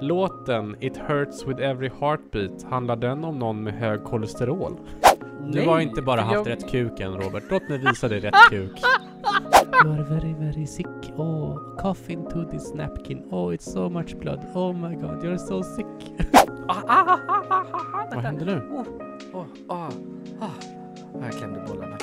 Låten 0.00 0.76
It 0.80 0.96
Hurts 0.96 1.46
With 1.46 1.60
Every 1.62 1.90
Heartbeat, 2.00 2.62
handlar 2.62 2.96
den 2.96 3.24
om 3.24 3.38
någon 3.38 3.62
med 3.62 3.74
hög 3.74 4.04
kolesterol? 4.04 4.72
Du 5.46 5.58
Nej, 5.58 5.66
har 5.66 5.80
inte 5.80 6.02
bara 6.02 6.20
haft 6.20 6.34
jag- 6.34 6.48
rätt 6.48 6.70
kuk 6.70 7.00
än 7.00 7.12
Robert. 7.16 7.42
Låt 7.50 7.68
mig 7.68 7.78
visa 7.78 8.08
dig 8.08 8.20
rätt 8.20 8.34
kuk. 8.50 8.82
You 9.84 9.92
are 9.92 10.02
very 10.02 10.34
very 10.34 10.66
sick. 10.66 10.86
Oh, 11.16 11.58
cough 11.78 12.10
into 12.10 12.44
this 12.50 12.74
napkin. 12.74 13.22
Oh, 13.30 13.52
it's 13.54 13.70
so 13.72 13.88
much 13.88 14.14
blood. 14.18 14.40
Oh 14.54 14.72
my 14.72 14.94
god, 14.96 15.24
you're 15.24 15.38
so 15.38 15.62
sick. 15.62 15.86
Ah, 16.68 16.82
ah, 16.86 17.18
ah, 17.28 17.42
ah, 17.50 18.06
Vad 18.14 18.24
händer 18.24 18.46
nu? 18.46 18.62
Oh, 18.70 18.86
oh, 19.40 19.46
ah, 19.68 19.88
ah. 20.40 20.50
Jag 21.22 21.32
klämde 21.32 21.60
bollarna. 21.68 21.96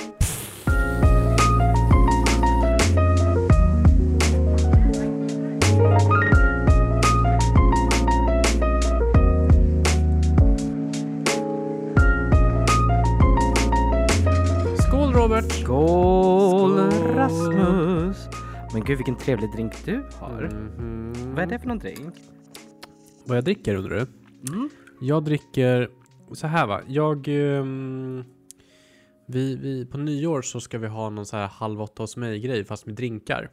Skål 15.49 16.71
Robert! 16.71 16.93
Skål. 16.93 17.15
Rasmus! 17.15 18.17
Men 18.73 18.83
gud 18.83 18.97
vilken 18.97 19.15
trevlig 19.15 19.51
drink 19.51 19.85
du 19.85 20.03
har. 20.19 20.49
Mhm. 20.77 21.35
Vad 21.35 21.43
är 21.43 21.47
det 21.47 21.59
för 21.59 21.67
någon 21.67 21.79
drink? 21.79 22.13
Vad 23.25 23.37
jag 23.37 23.43
dricker 23.43 23.75
undrar 23.75 23.95
du? 23.95 24.05
Mm. 24.53 24.69
Jag 25.01 25.23
dricker 25.23 25.89
så 26.31 26.47
här 26.47 26.67
va. 26.67 26.81
Jag... 26.87 27.27
ehm, 27.27 28.23
vi, 29.27 29.55
vi, 29.55 29.85
på 29.85 29.97
nyår 29.97 30.41
så 30.41 30.59
ska 30.59 30.77
vi 30.77 30.87
ha 30.87 31.09
någon 31.09 31.25
så 31.25 31.37
här 31.37 31.47
halv 31.47 31.81
åtta 31.81 32.03
hos 32.03 32.17
mig-grej 32.17 32.65
fast 32.65 32.85
med 32.85 32.95
drinkar. 32.95 33.49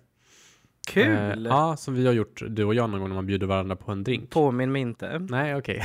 Kul! 0.91 1.47
Eh, 1.47 1.53
ja, 1.53 1.77
som 1.77 1.95
vi 1.95 2.07
har 2.07 2.13
gjort 2.13 2.43
du 2.49 2.65
och 2.65 2.75
jag 2.75 2.91
någon 2.91 3.01
gång 3.01 3.09
när 3.09 3.15
man 3.15 3.27
bjuder 3.27 3.47
varandra 3.47 3.77
på 3.77 3.93
en 3.93 4.05
drink. 4.05 4.31
Påminn 4.31 4.73
mig 4.73 4.83
inte. 4.83 5.19
Nej, 5.19 5.57
okej. 5.57 5.83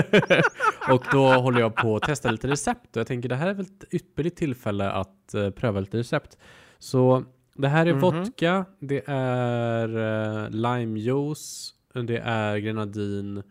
och 0.90 1.04
då 1.12 1.26
håller 1.28 1.60
jag 1.60 1.74
på 1.74 1.96
att 1.96 2.02
testa 2.02 2.30
lite 2.30 2.48
recept 2.48 2.96
och 2.96 3.00
jag 3.00 3.06
tänker 3.06 3.28
det 3.28 3.36
här 3.36 3.46
är 3.48 3.54
väl 3.54 3.66
ett 3.66 3.94
ypperligt 3.94 4.36
tillfälle 4.38 4.90
att 4.90 5.34
eh, 5.34 5.50
pröva 5.50 5.80
lite 5.80 5.98
recept. 5.98 6.38
Så 6.78 7.24
det 7.54 7.68
här 7.68 7.86
är 7.86 7.92
Mhm. 7.92 8.00
vodka, 8.00 8.64
det 8.80 9.02
är 9.06 9.96
uh, 9.96 10.50
limejuice, 10.50 11.74
det 12.06 12.18
är 12.18 12.56
grenadin 12.58 13.42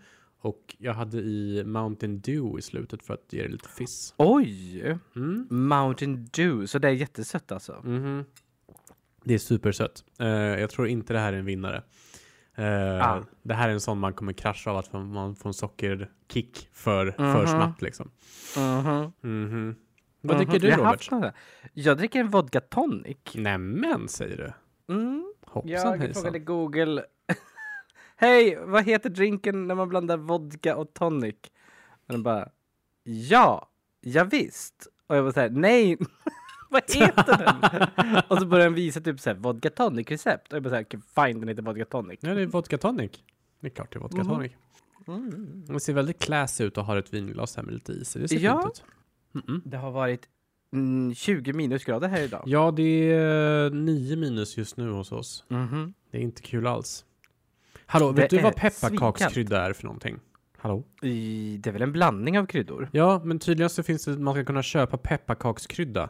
och 0.42 0.76
jag 0.78 0.94
hade 0.94 1.18
i 1.18 1.64
Mountain 1.66 2.22
Dew 2.22 2.60
i 2.60 2.62
slutet 2.62 3.04
för 3.04 3.14
att 3.14 3.34
ge 3.34 3.44
det 3.44 3.50
lite 3.50 3.70
fiss. 3.70 4.14
Oj! 4.18 4.82
Mm. 5.16 5.48
Mountain 5.50 6.26
Dew, 6.34 6.68
så 6.68 6.80
det 6.80 6.88
är 6.88 6.92
jättesött 6.92 7.52
alltså. 7.52 7.82
Mhm. 7.84 8.26
Det 9.24 9.34
är 9.34 9.38
supersött. 9.38 10.04
Eh, 10.20 10.28
jag 10.28 10.70
tror 10.70 10.88
inte 10.88 11.14
det 11.14 11.20
här 11.20 11.34
är 11.34 11.38
en 11.38 11.46
vinnare. 11.46 11.84
Eh, 12.56 13.08
Ah. 13.12 13.24
Det 13.44 13.54
här 13.54 13.70
är 13.70 13.74
en 13.74 13.82
sån 13.82 14.00
man 14.00 14.14
kommer 14.14 14.34
krascha 14.34 14.72
av 14.72 14.78
att 14.78 14.94
man 14.94 15.36
får 15.36 15.50
en 15.50 15.54
sockerkick 15.54 16.70
för, 16.74 17.12
för 17.12 17.24
Mhm. 17.38 17.48
snabbt 17.48 17.82
liksom. 17.82 18.12
Mhm. 18.58 19.12
Mhm. 19.22 19.76
Vad 20.22 20.36
Mhm. 20.38 20.46
dricker 20.46 20.60
du 20.60 20.68
Jag 20.70 20.80
Robert? 20.80 21.34
Jag 21.74 21.98
dricker 21.98 22.20
en 22.20 22.30
vodka 22.30 22.62
tonic. 22.62 23.18
Nämen 23.36 24.08
säger 24.08 24.38
du. 24.38 24.54
Mm. 24.94 25.34
Hoppsan 25.46 25.72
Jag 25.72 25.98
hejsan. 25.98 26.14
frågade 26.14 26.40
Google. 26.40 27.04
Hej, 28.16 28.60
vad 28.66 28.84
heter 28.86 29.10
drinken 29.10 29.68
när 29.68 29.76
man 29.76 29.90
blandar 29.90 30.18
vodka 30.18 30.76
och 30.76 30.94
tonic? 30.94 31.36
Och 32.08 32.14
den 32.14 32.24
bara, 32.24 32.50
ja, 33.04 33.70
ja 34.02 34.24
visst. 34.24 34.88
Och 35.08 35.16
jag 35.16 35.24
var 35.24 35.32
så 35.32 35.40
här, 35.40 35.50
nej, 35.50 35.98
vad 36.72 36.82
heter 36.96 37.38
den? 37.38 38.22
och 38.28 38.38
så 38.38 38.46
började 38.46 38.66
den 38.70 38.74
visa 38.74 39.02
typ 39.02 39.20
så 39.20 39.30
här, 39.30 39.38
vodka 39.38 39.70
tonic 39.70 40.08
recept. 40.12 40.48
Och 40.54 40.56
jag 40.56 40.64
bara 40.64 40.70
så 40.70 40.76
här, 40.76 40.84
okay, 40.84 41.00
fine, 41.16 41.40
den 41.40 41.50
heter 41.50 41.62
vodka 41.64 41.86
tonic. 41.86 42.20
Ja, 42.22 42.34
det 42.34 42.42
är 42.42 42.46
vodka 42.46 42.78
tonic. 42.78 43.12
Det 43.60 43.68
är 43.68 43.72
klart 43.72 43.92
det 43.94 43.98
är 43.98 44.02
vodka 44.02 44.18
Mhm. 44.18 44.28
tonic. 44.28 44.52
Mm. 45.08 45.64
Det 45.68 45.80
ser 45.80 45.94
väldigt 45.94 46.20
classy 46.20 46.64
ut 46.64 46.78
och 46.78 46.86
har 46.86 46.98
ett 46.98 47.14
vinglas 47.14 47.56
här 47.56 47.64
med 47.64 47.74
lite 47.74 47.92
is. 47.92 48.14
Det 48.14 48.28
ser 48.28 48.40
Ja. 48.40 48.62
fint 48.62 48.84
ut. 49.34 49.44
Mhm. 49.48 49.62
Det 49.66 49.78
har 49.78 49.92
varit 49.92 50.22
mm, 50.74 51.14
20 51.16 51.54
minusgrader 51.54 52.08
här 52.08 52.22
idag. 52.22 52.44
Ja, 52.46 52.72
det 52.72 53.12
är 53.12 53.70
9 53.70 54.16
minus 54.16 54.58
just 54.58 54.78
nu 54.78 54.92
hos 54.92 55.12
oss. 55.12 55.44
Mhm. 55.48 55.94
Det 56.12 56.18
är 56.18 56.22
inte 56.22 56.42
kul 56.42 56.68
alls. 56.68 57.06
Hallå, 57.86 58.12
Det 58.12 58.22
vet 58.22 58.30
du 58.30 58.40
vad 58.42 58.56
pepparkakskrydda 58.56 59.62
är 59.62 59.74
för 59.74 59.84
någonting? 59.84 60.20
Hallå? 60.58 60.84
I, 61.02 61.58
det 61.64 61.70
är 61.70 61.72
väl 61.74 61.82
en 61.82 61.92
blandning 61.92 62.40
av 62.40 62.46
kryddor? 62.46 62.90
Ja, 62.92 63.22
men 63.26 63.40
tydligen 63.40 63.70
så 63.70 63.84
finns 63.84 64.06
det, 64.06 64.12
man 64.18 64.34
ska 64.34 64.46
kunna 64.46 64.64
köpa 64.64 64.98
pepparkakskrydda. 64.98 66.10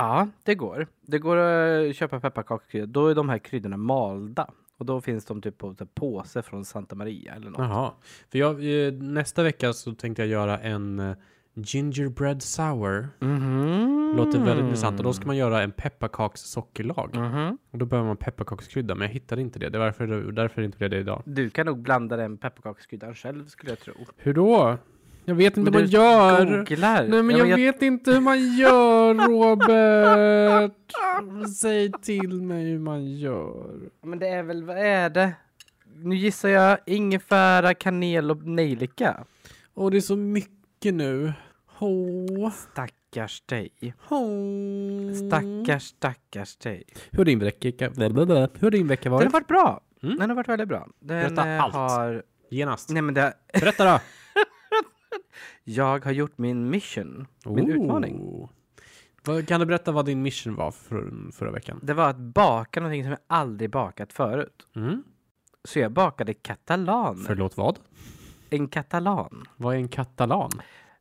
Ja, 0.00 0.28
det 0.42 0.54
går. 0.54 0.86
Det 1.06 1.18
går 1.18 1.36
att 1.36 1.96
köpa 1.96 2.20
pepparkakskrydda. 2.20 2.86
Då 2.86 3.06
är 3.06 3.14
de 3.14 3.28
här 3.28 3.38
kryddorna 3.38 3.76
malda. 3.76 4.50
Och 4.78 4.86
då 4.86 5.00
finns 5.00 5.24
de 5.24 5.42
typ 5.42 5.58
på 5.58 5.66
en 5.66 5.86
påse 5.94 6.42
från 6.42 6.64
Santa 6.64 6.94
Maria 6.94 7.34
eller 7.34 7.50
något. 7.50 7.58
Jaha. 7.58 7.92
För 8.30 8.38
jag, 8.38 8.86
eh, 8.86 8.92
nästa 8.92 9.42
vecka 9.42 9.72
så 9.72 9.94
tänkte 9.94 10.22
jag 10.22 10.28
göra 10.28 10.58
en 10.58 10.98
eh, 10.98 11.16
gingerbread 11.54 12.42
sour. 12.42 13.08
Mhm. 13.18 14.14
Låter 14.16 14.38
väldigt 14.38 14.64
intressant. 14.64 14.98
Och 14.98 15.04
då 15.04 15.12
ska 15.12 15.26
man 15.26 15.36
göra 15.36 15.62
en 15.62 15.72
pepparkakssockerlag. 15.72 17.16
Mhm. 17.16 17.58
Och 17.70 17.78
då 17.78 17.86
behöver 17.86 18.06
man 18.06 18.16
pepparkakskrydda, 18.16 18.94
men 18.94 19.06
jag 19.06 19.12
hittade 19.14 19.42
inte 19.42 19.58
det. 19.58 19.68
Det 19.68 19.78
är 19.78 19.80
varför, 19.80 20.32
därför 20.32 20.60
det 20.60 20.66
inte 20.66 20.78
blev 20.78 20.90
det 20.90 20.98
idag. 20.98 21.22
Du 21.26 21.50
kan 21.50 21.66
nog 21.66 21.78
blanda 21.78 22.16
den 22.16 22.36
pepparkakskryddan 22.36 23.14
själv 23.14 23.46
skulle 23.46 23.72
jag 23.72 23.80
tro. 23.80 23.94
Hur 24.16 24.34
då? 24.34 24.78
Jag 25.24 25.34
vet 25.34 25.56
inte 25.56 25.70
hur 25.70 25.78
man 25.78 25.88
gör. 25.88 26.56
Googlar. 26.64 27.06
Nej 27.08 27.22
men 27.22 27.36
Ja, 27.36 27.46
jag, 27.46 27.56
vet 27.56 27.82
inte 27.82 28.12
hur 28.12 28.20
man 28.20 28.56
gör 28.56 29.14
Robert. 29.14 30.72
Säg 31.58 31.92
till 32.02 32.42
mig 32.42 32.64
hur 32.70 32.78
man 32.78 33.06
gör. 33.06 33.90
Men 34.02 34.18
det 34.18 34.28
är 34.28 34.42
väl, 34.42 34.64
vad 34.64 34.78
är 34.78 35.10
det? 35.10 35.32
Nu 35.96 36.16
gissar 36.16 36.48
jag 36.48 36.78
ingefära, 36.86 37.74
kanel 37.74 38.30
och 38.30 38.42
nejlika. 38.46 39.24
Och 39.74 39.90
det 39.90 39.96
är 39.96 40.00
så 40.00 40.16
mycket 40.16 40.94
nu. 40.94 41.32
Hå, 41.66 42.50
Stackars 42.72 43.40
dig. 43.46 43.94
hå. 44.08 44.18
Stackars, 45.28 45.82
stackars 45.82 46.56
dig. 46.56 46.82
Hur 47.10 47.18
har 47.18 47.24
din 47.24 47.38
vecka, 47.38 47.68
hur 47.68 48.60
har 48.62 48.70
din 48.70 48.86
vecka 48.88 49.02
Den 49.04 49.12
har 49.12 49.18
varit? 49.22 49.32
varit 49.32 49.46
bra. 49.48 49.80
Mm. 50.02 50.18
Den 50.18 50.30
har 50.30 50.36
varit 50.36 50.48
väldigt 50.48 50.68
bra. 50.68 50.88
Den 51.00 51.08
Berätta 51.08 51.48
eh, 51.48 51.62
allt. 51.62 51.74
har... 51.74 52.22
Genast. 52.50 52.90
Nej 52.90 53.02
men 53.02 53.14
det... 53.14 53.32
Berätta 53.60 53.84
då. 53.92 54.00
Jag 55.64 56.04
har 56.04 56.12
gjort 56.12 56.38
min 56.38 56.70
mission. 56.70 57.26
Min 57.46 57.64
Oh. 57.70 57.70
utmaning. 57.70 58.48
Kan 59.46 59.60
du 59.60 59.66
berätta 59.66 59.92
vad 59.92 60.06
din 60.06 60.22
mission 60.22 60.54
var 60.54 60.70
för, 60.70 61.30
förra 61.32 61.50
veckan? 61.50 61.80
Det 61.82 61.94
var 61.94 62.08
att 62.10 62.16
baka 62.18 62.80
någonting 62.80 63.02
som 63.02 63.10
jag 63.10 63.18
aldrig 63.26 63.70
bakat 63.70 64.12
förut. 64.12 64.66
Mm. 64.76 65.02
Så 65.64 65.78
jag 65.78 65.92
bakade 65.92 66.34
katalan. 66.34 67.24
Förlåt 67.26 67.56
vad? 67.56 67.78
En 68.50 68.68
katalan. 68.68 69.44
Vad 69.56 69.74
är 69.74 69.78
en 69.78 69.88
katalan? 69.88 70.50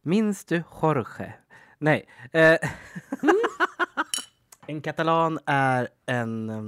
Minns 0.01 0.45
du 0.45 0.63
Jorge? 0.81 1.33
Nej. 1.77 2.05
Eh, 2.31 2.57
en 4.67 4.81
katalan 4.81 5.39
är 5.45 5.87
en... 6.05 6.49
eh, 6.49 6.61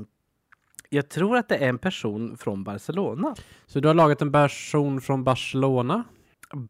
Jag 0.89 1.09
tror 1.09 1.38
att 1.38 1.50
det 1.50 1.55
är 1.57 1.69
en 1.69 1.77
person 1.77 2.38
från 2.38 2.63
Barcelona. 2.63 3.35
Så 3.66 3.79
du 3.79 3.88
har 3.88 3.95
lagat 3.95 4.21
en 4.21 4.31
person 4.31 5.01
från 5.01 5.23
Barcelona? 5.23 6.03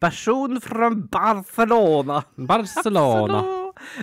Person 0.00 0.60
från 0.60 1.06
Barcelona! 1.06 2.24
Barcelona. 2.34 3.44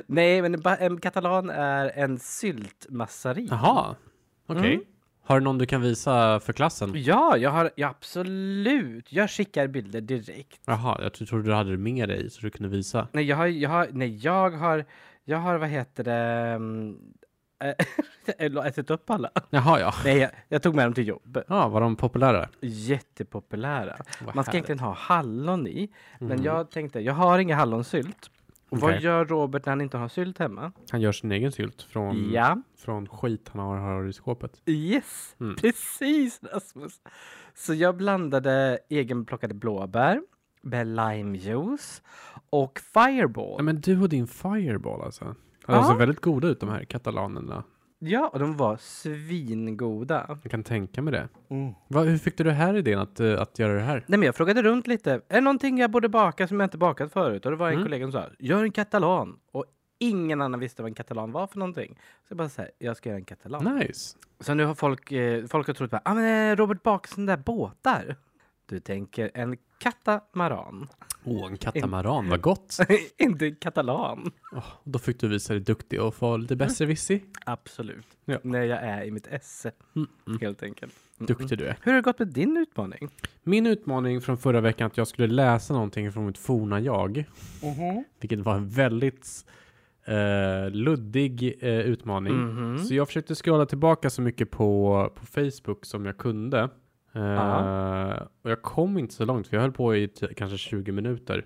Nej, 0.08 0.42
men 0.42 0.62
en 0.80 1.00
katalan 1.00 1.50
är 1.50 1.92
en 1.96 2.20
syltmassarin. 2.20 3.48
Jaha, 3.52 3.96
okej. 4.48 4.74
Mm. 4.74 4.86
Har 5.24 5.40
du 5.40 5.44
någon 5.44 5.58
du 5.58 5.66
kan 5.66 5.82
visa 5.82 6.40
för 6.40 6.54
klassen? 6.54 6.92
Ja, 6.96 7.38
jag 7.38 7.50
har 7.50 7.72
ja, 7.76 7.88
absolut. 7.88 9.14
Jag 9.14 9.30
skickar 9.30 9.68
bilder 9.68 10.02
direkt. 10.02 10.62
Jaha, 10.66 11.00
jag 11.02 11.14
trodde 11.14 11.44
du 11.44 11.54
hade 11.54 11.72
det 11.72 11.78
med 11.78 12.10
dig 12.10 12.30
så 12.30 12.42
du 12.42 12.50
kunde 12.50 12.70
visa. 12.70 13.08
Nej, 13.12 13.24
jag 13.26 13.38
har, 13.38 13.48
jag 13.48 13.70
har, 13.70 13.88
nej, 13.92 14.18
jag 14.18 14.50
har, 14.52 14.86
jag 15.26 15.38
har, 15.38 15.58
vad 15.58 15.70
heter 15.70 16.04
det, 16.04 16.14
mm, 16.56 16.98
jag 18.40 18.52
har 18.52 18.66
ätit 18.66 18.90
upp 18.90 19.10
alla. 19.10 19.30
Jaha, 19.50 19.80
ja. 19.80 19.94
Nej, 20.04 20.18
jag, 20.18 20.30
jag 20.48 20.62
tog 20.64 20.76
med 20.76 20.86
dem 20.86 20.94
till 20.94 21.08
jobbet. 21.08 21.46
Ja, 21.48 21.68
var 21.68 21.82
de 21.82 21.96
populära? 21.96 22.50
Jättepopulära. 22.62 23.96
Vad 24.26 24.36
Man 24.36 24.44
ska 24.44 24.52
härligt. 24.52 24.54
egentligen 24.70 24.80
ha 24.80 24.94
hallon 24.94 25.68
i, 25.68 25.90
men 26.20 26.30
Mhm. 26.38 26.44
jag 26.46 26.72
tänkte, 26.72 27.00
jag 27.00 27.14
har 27.14 27.40
inga 27.40 27.56
hallonsylt. 27.56 28.32
Och 28.70 28.80
Vad 28.80 28.92
Okej. 28.92 29.04
gör 29.04 29.26
Robert 29.26 29.66
när 29.66 29.72
han 29.72 29.82
inte 29.82 29.98
har 29.98 30.08
sylt 30.08 30.38
hemma? 30.40 30.72
Han 30.92 31.02
gör 31.02 31.12
sin 31.12 31.32
egen 31.32 31.52
sylt 31.52 31.82
från, 31.82 32.32
Ja, 32.34 32.62
från 32.78 33.08
skit 33.08 33.50
han 33.54 33.60
har, 33.62 33.78
har 33.78 34.08
i 34.08 34.14
skåpet. 34.14 34.62
yes, 34.66 35.36
Mm. 35.40 35.56
precis 35.56 36.40
Rasmus. 36.54 37.02
Så 37.56 37.74
jag 37.74 37.98
blandade 37.98 38.80
egenplockade 38.90 39.54
blåbär 39.54 40.22
med 40.62 40.88
limejuice 40.88 42.02
och 42.50 42.80
fireball. 42.94 43.56
Ja, 43.58 43.64
men 43.64 43.82
du 43.82 44.02
och 44.02 44.10
din 44.10 44.28
fireball 44.28 45.02
alltså. 45.02 45.36
De 45.70 45.76
Ja. 45.76 45.88
ser 45.88 45.96
väldigt 45.96 46.20
goda 46.22 46.48
ut 46.48 46.60
de 46.60 46.70
här 46.70 46.84
katalanerna. 46.84 47.64
Ja, 48.00 48.28
och 48.34 48.40
de 48.40 48.58
var 48.58 48.78
svingoda. 48.78 50.38
Jag 50.44 50.52
kan 50.52 50.64
tänka 50.64 51.02
mig 51.02 51.12
det. 51.14 51.28
Va, 51.88 52.02
hur 52.02 52.18
fick 52.18 52.38
du 52.38 52.44
det 52.44 52.52
här 52.52 52.74
idén 52.76 53.00
att, 53.00 53.20
eh, 53.20 53.42
att 53.42 53.60
göra 53.60 53.74
det 53.74 53.80
här? 53.82 54.04
Nej, 54.08 54.20
men 54.20 54.26
jag 54.26 54.36
frågade 54.36 54.62
runt 54.62 54.88
lite. 54.88 55.12
Är 55.14 55.22
det 55.36 55.42
någonting 55.42 55.78
jag 55.78 55.92
borde 55.92 56.10
baka 56.10 56.48
som 56.48 56.60
jag 56.60 56.68
inte 56.68 56.78
bakat 56.78 57.14
förut? 57.14 57.46
Och 57.46 57.52
det 57.52 57.58
var 57.58 57.68
en 57.68 57.74
Mm. 57.74 57.86
kollega 57.86 58.06
som 58.06 58.12
sa, 58.12 58.26
gör 58.40 58.64
en 58.64 58.72
katalan. 58.72 59.40
Och 59.52 59.66
ingen 60.00 60.42
annan 60.42 60.60
visste 60.60 60.82
vad 60.82 60.90
en 60.90 60.96
katalan 60.96 61.32
var 61.32 61.48
för 61.48 61.60
någonting. 61.60 61.96
Så 61.98 62.32
jag 62.32 62.38
bara 62.38 62.50
säger, 62.50 62.72
jag 62.80 62.98
ska 62.98 63.10
göra 63.10 63.18
en 63.20 63.26
katalan. 63.26 63.76
Nice. 63.78 64.18
Så 64.40 64.54
nu 64.54 64.66
har 64.66 64.76
folk, 64.76 65.12
eh, 65.12 65.46
folk 65.46 65.68
har 65.68 65.74
trott 65.74 65.94
att 65.94 66.02
ah, 66.06 66.14
men 66.14 66.52
eh, 66.52 66.56
Robert 66.56 66.84
bakar 66.84 67.10
sådana 67.10 67.36
där 67.36 67.44
båtar. 67.44 68.16
Du 68.70 68.80
tänker 68.80 69.32
en 69.34 69.58
katamaran. 69.80 70.88
Åh, 71.24 71.48
en 71.52 71.58
katamaran, 71.58 72.30
vad 72.30 72.42
gott. 72.42 72.78
Inte 73.18 73.52
katalan. 73.52 74.32
Åh, 74.56 74.66
då 74.84 75.00
fick 75.00 75.20
du 75.20 75.28
visa 75.28 75.54
dig 75.54 75.62
duktig 75.62 76.02
och 76.02 76.16
få 76.16 76.38
lite 76.38 76.56
besserwisser. 76.56 77.20
Absolut. 77.46 78.06
Ja. 78.26 78.38
När 78.44 78.64
jag 78.64 78.80
är 78.84 79.04
i 79.04 79.12
mitt 79.12 79.28
esse, 79.28 79.72
Mm, 79.96 80.08
mm. 80.28 80.40
helt 80.42 80.64
enkelt. 80.64 80.94
Mm. 81.20 81.28
Duktig 81.28 81.58
du 81.58 81.66
är. 81.66 81.78
Hur 81.82 81.92
har 81.92 81.98
det 81.98 82.04
gått 82.06 82.20
med 82.20 82.28
din 82.28 82.58
utmaning? 82.58 83.10
Min 83.44 83.66
utmaning 83.68 84.22
från 84.22 84.38
förra 84.38 84.62
veckan 84.62 84.88
att 84.88 84.98
jag 84.98 85.08
skulle 85.08 85.28
läsa 85.28 85.74
någonting 85.74 86.12
från 86.12 86.26
mitt 86.26 86.38
forna 86.38 86.80
jag, 86.80 87.24
vilket 88.20 88.40
var 88.40 88.56
en 88.56 88.70
väldigt 88.70 89.46
eh, 90.06 90.70
luddig 90.72 91.58
eh, 91.60 91.70
utmaning. 91.80 92.34
Mhm. 92.34 92.78
Så 92.80 92.94
jag 92.96 93.08
försökte 93.08 93.36
scrolla 93.36 93.66
tillbaka 93.66 94.10
så 94.10 94.22
mycket 94.22 94.52
på, 94.52 95.12
på 95.16 95.26
Facebook 95.26 95.86
som 95.86 96.06
jag 96.06 96.18
kunde. 96.18 96.70
Ja. 97.22 98.28
och 98.44 98.50
jag 98.52 98.62
kom 98.62 98.98
inte 98.98 99.14
så 99.14 99.26
långt, 99.26 99.48
för 99.48 99.56
jag 99.58 99.62
höll 99.62 99.72
på 99.72 99.96
i 99.96 100.08
t- 100.08 100.28
kanske 100.38 100.58
20 100.58 100.92
minuter. 100.92 101.46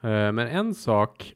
Eh, 0.00 0.08
men 0.10 0.38
en 0.38 0.74
sak. 0.74 1.34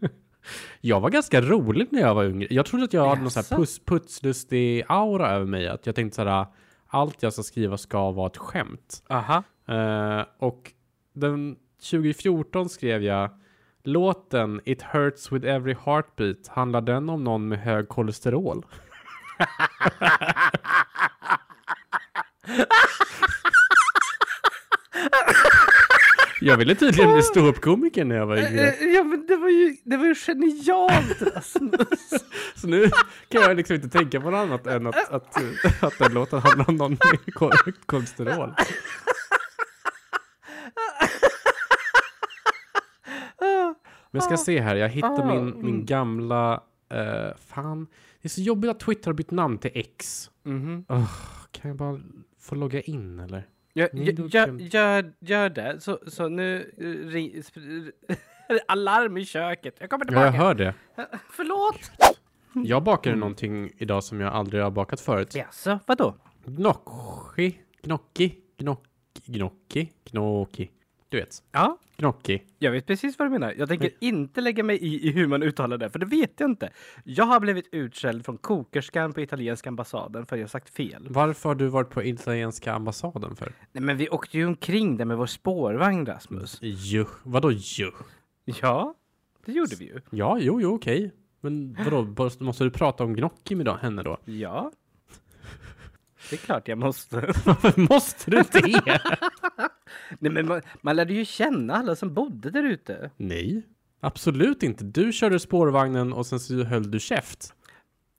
jag 0.80 1.00
var 1.00 1.10
ganska 1.10 1.40
rolig 1.40 1.88
när 1.90 2.00
jag 2.00 2.14
var 2.14 2.24
yngre. 2.24 2.48
Jag 2.50 2.66
trodde 2.66 2.84
att 2.84 2.92
jag 2.92 3.08
hade 3.08 3.20
någon 3.20 3.30
sån 3.30 3.40
Jaså? 3.40 3.54
här 3.54 3.60
puss, 3.60 3.84
putslustig 3.84 4.84
aura 4.88 5.30
över 5.30 5.46
mig. 5.46 5.68
Att 5.68 5.86
jag 5.86 5.94
tänkte 5.94 6.16
såhär, 6.16 6.46
allt 6.86 7.22
jag 7.22 7.32
ska 7.32 7.42
skriva 7.42 7.76
ska 7.78 8.10
vara 8.10 8.26
ett 8.26 8.36
skämt. 8.36 9.02
Aha. 9.08 9.42
Eh, 9.68 10.24
och 10.38 10.72
den 11.12 11.56
2014 11.90 12.68
skrev 12.68 13.02
jag 13.02 13.30
Låten 13.86 14.60
It 14.64 14.82
Hurts 14.82 15.32
With 15.32 15.46
Every 15.46 15.76
Heartbeat, 15.84 16.48
handlar 16.48 16.80
den 16.80 17.08
om 17.08 17.24
någon 17.24 17.48
med 17.48 17.58
hög 17.58 17.88
kolesterol? 17.88 18.66
jag 26.40 26.56
ville 26.56 26.74
tydligen 26.74 27.12
bli 27.12 27.22
ståuppkomiker 27.22 28.04
när 28.04 28.16
jag 28.16 28.26
var 28.26 28.36
yngre. 28.36 28.68
Eh, 28.70 28.86
Ja, 28.94 29.04
men 29.04 29.26
det 29.26 29.36
var 29.36 29.48
ju, 29.48 29.76
det 29.84 29.96
var 29.96 30.06
ju 30.06 30.14
genialt 30.14 31.22
Rasmus. 31.34 32.10
Så 32.54 32.66
nu 32.66 32.90
kan 33.28 33.42
jag 33.42 33.56
liksom 33.56 33.76
inte 33.76 33.88
tänka 33.88 34.20
på 34.20 34.30
något 34.30 34.38
annat 34.38 34.66
än 34.66 34.86
att, 34.86 35.10
att, 35.10 35.36
att 35.82 35.98
den 35.98 36.14
låten 36.14 36.40
handlar 36.40 36.68
om 36.70 36.76
någon 36.76 36.90
med 36.90 37.76
kolesterol. 37.86 38.54
Men 44.10 44.20
jag 44.20 44.22
ska 44.22 44.36
se 44.36 44.60
här, 44.60 44.76
jag 44.76 44.88
hittar 44.88 45.26
min, 45.34 45.64
min 45.64 45.86
gamla... 45.86 46.52
eh, 46.90 47.36
fan, 47.46 47.86
det 48.22 48.26
är 48.26 48.28
så 48.28 48.40
jobbigt 48.40 48.70
att 48.70 48.80
Twitter 48.80 49.06
har 49.06 49.12
bytt 49.14 49.30
namn 49.30 49.58
till 49.58 49.70
X. 49.74 50.30
Mhm. 50.42 50.84
Kan 51.52 51.68
jag 51.68 51.76
bara 51.76 52.00
få 52.44 52.54
logga 52.54 52.80
in 52.80 53.20
eller? 53.20 53.48
Gör, 53.74 53.88
Nej, 53.92 54.14
gör, 54.72 55.12
gör, 55.20 55.48
det. 55.48 55.80
Så, 55.80 55.98
så 56.06 56.28
nu 56.28 56.72
uh, 56.80 57.08
ring, 57.08 57.42
alarm 58.68 59.16
i 59.16 59.24
köket. 59.24 59.76
Jag 59.80 59.90
kommer 59.90 60.06
Ja, 60.12 60.12
jag 60.12 60.32
tillbaka. 60.32 60.44
hör 60.46 60.54
det. 60.54 60.74
Förlåt. 61.30 61.90
Jag 62.68 62.82
bakade 62.82 63.16
någonting 63.16 63.70
idag 63.76 64.04
som 64.04 64.20
jag 64.20 64.32
aldrig 64.32 64.62
har 64.62 64.70
bakat 64.70 65.00
förut. 65.00 65.34
Jaså, 65.34 65.78
vadå? 65.86 66.14
Gnocchi, 66.44 67.58
gnocchi, 67.82 68.38
gnocchi, 68.56 68.86
gnocchi, 69.26 69.92
gnocchi. 70.10 70.70
Du 71.14 71.20
vet, 71.20 71.42
Ja, 71.52 71.78
gnocchi. 71.96 72.42
jag 72.58 72.70
vet 72.70 72.86
precis 72.86 73.18
vad 73.18 73.26
du 73.26 73.30
menar. 73.32 73.54
Jag 73.58 73.68
tänker 73.68 73.90
inte 74.00 74.40
lägga 74.40 74.64
mig 74.64 74.76
i, 74.76 75.08
i 75.08 75.12
hur 75.12 75.26
man 75.26 75.42
uttalar 75.42 75.78
det, 75.78 75.90
för 75.90 75.98
det 75.98 76.06
vet 76.06 76.40
jag 76.40 76.50
inte. 76.50 76.70
Jag 77.04 77.24
har 77.24 77.40
blivit 77.40 77.68
utskälld 77.72 78.24
från 78.24 78.38
kokerskan 78.38 79.12
på 79.12 79.20
italienska 79.20 79.68
ambassaden 79.70 80.26
för 80.26 80.36
att 80.36 80.40
jag 80.40 80.44
har 80.44 80.50
sagt 80.50 80.74
fel. 80.74 81.06
Varför 81.10 81.48
har 81.48 81.54
du 81.56 81.66
varit 81.66 81.90
på 81.90 82.02
italienska 82.04 82.72
ambassaden 82.72 83.36
för? 83.36 83.52
Nej, 83.72 83.82
men 83.82 83.96
vi 83.96 84.08
åkte 84.08 84.38
ju 84.38 84.46
omkring 84.46 84.96
där 84.96 85.04
med 85.04 85.16
vår 85.16 85.26
spårvagn, 85.26 86.06
Rasmus. 86.06 86.58
Jo, 86.62 87.06
vadå 87.22 87.50
jo? 87.52 87.90
Ja, 88.44 88.94
det 89.46 89.52
gjorde 89.52 89.76
vi 89.76 89.84
ju. 89.84 90.00
Ja, 90.10 90.38
jo, 90.40 90.60
jo, 90.60 90.74
okej. 90.74 91.12
Men 91.40 91.76
vadå, 91.84 92.02
måste- 92.02 92.44
måste 92.44 92.64
du 92.64 92.70
prata 92.70 93.04
om 93.04 93.14
gnocchi 93.16 93.54
med 93.54 93.68
henne 93.68 94.02
då? 94.02 94.18
Ja. 94.24 94.72
Det 96.30 96.36
är 96.36 96.38
klart 96.46 96.68
jag 96.68 96.78
måste. 96.78 97.16
Varför 97.44 97.80
måste 97.92 98.30
du 98.30 98.36
det? 98.52 99.00
Nej, 100.18 100.32
men 100.32 100.46
man, 100.46 100.62
man 100.80 100.96
lärde 100.96 101.14
ju 101.14 101.24
känna 101.24 101.74
alla 101.74 101.96
som 101.96 102.14
bodde 102.14 102.50
där 102.50 102.62
ute. 102.62 103.10
Nej, 103.16 103.62
absolut 104.00 104.62
inte. 104.62 104.84
Du 104.84 105.12
körde 105.12 105.40
spårvagnen 105.40 106.12
och 106.12 106.26
sen 106.26 106.40
så 106.40 106.62
höll 106.62 106.90
du 106.90 107.00
käft. 107.00 107.54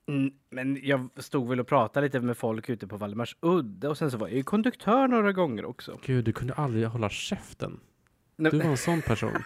Mm, 0.07 0.31
men 0.49 0.79
jag 0.83 1.09
stod 1.17 1.49
väl 1.49 1.59
och 1.59 1.67
pratade 1.67 2.05
lite 2.05 2.19
med 2.19 2.37
folk 2.37 2.69
ute 2.69 2.87
på 2.87 2.97
Valdemars 2.97 3.37
udde 3.41 3.87
och 3.89 3.97
sen 3.97 4.11
så 4.11 4.17
var 4.17 4.27
jag 4.27 4.37
ju 4.37 4.43
konduktör 4.43 5.07
några 5.07 5.31
gånger 5.31 5.65
också. 5.65 5.99
Gud, 6.05 6.25
du 6.25 6.33
kunde 6.33 6.53
aldrig 6.53 6.87
hålla 6.87 7.09
käften. 7.09 7.79
Nej, 8.37 8.51
Du 8.51 8.57
var 8.57 8.65
en 8.65 8.77
sån 8.77 9.01
person. 9.01 9.31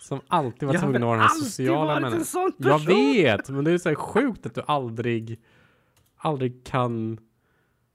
Som 0.00 0.20
alltid 0.28 0.68
var 0.68 0.74
tvungen 0.74 0.96
att 0.96 1.06
vara 1.06 1.18
den 1.18 1.28
här 1.28 1.28
sociala 1.28 2.00
människan. 2.00 2.52
Jag 2.56 2.86
vet, 2.86 3.48
men 3.48 3.64
det 3.64 3.70
är 3.70 3.78
så 3.78 3.94
sjukt 3.94 4.46
att 4.46 4.54
du 4.54 4.62
aldrig, 4.66 5.40
aldrig 6.16 6.64
kan... 6.64 7.18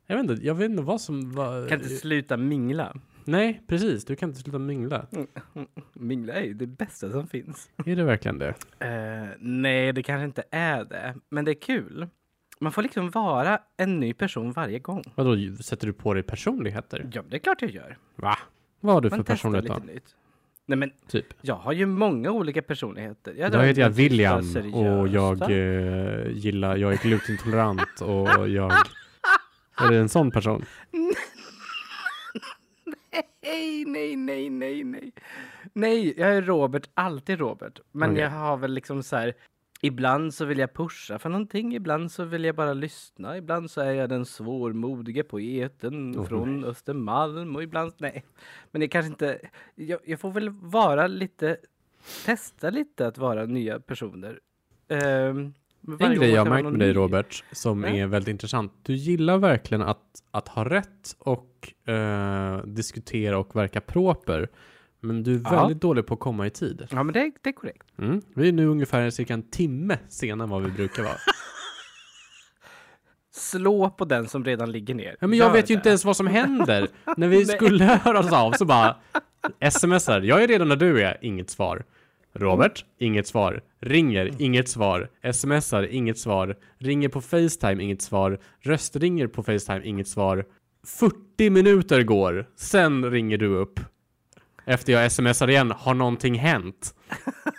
Jag 0.08 0.16
vet 0.16 0.30
inte, 0.30 0.46
jag 0.46 0.56
vet 0.56 0.70
inte 0.70 0.84
vad 0.84 1.02
som 1.02 1.34
var... 1.34 1.68
Kan 1.68 1.82
inte 1.82 1.96
sluta 1.96 2.38
mingla. 2.38 2.96
Nej, 3.24 3.62
precis. 3.68 4.06
Du 4.06 4.16
kan 4.16 4.30
inte 4.30 4.42
sluta 4.42 4.60
mingla. 4.60 5.06
Mingla 5.94 6.34
är 6.34 6.44
ju 6.44 6.54
det 6.54 6.68
bästa 6.68 7.12
som 7.12 7.28
finns. 7.28 7.70
Är 7.86 7.96
det 7.96 8.04
verkligen 8.04 8.40
det? 8.40 8.54
Eh, 8.80 9.30
nej, 9.40 9.94
det 9.94 10.04
kanske 10.04 10.26
inte 10.26 10.44
är 10.52 10.86
det. 10.86 11.16
Men 11.30 11.46
det 11.46 11.52
är 11.52 11.62
kul. 11.62 12.08
Man 12.60 12.72
får 12.72 12.82
liksom 12.84 13.10
vara 13.10 13.60
en 13.78 14.00
ny 14.00 14.14
person 14.14 14.52
varje 14.52 14.80
gång. 14.80 15.04
Vadå, 15.16 15.38
sätter 15.64 15.88
du 15.88 15.94
på 15.94 16.14
dig 16.14 16.24
personligheter? 16.24 17.10
Ja, 17.14 17.24
det 17.30 17.36
är 17.36 17.40
klart 17.40 17.62
jag 17.62 17.72
gör. 17.72 17.98
Va? 18.16 18.38
Vad 18.80 18.94
har 18.94 19.02
du 19.02 19.10
för 19.10 19.18
Man 19.18 19.26
testar 19.26 19.34
personlighet 19.36 19.68
då? 19.68 19.74
lite 19.74 19.94
nytt. 19.94 20.16
Nej, 20.66 20.78
men 20.78 20.92
Typ. 21.08 21.26
jag 21.42 21.56
har 21.56 21.74
ju 21.74 21.86
många 21.86 22.32
olika 22.32 22.62
personligheter. 22.62 23.34
Jag, 23.38 23.52
Då 23.52 23.60
heter 23.60 23.82
jag 23.82 23.90
William 23.90 24.56
och 24.74 25.08
jag 25.08 25.42
eh, 25.42 26.28
gillar, 26.32 26.78
jag 26.78 26.94
är 26.94 26.98
glutenintolerant 26.98 28.02
och 28.02 28.50
jag... 28.50 28.72
Är 29.78 29.92
det 29.92 29.98
en 29.98 30.10
sån 30.10 30.32
person? 30.32 30.66
Nej, 33.42 33.86
nej, 33.86 34.16
nej, 34.16 34.50
nej, 34.50 34.84
nej. 34.84 35.12
Nej, 35.74 36.20
jag 36.20 36.36
är 36.36 36.42
Robert, 36.42 36.90
alltid 36.94 37.40
Robert. 37.40 37.80
Men 37.92 38.12
Okej. 38.12 38.24
jag 38.24 38.30
har 38.30 38.58
väl 38.58 38.74
liksom 38.74 39.04
så 39.04 39.16
här. 39.16 39.34
Ibland 39.82 40.34
så 40.34 40.46
vill 40.46 40.60
jag 40.60 40.74
pusha 40.74 41.20
för 41.20 41.30
någonting, 41.30 41.76
ibland 41.76 42.12
så 42.12 42.24
vill 42.24 42.44
jag 42.44 42.56
bara 42.56 42.74
lyssna, 42.74 43.38
ibland 43.38 43.72
så 43.72 43.82
är 43.82 43.92
jag 43.92 44.10
den 44.10 44.26
svårmodige 44.26 45.24
poeten 45.24 46.20
Åh, 46.20 46.26
från 46.26 46.66
Östermalm 46.66 47.56
och 47.56 47.64
ibland, 47.64 47.94
nej. 47.98 48.24
Men 48.72 48.82
det 48.82 48.88
kanske 48.88 49.10
inte, 49.10 49.40
jag, 49.76 50.00
jag 50.06 50.20
får 50.20 50.32
väl 50.32 50.50
vara 50.50 51.08
lite, 51.08 51.58
testa 52.26 52.70
lite 52.70 53.08
att 53.08 53.18
vara 53.18 53.46
nya 53.46 53.80
personer. 53.80 54.40
Varje 54.88 55.52
En 56.00 56.16
grej 56.16 56.30
jag 56.32 56.46
har 56.46 56.50
märkt 56.50 56.70
med 56.70 56.80
dig. 56.80 56.94
Robert, 56.94 57.44
som 57.52 57.84
Ja. 57.84 57.90
är 57.90 58.08
väldigt 58.08 58.32
intressant. 58.32 58.74
Du 58.84 58.94
gillar 58.96 59.38
verkligen 59.38 59.82
att, 59.82 60.02
att 60.32 60.48
ha 60.48 60.70
rätt 60.70 61.16
och 61.20 61.74
eh, 61.94 62.58
diskutera 62.64 63.38
och 63.38 63.56
verka 63.56 63.82
proper. 63.82 64.48
Men 65.00 65.24
du 65.24 65.36
är 65.36 65.42
Ja. 65.44 65.50
väldigt 65.62 65.82
dålig 65.82 66.06
på 66.06 66.14
att 66.14 66.20
komma 66.20 66.48
i 66.48 66.50
tid. 66.50 66.88
Ja, 66.92 67.04
men 67.04 67.14
det, 67.14 67.32
det 67.42 67.50
är 67.50 67.54
korrekt. 67.54 67.88
Mm. 68.00 68.22
Vi 68.36 68.48
är 68.48 68.52
nu 68.54 68.66
ungefär 68.68 69.10
cirka 69.10 69.34
en 69.34 69.50
timme 69.50 69.98
senare 70.10 70.44
än 70.46 70.50
vad 70.50 70.64
vi 70.64 70.72
brukar 70.72 71.04
vara. 71.04 71.14
Slå 73.36 73.90
på 73.90 74.06
den 74.06 74.28
som 74.28 74.46
redan 74.46 74.72
ligger 74.72 74.96
ner. 74.96 75.16
Ja, 75.20 75.28
men 75.28 75.40
jag 75.40 75.46
Gör 75.48 75.54
vet 75.54 75.70
ju 75.70 75.74
det. 75.76 75.78
inte 75.80 75.90
ens 75.90 76.06
vad 76.06 76.18
som 76.18 76.28
händer. 76.28 76.88
När 77.18 77.28
vi 77.28 77.46
skulle 77.56 77.84
höra 77.86 78.20
oss 78.20 78.32
av 78.32 78.52
så 78.52 78.66
bara 78.66 78.96
smsar. 79.72 80.22
Jag 80.22 80.44
är 80.44 80.48
redan 80.48 80.70
där 80.70 80.76
du 80.76 81.02
är. 81.04 81.18
Inget 81.22 81.50
svar. 81.50 81.84
Robert, 82.36 82.86
inget 83.00 83.28
svar. 83.28 83.62
Ringer, 83.80 84.32
inget 84.40 84.70
svar. 84.70 85.10
Smsar, 85.34 85.84
inget 85.84 86.20
svar. 86.20 86.56
Ringer 86.80 87.10
på 87.10 87.22
Facetime, 87.22 87.84
inget 87.84 88.02
svar. 88.02 88.40
Röstringer 88.62 89.28
på 89.28 89.44
Facetime, 89.44 89.82
inget 89.84 90.08
svar. 90.08 90.46
40 91.00 91.50
minuter 91.50 92.04
går. 92.04 92.50
Sen 92.56 93.12
ringer 93.12 93.38
du 93.38 93.48
upp. 93.48 93.80
Efter 94.66 94.94
jag 94.94 95.12
smsar 95.12 95.50
igen, 95.50 95.72
har 95.72 95.94
någonting 95.94 96.36
hänt? 96.36 96.96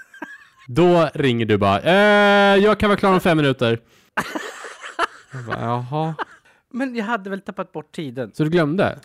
Då 0.69 1.11
ringer 1.15 1.47
du 1.47 1.59
bara, 1.59 1.81
eh, 1.81 2.57
jag 2.65 2.81
kan 2.81 2.89
vara 2.89 2.99
klar 2.99 3.13
om 3.13 3.21
fem 3.21 3.37
minuter. 3.37 3.81
Jag 5.33 5.45
bara, 5.47 5.61
Jaha. 5.61 6.15
Men 6.73 6.95
jag 6.95 7.05
hade 7.05 7.31
väl 7.31 7.41
tappat 7.41 7.73
bort 7.73 7.93
tiden. 7.93 8.31
Så 8.35 8.45
du 8.45 8.51
glömde? 8.51 8.99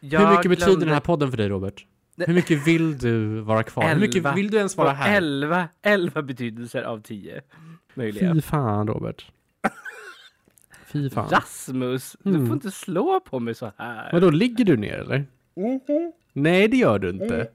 Jag 0.00 0.20
Hur 0.20 0.28
mycket 0.30 0.50
betyder 0.50 0.66
glömde 0.66 0.84
den 0.84 0.94
här 0.94 1.00
podden 1.00 1.30
för 1.30 1.36
dig 1.36 1.48
Robert? 1.48 1.86
Hur 2.26 2.34
mycket 2.34 2.66
vill 2.66 2.98
du 2.98 3.40
vara 3.40 3.62
kvar? 3.62 3.88
Hur 3.88 4.00
mycket 4.00 4.16
Elva. 4.16 4.34
vill 4.34 4.50
du 4.50 4.56
ens 4.56 4.76
vara 4.76 4.92
här? 4.92 5.16
elva, 5.16 5.68
elva 5.82 6.22
betydelser 6.22 6.82
av 6.82 7.00
tio 7.02 7.40
möjliga. 7.94 8.34
Fy 8.34 8.40
fan 8.40 8.86
Robert. 8.88 9.26
Fy 10.86 11.10
fan. 11.10 11.28
Rasmus, 11.30 12.16
du 12.22 12.30
Mm. 12.30 12.46
får 12.46 12.54
inte 12.54 12.70
slå 12.70 13.20
på 13.20 13.40
mig 13.40 13.54
så 13.54 13.72
här. 13.76 14.12
Vadå, 14.12 14.30
ligger 14.30 14.64
du 14.64 14.76
ner 14.76 14.98
eller? 14.98 15.24
Nej, 16.32 16.68
det 16.68 16.76
gör 16.76 16.98
du 16.98 17.10
inte. 17.10 17.48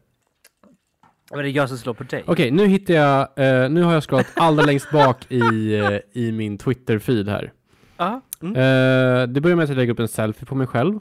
Var 1.32 1.44
det 1.44 1.50
jag 1.50 1.70
som 1.70 1.78
slår 1.78 1.94
på 1.94 2.04
dig? 2.04 2.24
Okej, 2.28 2.52
nu 2.52 2.66
hittar 2.68 2.94
jag, 2.94 3.20
eh, 3.36 3.70
nu 3.70 3.84
har 3.84 3.94
jag 3.94 4.04
scrollat 4.04 4.28
allra 4.36 4.64
längst 4.66 4.92
bak 4.92 5.32
i, 5.32 5.74
eh, 5.76 6.00
i 6.12 6.32
min 6.32 6.58
Twitter-feed 6.58 7.30
här. 7.30 7.54
Ja. 7.98 8.22
Mm. 8.42 8.56
Eh, 8.56 9.28
det 9.28 9.42
börjar 9.42 9.56
med 9.56 9.64
att 9.64 9.70
jag 9.70 9.76
lägger 9.78 9.94
upp 9.94 10.00
en 10.00 10.08
selfie 10.08 10.46
på 10.46 10.56
mig 10.56 10.68
själv. 10.68 11.00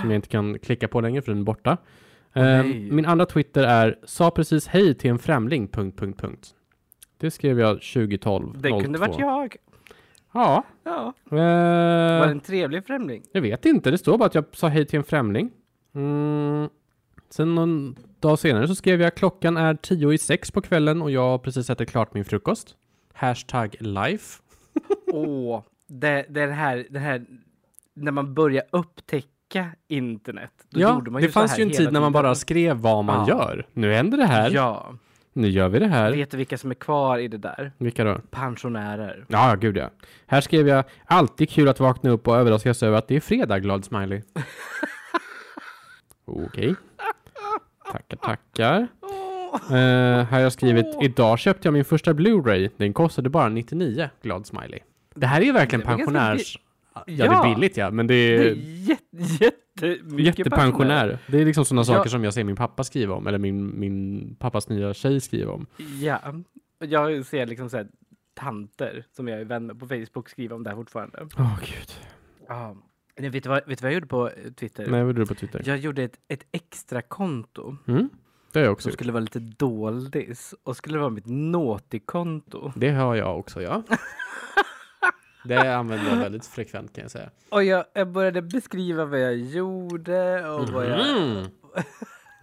som 0.00 0.10
jag 0.10 0.14
inte 0.14 0.28
kan 0.28 0.58
klicka 0.58 0.88
på 0.88 1.00
längre 1.00 1.22
för 1.22 1.32
den 1.32 1.40
är 1.40 1.44
borta. 1.44 1.76
Nej. 2.32 2.90
min 2.90 3.06
andra 3.06 3.26
Twitter 3.26 3.62
är 3.62 3.98
sa 4.04 4.30
precis 4.30 4.66
hej 4.66 4.94
till 4.94 5.10
en 5.10 5.18
främling... 5.18 5.68
Punkt, 5.68 5.98
punkt, 5.98 6.20
punkt. 6.20 6.54
Det 7.18 7.30
skrev 7.30 7.60
jag 7.60 7.82
2012. 7.82 8.60
Det 8.60 8.68
kunde 8.70 8.98
02. 8.98 9.06
varit 9.06 9.18
jag. 9.18 9.56
Ja. 10.32 10.64
Ja. 10.84 11.12
Eh, 11.30 11.36
Var 12.18 12.26
det 12.26 12.30
en 12.32 12.40
trevlig 12.40 12.86
främling? 12.86 13.22
Jag 13.32 13.40
vet 13.40 13.64
inte, 13.66 13.90
det 13.90 13.98
står 13.98 14.18
bara 14.18 14.26
att 14.26 14.34
jag 14.34 14.44
sa 14.52 14.68
hej 14.68 14.86
till 14.86 14.98
en 14.98 15.04
främling. 15.04 15.50
Mm. 15.94 16.68
Sen 17.30 17.54
någon 17.54 17.96
dag 18.20 18.38
senare 18.38 18.68
så 18.68 18.74
skrev 18.74 19.00
jag 19.00 19.14
klockan 19.14 19.56
är 19.56 19.74
tio 19.74 20.12
i 20.12 20.18
sex 20.18 20.50
på 20.50 20.60
kvällen 20.60 21.02
och 21.02 21.10
jag 21.10 21.20
har 21.22 21.38
precis 21.38 21.70
ätit 21.70 21.90
klart 21.90 22.14
min 22.14 22.24
frukost. 22.24 22.76
Hashtag 23.12 23.76
life. 23.80 24.42
Åh, 25.12 25.62
det, 25.86 26.26
det 26.28 26.46
det 26.46 26.52
här, 26.52 26.86
det 26.90 26.98
här 26.98 27.26
när 27.94 28.12
man 28.12 28.34
börjar 28.34 28.62
upptäcka 28.72 29.28
internet. 29.88 30.50
Då 30.70 30.80
Ja, 30.80 31.02
det 31.20 31.28
fanns 31.28 31.58
ju 31.58 31.62
en 31.62 31.70
tid 31.70 31.92
när 31.92 32.00
man 32.00 32.12
bara 32.12 32.34
skrev 32.34 32.76
vad 32.76 33.04
man 33.04 33.28
Ja. 33.28 33.34
gör. 33.38 33.66
Nu 33.72 33.92
händer 33.92 34.18
det 34.18 34.26
här. 34.26 34.50
Ja, 34.50 34.92
Nu 35.32 35.48
gör 35.48 35.68
vi 35.68 35.78
det 35.78 35.86
här. 35.86 36.12
vet 36.12 36.30
du 36.30 36.36
vilka 36.36 36.58
som 36.58 36.70
är 36.70 36.74
kvar 36.74 37.18
i 37.18 37.28
det 37.28 37.38
där? 37.38 37.72
Vilka 37.78 38.04
då? 38.04 38.20
Pensionärer. 38.30 39.24
Ja, 39.28 39.54
gud 39.54 39.76
ja. 39.76 39.90
Här 40.26 40.40
skrev 40.40 40.68
jag 40.68 40.84
alltid 41.04 41.50
kul 41.50 41.68
att 41.68 41.80
vakna 41.80 42.10
upp 42.10 42.28
och 42.28 42.36
överraskas 42.36 42.82
över 42.82 42.98
att 42.98 43.08
det 43.08 43.16
är 43.16 43.20
fredag, 43.20 43.58
glad 43.58 43.84
smiley. 43.84 44.22
Okej. 46.24 46.74
Tackar, 47.92 48.16
tackar. 48.16 48.86
Eh, 49.70 49.76
här 49.76 50.24
har 50.24 50.40
jag 50.40 50.52
skrivit, 50.52 50.86
idag 51.02 51.38
köpte 51.38 51.68
jag 51.68 51.72
min 51.72 51.84
första 51.84 52.12
Blu-ray. 52.12 52.70
Den 52.76 52.92
kostade 52.92 53.28
bara 53.30 53.48
99, 53.48 54.10
glad 54.22 54.46
smiley. 54.46 54.78
Det 55.14 55.26
här 55.26 55.40
är 55.40 55.44
ju 55.44 55.52
verkligen 55.52 55.82
pensionärs... 55.84 56.58
Ja, 57.06 57.26
det 57.28 57.34
Ja. 57.34 57.48
är 57.50 57.54
billigt 57.54 57.76
ja, 57.76 57.90
men 57.90 58.06
det 58.06 58.14
Det 58.38 58.44
är 58.48 58.50
är 58.50 58.54
jätte, 58.54 59.86
jättemycket 59.86 60.38
jättepensionär. 60.38 61.18
Det 61.26 61.40
är 61.40 61.44
liksom 61.44 61.64
sådana 61.64 61.80
Ja. 61.80 61.84
saker 61.84 62.10
som 62.10 62.24
jag 62.24 62.34
ser 62.34 62.44
min 62.44 62.56
pappa 62.56 62.84
skriva 62.84 63.14
om, 63.14 63.26
eller 63.26 63.38
min, 63.38 63.80
min 63.80 64.34
pappas 64.38 64.68
nya 64.68 64.94
tjej 64.94 65.20
skriva 65.20 65.52
om. 65.52 65.66
Ja, 66.00 66.20
jag 66.78 67.26
ser 67.26 67.46
liksom 67.46 67.70
så 67.70 67.76
här 67.76 67.88
tanter 68.34 69.04
som 69.16 69.28
jag 69.28 69.40
är 69.40 69.44
vän 69.44 69.66
med 69.66 69.80
på 69.80 69.86
Facebook 69.88 70.28
skriva 70.28 70.56
om 70.56 70.62
det 70.62 70.70
här 70.70 70.76
fortfarande. 70.76 71.26
Åh 71.38 71.58
gud. 71.60 71.90
Ja. 72.48 72.76
Nej, 73.20 73.30
vet, 73.30 73.42
du 73.42 73.48
vad, 73.48 73.66
vet 73.66 73.78
du 73.78 73.82
vad 73.82 73.90
jag 73.90 73.94
gjorde 73.94 74.06
på 74.06 74.28
eh, 74.28 74.52
Twitter? 74.52 74.82
Nej, 74.90 75.00
vad 75.00 75.08
gjorde 75.08 75.20
du 75.22 75.26
på 75.26 75.34
Twitter? 75.34 75.62
Jag 75.66 75.78
gjorde 75.78 76.02
ett, 76.02 76.16
ett 76.28 76.44
extra 76.52 77.02
konto 77.02 77.76
Mm? 77.86 78.08
Det 78.52 78.58
har 78.58 78.64
jag 78.64 78.72
också 78.72 78.82
som 78.82 78.90
gjort. 78.90 78.94
skulle 78.94 79.12
vara 79.12 79.20
lite 79.20 79.38
doldis 79.38 80.54
och 80.62 80.76
skulle 80.76 80.98
vara 80.98 81.10
mitt 81.10 81.26
naughty-konto. 81.26 82.72
Det 82.76 82.90
har 82.90 83.14
jag 83.14 83.38
också, 83.38 83.62
ja. 83.62 83.82
Det 85.44 85.76
använder 85.76 86.10
jag 86.10 86.16
väldigt 86.16 86.46
frekvent 86.46 86.92
kan 86.94 87.02
jag 87.02 87.10
säga. 87.10 87.30
Och 87.48 87.64
jag, 87.64 87.84
jag 87.92 88.08
började 88.08 88.42
beskriva 88.42 89.04
vad 89.04 89.20
jag 89.20 89.36
gjorde 89.36 90.48
och 90.50 90.68
vad 90.68 90.86
jag... 90.86 91.10
Mm. 91.10 91.46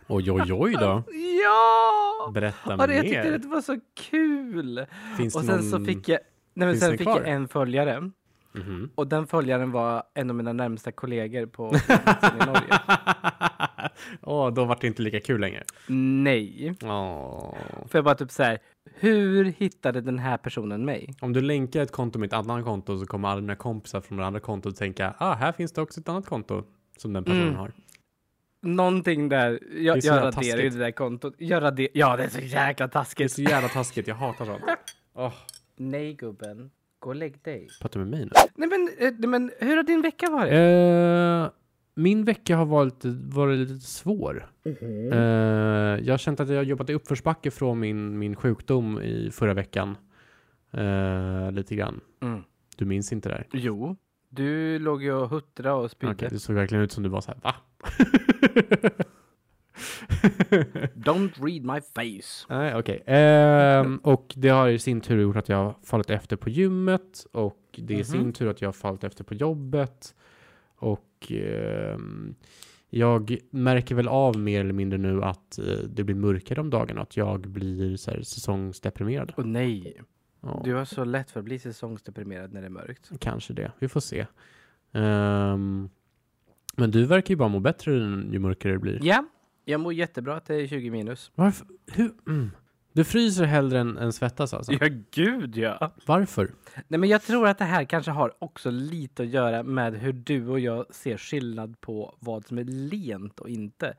Oj, 0.07 0.31
oj, 0.31 0.53
oj 0.53 0.73
då. 0.79 1.03
Ja! 1.43 2.31
Berätta 2.33 2.75
Och 2.75 2.87
det, 2.87 2.95
jag 2.95 3.03
tyckte 3.03 3.31
mer. 3.31 3.37
det 3.37 3.47
var 3.47 3.61
så 3.61 3.79
kul! 4.09 4.85
Finns 5.17 5.35
och 5.35 5.41
sen 5.43 5.55
någon... 5.55 5.69
så 5.69 5.85
fick 5.85 6.09
jag... 6.09 6.19
Nej, 6.53 6.67
men 6.67 6.77
sen 6.77 6.91
fick 6.91 7.01
kvar? 7.01 7.19
jag 7.19 7.29
en 7.29 7.47
följare. 7.47 8.11
Mhm. 8.51 8.89
Och 8.95 9.07
den 9.07 9.27
följaren 9.27 9.71
var 9.71 10.03
en 10.13 10.29
av 10.29 10.35
mina 10.35 10.53
närmsta 10.53 10.91
kollegor 10.91 11.45
på 11.45 11.75
i 12.41 12.45
Norge. 12.45 12.79
Åh, 14.21 14.53
då 14.53 14.65
var 14.65 14.77
det 14.81 14.87
inte 14.87 15.01
lika 15.01 15.19
kul 15.19 15.41
längre. 15.41 15.63
Nej. 16.23 16.75
Åh. 16.83 17.53
För 17.87 17.97
jag 17.97 18.05
bara 18.05 18.15
typ 18.15 18.31
så 18.31 18.43
här. 18.43 18.59
Hur 18.95 19.45
hittade 19.45 20.01
den 20.01 20.19
här 20.19 20.37
personen 20.37 20.85
mig? 20.85 21.13
Om 21.21 21.33
du 21.33 21.41
länkar 21.41 21.81
ett 21.81 21.91
konto 21.91 22.19
med 22.19 22.27
ett 22.27 22.33
annat 22.33 22.65
konto 22.65 22.99
så 22.99 23.05
kommer 23.05 23.27
alla 23.29 23.41
dina 23.41 23.55
kompisar 23.55 24.01
från 24.01 24.17
det 24.17 24.25
andra 24.25 24.39
kontot 24.39 24.75
tänka 24.75 25.13
ah, 25.17 25.33
här 25.35 25.51
finns 25.51 25.71
det 25.71 25.81
också 25.81 25.99
ett 25.99 26.09
annat 26.09 26.25
konto 26.25 26.63
som 26.97 27.13
den 27.13 27.23
personen 27.23 27.43
Mm. 27.43 27.55
har. 27.55 27.71
Någonting 28.61 29.29
där. 29.29 29.59
Jag, 29.77 29.97
jag 29.97 30.15
raderar 30.17 30.25
ju 30.25 30.31
taskigt. 30.31 30.73
det 30.73 30.79
där 30.79 30.91
kontot. 30.91 31.33
Jag 31.37 31.63
rader, 31.63 31.87
ja, 31.93 32.17
det 32.17 32.23
är 32.23 32.29
så 32.29 32.39
jäkla 32.39 32.87
Det 32.87 32.89
är 32.89 32.93
taskigt. 32.93 33.31
så 33.31 33.41
jävla 33.41 33.69
taskigt, 33.69 34.07
jag 34.07 34.15
hatar 34.15 34.45
sånt. 34.45 34.61
Åh, 35.13 35.33
Nej 35.77 36.13
gubben, 36.13 36.71
gå 36.99 37.09
och 37.09 37.15
lägg 37.15 37.41
dig. 37.43 37.67
pratar 37.81 37.99
du 37.99 38.05
med 38.05 38.19
mig 38.19 38.25
nu? 38.25 38.31
Nej 38.55 38.69
men, 38.69 38.89
eh, 39.07 39.13
nej, 39.19 39.29
men 39.29 39.51
hur 39.59 39.75
har 39.75 39.83
din 39.83 40.01
vecka 40.01 40.29
varit? 40.29 40.51
Eh, 40.53 41.51
min 41.95 42.25
vecka 42.25 42.57
har 42.57 42.65
varit, 42.65 43.05
varit 43.29 43.57
lite 43.69 43.85
svår. 43.85 44.49
Mhm. 44.65 45.11
Eh, 45.13 45.19
jag 46.05 46.13
har 46.13 46.17
känt 46.17 46.39
att 46.39 46.49
jag 46.49 46.55
har 46.55 46.63
jobbat 46.63 46.89
i 46.89 46.93
uppförsbacke 46.93 47.51
från 47.51 47.79
min, 47.79 48.19
min 48.19 48.35
sjukdom 48.35 49.01
i 49.01 49.29
förra 49.33 49.53
veckan. 49.53 49.97
Eh, 50.71 51.51
lite 51.51 51.75
grann. 51.75 51.99
Mm. 52.21 52.43
Du 52.77 52.85
minns 52.85 53.13
inte 53.13 53.29
det 53.29 53.35
här? 53.35 53.47
Jo, 53.53 53.95
du 54.29 54.79
låg 54.79 55.03
ju 55.03 55.13
och 55.13 55.29
huttrade 55.29 55.75
och 55.75 55.91
spydde. 55.91 56.13
Okej, 56.13 56.29
det 56.31 56.39
såg 56.39 56.55
verkligen 56.55 56.83
ut 56.83 56.91
som 56.91 57.03
du 57.03 57.09
var 57.09 57.21
så 57.21 57.31
här, 57.31 57.39
va? 57.43 57.55
Don't 60.95 61.31
read 61.45 61.63
my 61.63 61.81
face. 61.81 62.45
Nej, 62.49 62.75
okej. 62.75 63.03
Ehm, 63.05 63.97
och 63.97 64.33
det 64.37 64.49
har 64.49 64.69
i 64.69 64.79
sin 64.79 65.01
tur 65.01 65.21
gjort 65.21 65.35
att 65.35 65.49
jag 65.49 65.57
har 65.57 65.75
fallit 65.83 66.09
efter 66.09 66.35
på 66.35 66.49
gymmet 66.49 67.25
och 67.31 67.59
det 67.77 67.93
är 67.93 67.95
i 67.95 67.97
Mhm. 67.97 68.03
sin 68.05 68.33
tur 68.33 68.47
att 68.49 68.61
jag 68.61 68.67
har 68.67 68.73
fallit 68.73 69.03
efter 69.03 69.23
på 69.23 69.33
jobbet. 69.33 70.15
Och 70.77 71.05
ehm, 71.31 72.35
jag 72.89 73.37
märker 73.49 73.95
väl 73.95 74.07
av 74.07 74.39
mer 74.39 74.59
eller 74.59 74.73
mindre 74.73 74.99
nu 74.99 75.23
att 75.23 75.57
eh, 75.59 75.65
det 75.65 76.03
blir 76.03 76.15
mörkare 76.15 76.61
om 76.61 76.69
dagarna, 76.69 77.01
att 77.01 77.17
jag 77.17 77.41
blir 77.41 77.97
så 77.97 78.11
här, 78.11 78.21
säsongsdeprimerad. 78.21 79.33
Och 79.37 79.47
nej, 79.47 80.01
Ja, 80.45 80.61
du 80.65 80.73
har 80.73 80.85
så 80.85 81.03
lätt 81.03 81.31
för 81.31 81.39
att 81.39 81.45
bli 81.45 81.59
säsongsdeprimerad 81.59 82.53
när 82.53 82.61
det 82.61 82.67
är 82.67 82.71
mörkt. 82.71 83.11
Kanske 83.19 83.53
det, 83.53 83.71
vi 83.79 83.87
får 83.87 83.99
se. 83.99 84.25
Ehm, 84.91 85.89
men 86.75 86.91
du 86.91 87.05
verkar 87.05 87.29
ju 87.31 87.35
bara 87.35 87.49
må 87.49 87.59
bättre 87.59 87.91
ju 88.31 88.39
mörkare 88.39 88.73
det 88.73 88.79
blir. 88.79 88.99
Ja, 89.03 89.25
jag 89.65 89.81
mår 89.81 89.93
jättebra 89.93 90.35
att 90.35 90.45
det 90.45 90.55
är 90.55 90.67
20 90.67 90.91
minus. 90.91 91.31
Varför? 91.35 91.67
Hur? 91.91 92.11
Mm. 92.27 92.51
Du 92.95 93.03
fryser 93.03 93.45
hellre 93.45 93.79
än, 93.79 93.97
än 93.97 94.13
svettas 94.13 94.53
alltså? 94.53 94.71
Ja, 94.73 94.87
gud 95.11 95.57
ja. 95.57 95.93
Varför? 96.05 96.51
Nej, 96.87 96.99
men 96.99 97.09
jag 97.09 97.21
tror 97.23 97.47
att 97.47 97.57
det 97.57 97.65
här 97.65 97.83
kanske 97.83 98.11
har 98.11 98.33
också 98.39 98.69
lite 98.71 99.23
att 99.23 99.29
göra 99.29 99.63
med 99.63 99.93
hur 99.95 100.13
du 100.13 100.47
och 100.47 100.59
jag 100.59 100.85
ser 100.95 101.17
skillnad 101.17 101.81
på 101.81 102.15
vad 102.19 102.45
som 102.45 102.57
är 102.57 102.63
lent 102.63 103.39
och 103.39 103.49
inte. 103.49 103.93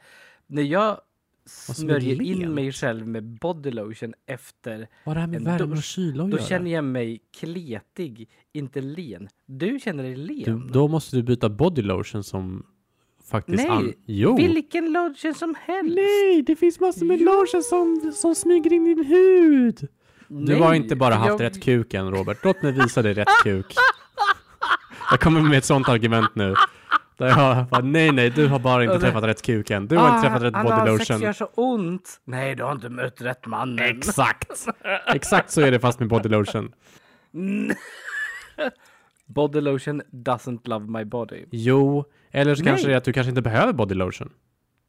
När 0.47 0.63
jag 0.63 1.01
smörjer 1.75 2.23
in 2.23 2.55
mig 2.55 2.73
själv 2.73 3.09
med 3.09 3.25
body 3.25 3.71
lotion 3.71 4.15
efter, 4.27 4.89
Vad 5.05 5.17
det 5.17 5.21
här 5.21 5.27
med 5.27 5.37
En 5.37 5.45
värme 5.45 5.63
och 5.65 5.69
dusch, 5.69 5.85
kyla 5.85 6.25
då 6.25 6.31
göra? 6.31 6.43
känner 6.43 6.71
jag 6.71 6.85
mig 6.85 7.21
kletig, 7.39 8.29
inte 8.53 8.81
len. 8.81 9.29
Du 9.47 9.81
känner 9.81 10.03
dig 10.03 10.17
len. 10.17 10.67
Du, 10.67 10.73
då 10.73 10.89
måste 10.89 11.17
du 11.17 11.23
byta 11.23 11.49
body 11.49 11.83
lotion 11.83 12.25
som 12.25 12.67
faktiskt... 13.31 13.59
Nej, 13.69 13.71
an- 13.71 13.93
jo! 14.07 14.37
Vilken 14.37 14.93
lotion 14.93 15.35
som 15.35 15.55
helst. 15.61 15.95
Nej, 15.97 16.43
det 16.47 16.57
finns 16.57 16.81
massor 16.81 17.07
med 17.07 17.21
lotion 17.21 17.63
som, 17.63 18.13
som 18.15 18.35
smyger 18.35 18.73
in 18.73 18.87
i 18.87 18.95
din 18.95 19.05
hud! 19.05 19.89
Du 20.29 20.55
har 20.55 20.69
Nej, 20.71 20.77
inte 20.79 20.97
bara 20.97 21.15
haft 21.15 21.29
jag- 21.29 21.41
rätt 21.41 21.63
kuk 21.63 21.95
än, 21.95 22.11
Robert. 22.11 22.39
Låt 22.45 22.63
mig 22.63 22.73
visa 22.73 23.03
dig 23.03 23.15
rätt 23.15 23.29
kuk. 23.43 23.67
Jag 25.11 25.21
kommer 25.21 25.41
med 25.41 25.59
ett 25.59 25.65
sånt 25.65 25.89
argument 25.89 26.31
nu. 26.35 26.55
Där 27.19 27.27
jag 27.27 27.67
bara, 27.67 27.81
nej, 27.83 28.13
nej, 28.13 28.31
du 28.31 28.47
har 28.47 28.59
bara 28.59 28.85
inte 28.85 28.99
träffat 29.01 29.25
rätt 29.25 29.43
kuk 29.43 29.71
än. 29.71 29.87
Du 29.87 29.97
har 29.97 30.09
inte 30.17 30.29
träffat 30.29 30.43
rätt 30.43 30.55
Ah, 30.57 30.63
body 30.63 30.73
analsex 30.75 31.09
lotion. 31.09 31.23
gör 31.23 31.33
så 31.33 31.45
ont. 31.55 32.21
Nej, 32.25 32.55
du 32.55 32.63
har 32.63 32.73
inte 32.73 32.89
mött 32.89 33.21
rätt 33.21 33.47
man. 33.47 33.79
Exakt! 33.79 34.67
Exakt 35.15 35.51
så 35.51 35.61
är 35.61 35.71
det 35.71 35.79
fast 35.81 35.99
med 36.01 36.09
body 36.09 36.29
lotion. 36.29 36.73
Body 39.27 39.61
lotion 39.61 40.03
doesn't 40.13 40.61
love 40.69 40.87
my 40.99 41.05
body. 41.05 41.45
Jo, 41.51 42.05
eller 42.37 42.55
så 42.55 42.65
kanske 42.65 42.87
Nej. 42.87 42.91
det 42.91 42.95
är 42.95 42.99
att 42.99 43.05
du 43.05 43.13
kanske 43.13 43.29
inte 43.29 43.43
behöver 43.43 43.73
body 43.73 43.95
lotion. 43.95 44.31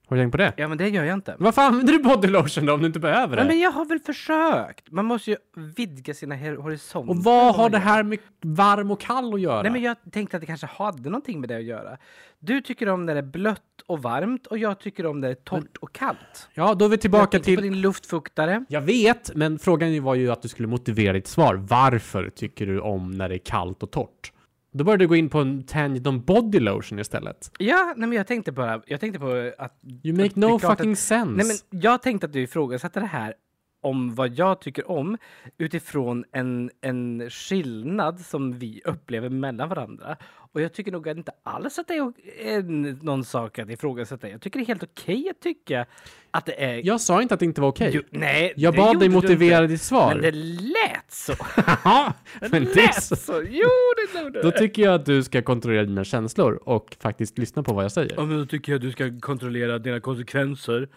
Har 0.09 0.17
du 0.17 0.23
tänkt 0.23 0.31
på 0.31 0.37
det? 0.37 0.53
Ja, 0.57 0.67
men 0.67 0.77
det 0.77 0.89
gör 0.89 1.03
jag 1.03 1.13
inte. 1.13 1.35
Vad 1.39 1.55
fan 1.55 1.65
använder 1.65 1.93
du 1.93 1.99
body 1.99 2.27
lotion 2.27 2.65
då 2.65 2.73
om 2.73 2.79
du 2.79 2.87
inte 2.87 2.99
behöver 2.99 3.35
det? 3.35 3.43
Nej, 3.43 3.51
men 3.51 3.59
jag 3.59 3.71
har 3.71 3.85
väl 3.85 3.99
försökt. 3.99 4.91
Man 4.91 5.05
måste 5.05 5.31
ju 5.31 5.37
vidga 5.55 6.13
sina 6.13 6.35
horisonter. 6.35 7.11
Och 7.11 7.23
vad 7.23 7.55
har 7.55 7.69
det 7.69 7.77
här 7.77 8.03
med 8.03 8.19
varm 8.41 8.91
och 8.91 8.99
kall 8.99 9.33
att 9.33 9.41
göra? 9.41 9.61
Nej, 9.61 9.71
men 9.71 9.81
jag 9.81 9.97
tänkte 10.11 10.37
att 10.37 10.41
det 10.41 10.47
kanske 10.47 10.67
hade 10.67 11.09
någonting 11.09 11.39
med 11.39 11.49
det 11.49 11.55
att 11.55 11.63
göra. 11.63 11.97
Du 12.39 12.61
tycker 12.61 12.89
om 12.89 13.05
när 13.05 13.13
det 13.13 13.19
är 13.19 13.23
blött 13.23 13.61
och 13.85 14.01
varmt 14.01 14.47
och 14.47 14.57
jag 14.57 14.79
tycker 14.79 15.05
om 15.05 15.19
när 15.19 15.27
det 15.27 15.33
är 15.33 15.35
torrt 15.35 15.77
och 15.77 15.93
kallt. 15.93 16.49
Ja, 16.53 16.73
då 16.73 16.85
är 16.85 16.89
vi 16.89 16.93
Jag 16.93 17.01
tillbaka 17.01 17.37
på 17.37 17.43
till... 17.43 17.61
din 17.61 17.81
luftfuktare. 17.81 18.65
Jag 18.69 18.81
vet, 18.81 19.35
men 19.35 19.59
frågan 19.59 20.03
var 20.03 20.15
ju 20.15 20.31
att 20.31 20.41
du 20.41 20.47
skulle 20.47 20.67
motivera 20.67 21.13
ditt 21.13 21.27
svar. 21.27 21.55
Varför 21.55 22.29
tycker 22.29 22.65
du 22.65 22.79
om 22.79 23.11
när 23.11 23.29
det 23.29 23.35
är 23.35 23.45
kallt 23.45 23.83
och 23.83 23.91
torrt? 23.91 24.31
Då 24.77 24.83
började 24.83 25.03
du 25.03 25.07
gå 25.07 25.15
in 25.15 25.29
på 25.29 25.39
en 25.39 25.63
tangent 25.63 26.07
om 26.07 26.21
body 26.21 26.59
lotion 26.59 26.99
istället. 26.99 27.51
Ja, 27.59 27.93
nej, 27.97 28.09
men 28.09 28.17
jag 28.17 28.27
tänkte 28.27 28.51
bara, 28.51 28.81
jag 28.87 28.99
tänkte 28.99 29.19
på 29.19 29.51
att... 29.57 29.79
You 30.03 30.17
make 30.17 30.39
no 30.39 30.59
fucking 30.59 30.95
sense. 30.95 31.31
Nej, 31.31 31.45
men 31.45 31.81
jag 31.81 32.01
tänkte 32.01 32.27
att 32.27 32.33
du 32.33 32.41
ifrågasatte 32.41 32.99
det 32.99 33.05
här 33.05 33.33
om 33.81 34.15
vad 34.15 34.33
jag 34.39 34.61
tycker 34.61 34.91
om 34.91 35.17
utifrån 35.57 36.25
en, 36.31 36.71
en 36.81 37.29
skillnad 37.29 38.19
som 38.19 38.59
vi 38.59 38.81
upplever 38.85 39.29
mellan 39.29 39.69
varandra. 39.69 40.17
Och 40.51 40.61
jag 40.61 40.73
tycker 40.73 40.91
nog 40.91 41.07
inte 41.07 41.31
alls 41.43 41.79
att 41.79 41.87
det 41.87 41.93
är 41.93 42.61
någon 43.05 43.23
sak 43.25 43.59
att 43.59 43.69
ifrågasätta. 43.69 44.29
Jag 44.29 44.41
tycker 44.41 44.59
det 44.59 44.63
är 44.63 44.67
helt 44.67 44.83
okej 44.83 45.29
att 45.29 45.41
tycka 45.41 45.85
att 46.31 46.45
det 46.45 46.63
är... 46.63 46.85
Jag 46.85 47.01
sa 47.01 47.21
inte 47.21 47.33
att 47.33 47.39
det 47.39 47.45
inte 47.45 47.61
var 47.61 47.67
okej. 47.67 47.91
Jo, 47.93 48.01
nej, 48.09 48.53
Jag 48.55 48.75
bad 48.75 48.99
dig 48.99 49.09
motivera 49.09 49.67
ditt 49.67 49.81
svar. 49.81 50.13
Men 50.13 50.21
det 50.21 50.31
lät 50.31 51.11
så. 51.11 51.33
Ja, 51.83 52.13
Det 52.39 52.51
men 52.51 52.63
det 52.63 52.71
är 52.71 52.75
lät 52.75 53.03
så. 53.03 53.15
så. 53.15 53.43
Jo, 53.49 53.69
det 54.13 54.19
gjorde 54.19 54.41
Då 54.41 54.51
det. 54.51 54.57
tycker 54.57 54.81
jag 54.81 54.93
att 54.93 55.05
du 55.05 55.23
ska 55.23 55.41
kontrollera 55.41 55.83
dina 55.83 56.03
känslor 56.03 56.59
och 56.63 56.97
faktiskt 56.99 57.37
lyssna 57.37 57.63
på 57.63 57.73
vad 57.73 57.83
jag 57.83 57.91
säger. 57.91 58.13
Ja, 58.17 58.25
men 58.25 58.37
då 58.37 58.45
tycker 58.45 58.71
jag 58.71 58.75
att 58.77 58.81
du 58.81 58.91
ska 58.91 59.19
kontrollera 59.19 59.79
dina 59.79 59.99
konsekvenser. 59.99 60.87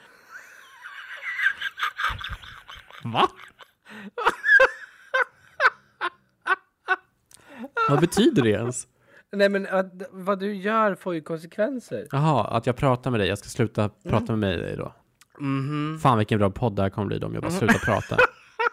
Va? 3.05 3.29
vad 7.89 8.01
betyder 8.01 8.43
det 8.43 8.51
ens? 8.51 8.87
Nej, 9.33 9.49
men 9.49 9.67
att, 9.67 9.93
vad 10.11 10.39
du 10.39 10.55
gör 10.55 10.95
får 10.95 11.15
ju 11.15 11.21
konsekvenser. 11.21 12.07
Jaha, 12.11 12.45
att 12.45 12.67
jag 12.67 12.77
pratar 12.77 13.11
med 13.11 13.21
dig. 13.21 13.29
Jag 13.29 13.39
ska 13.39 13.49
sluta 13.49 13.89
prata 13.89 14.37
med 14.37 14.59
dig 14.59 14.77
då. 14.77 14.95
Mhm. 15.39 15.99
Fan 16.03 16.19
vilken 16.19 16.39
bra 16.39 16.51
podd 16.51 16.77
det 16.77 16.83
här 16.83 16.91
kommer 16.91 17.07
bli 17.07 17.19
då 17.19 17.27
om 17.27 17.35
jag 17.35 17.43
bara 17.43 17.53
slutar 17.53 17.79
prata. 17.79 18.17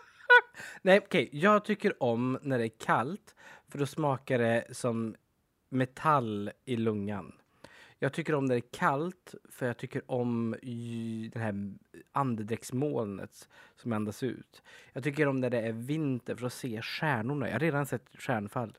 Nej, 0.81 0.99
okej. 1.05 1.29
Jag 1.31 1.65
tycker 1.65 2.03
om 2.03 2.39
när 2.41 2.57
det 2.57 2.65
är 2.65 2.79
kallt, 2.85 3.35
för 3.71 3.79
då 3.79 3.85
smakar 3.85 4.39
det 4.39 4.65
som 4.71 5.15
metall 5.69 6.51
i 6.65 6.75
lungan. 6.75 7.31
Jag 7.99 8.13
tycker 8.13 8.35
om 8.35 8.45
när 8.45 8.55
det 8.55 8.59
är 8.59 8.71
kallt, 8.71 9.35
för 9.49 9.65
jag 9.65 9.77
tycker 9.77 10.11
om 10.11 10.55
det 11.33 11.39
här 11.39 11.73
andedräktsmolnet 12.11 13.49
som 13.75 13.93
andas 13.93 14.23
ut. 14.23 14.63
Jag 14.93 15.03
tycker 15.03 15.27
om 15.27 15.39
när 15.39 15.49
det 15.49 15.61
är 15.61 15.71
vinter, 15.71 16.35
för 16.35 16.47
att 16.47 16.53
se 16.53 16.81
stjärnorna. 16.81 17.47
Jag 17.47 17.53
har 17.53 17.59
redan 17.59 17.85
sett 17.85 18.09
stjärnfall. 18.13 18.77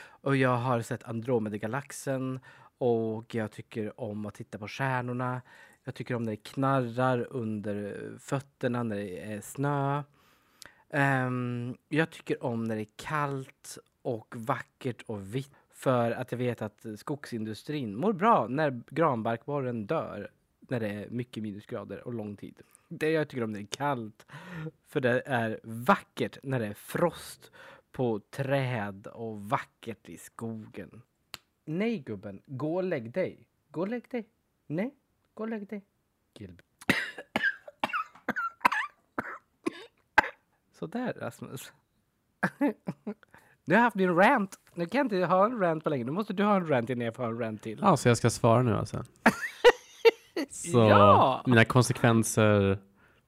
Och 0.00 0.36
jag 0.36 0.56
har 0.56 0.82
sett 0.82 1.04
Andromedagalaxen 1.04 2.40
och 2.78 3.34
jag 3.34 3.50
tycker 3.52 4.00
om 4.00 4.26
att 4.26 4.34
titta 4.34 4.58
på 4.58 4.68
stjärnorna. 4.68 5.42
Jag 5.84 5.94
tycker 5.94 6.14
om 6.14 6.22
när 6.22 6.32
det 6.32 6.36
knarrar 6.36 7.26
under 7.30 8.12
fötterna 8.18 8.82
när 8.82 8.96
det 8.96 9.20
är 9.32 9.40
snö. 9.40 10.02
Um, 10.88 11.76
jag 11.88 12.10
tycker 12.10 12.44
om 12.44 12.64
när 12.64 12.76
det 12.76 12.82
är 12.82 12.96
kallt 12.96 13.78
och 14.02 14.34
vackert 14.36 15.02
och 15.06 15.34
vitt. 15.34 15.59
För 15.80 16.10
att 16.10 16.32
jag 16.32 16.38
vet 16.38 16.62
att 16.62 16.86
skogsindustrin 16.96 17.96
mår 17.96 18.12
bra 18.12 18.46
när 18.48 18.82
granbarkborren 18.90 19.86
dör. 19.86 20.30
När 20.60 20.80
det 20.80 20.88
är 20.88 21.10
mycket 21.10 21.42
minusgrader 21.42 22.06
och 22.06 22.14
lång 22.14 22.36
tid. 22.36 22.60
Det 22.88 23.10
jag 23.10 23.28
tycker 23.28 23.44
om 23.44 23.52
det 23.52 23.60
är 23.60 23.66
kallt. 23.66 24.26
För 24.86 25.00
det 25.00 25.22
är 25.26 25.60
vackert 25.62 26.38
när 26.42 26.60
det 26.60 26.66
är 26.66 26.74
frost 26.74 27.52
på 27.92 28.20
träd 28.30 29.06
och 29.06 29.40
vackert 29.40 30.08
i 30.08 30.16
skogen. 30.16 31.02
Nej 31.64 31.98
gubben, 31.98 32.42
gå 32.46 32.76
och 32.76 32.84
lägg 32.84 33.12
dig. 33.12 33.46
Gå 33.70 33.80
och 33.80 33.88
lägg 33.88 34.10
dig. 34.10 34.28
Nej, 34.66 34.94
gå 35.34 35.42
och 35.42 35.48
lägg 35.48 35.68
dig. 35.68 35.84
Gilbert. 36.34 36.66
Sådär 40.72 41.12
Rasmus. 41.12 41.72
Nu 43.70 43.76
har 43.76 43.80
jag 43.80 43.84
haft 43.84 43.96
min 43.96 44.16
rant. 44.16 44.56
Nu 44.74 44.86
kan 44.86 44.98
jag 44.98 45.04
inte 45.04 45.26
ha 45.26 45.46
en 45.46 45.58
rant 45.60 45.84
på 45.84 45.90
länge. 45.90 46.04
Nu 46.04 46.12
måste 46.12 46.32
du 46.32 46.44
ha 46.44 46.56
en 46.56 46.66
rant 46.68 46.90
innan 46.90 47.04
jag 47.04 47.14
får 47.14 47.22
ha 47.22 47.30
en 47.30 47.38
rant 47.38 47.62
till. 47.62 47.78
Ja, 47.82 47.96
så 47.96 48.08
jag 48.08 48.16
ska 48.16 48.30
svara 48.30 48.62
nu 48.62 48.76
alltså. 48.76 48.96
Så 50.50 50.78
Ja! 50.78 51.42
mina 51.46 51.64
konsekvenser 51.64 52.78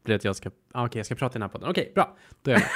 blir 0.05 0.17
att 0.17 0.25
jag 0.25 0.37
ska... 0.37 0.51
Ah, 0.73 0.87
Okej, 0.87 0.99
jag 0.99 1.07
ska 1.07 1.15
prata 1.15 1.33
i 1.33 1.35
den 1.35 1.43
här 1.43 1.49
podden. 1.49 1.71
Okej, 1.71 1.93
bra. 1.95 2.17
Då 2.43 2.51
är 2.51 2.55
jag 2.55 2.61
med. 2.61 2.69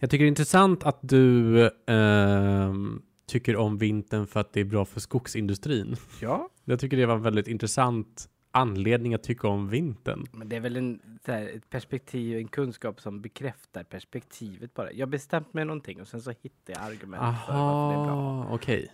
Jag 0.00 0.10
tycker 0.10 0.24
det 0.24 0.26
är 0.26 0.28
intressant 0.28 0.84
att 0.84 0.98
du 1.00 1.70
ehm, 1.86 3.02
tycker 3.26 3.56
om 3.56 3.78
vintern 3.78 4.26
för 4.26 4.40
att 4.40 4.52
det 4.52 4.60
är 4.60 4.64
bra 4.64 4.84
för 4.84 5.00
skogsindustrin. 5.00 5.96
Ja, 6.20 6.48
Jag 6.64 6.80
tycker 6.80 6.96
det 6.96 7.06
var 7.06 7.14
en 7.14 7.22
väldigt 7.22 7.48
intressant 7.48 8.28
anledning 8.58 9.14
att 9.14 9.22
tycka 9.22 9.48
om 9.48 9.68
vintern. 9.68 10.26
men 10.32 10.48
det 10.48 10.56
är 10.56 10.60
väl 10.60 10.76
en, 10.76 11.00
så 11.24 11.32
här, 11.32 11.48
ett 11.56 11.70
perspektiv, 11.70 12.38
en 12.38 12.48
kunskap 12.48 13.00
som 13.00 13.20
bekräftar 13.20 13.84
perspektivet 13.84 14.74
bara. 14.74 14.92
Jag 14.92 15.08
bestämt 15.08 15.54
mig 15.54 15.64
någonting 15.64 16.00
och 16.00 16.08
sen 16.08 16.20
så 16.22 16.30
hittar 16.30 16.74
jag 16.74 16.82
argument 16.82 17.22
för 17.46 17.52
varför 17.52 17.96
det 17.96 18.02
är 18.02 18.04
bra. 18.04 18.12
Aha, 18.12 18.48
okej. 18.50 18.88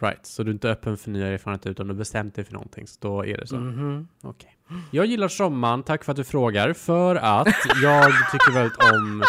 Right, 0.00 0.26
så 0.26 0.42
du 0.42 0.50
är 0.50 0.52
inte 0.52 0.70
öppen 0.70 0.96
för 0.96 1.10
nya 1.10 1.26
erfarenheter 1.26 1.70
utan 1.70 1.88
du 1.88 1.94
bestämt 1.94 2.34
dig 2.34 2.44
för 2.44 2.52
någonting, 2.52 2.86
så 2.86 2.98
då 3.00 3.26
är 3.26 3.36
det 3.38 3.46
så. 3.46 3.56
Mhm. 3.56 4.08
Okej. 4.22 4.56
Jag 4.90 5.06
gillar 5.06 5.28
sommaren, 5.28 5.82
tack 5.82 6.04
för 6.04 6.12
att 6.12 6.16
du 6.16 6.24
frågar. 6.24 6.72
För 6.72 7.16
att 7.16 7.48
jag 7.82 8.12
tycker 8.32 8.52
väldigt 8.52 8.82
om 8.92 9.22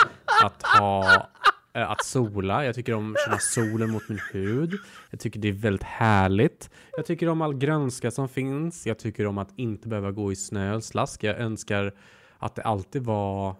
att 0.43 0.63
ha 0.63 1.27
att 1.73 2.05
sola. 2.05 2.65
Jag 2.65 2.75
tycker 2.75 2.93
om 2.93 3.11
att 3.11 3.25
känna 3.25 3.37
solen 3.37 3.91
mot 3.91 4.09
min 4.09 4.19
hud. 4.33 4.79
Jag 5.09 5.19
tycker 5.19 5.39
det 5.39 5.47
är 5.47 5.53
väldigt 5.53 5.83
härligt. 5.83 6.69
Jag 6.97 7.05
tycker 7.05 7.29
om 7.29 7.41
all 7.41 7.53
grönska 7.53 8.11
som 8.11 8.29
finns. 8.29 8.87
Jag 8.87 8.99
tycker 8.99 9.27
om 9.27 9.37
att 9.37 9.59
inte 9.59 9.87
behöva 9.87 10.11
gå 10.11 10.31
i 10.31 10.35
snö 10.35 10.75
och 10.75 10.83
slask. 10.83 11.23
Jag 11.23 11.39
önskar 11.39 11.93
att 12.37 12.55
det 12.55 12.61
alltid 12.61 13.03
var 13.03 13.55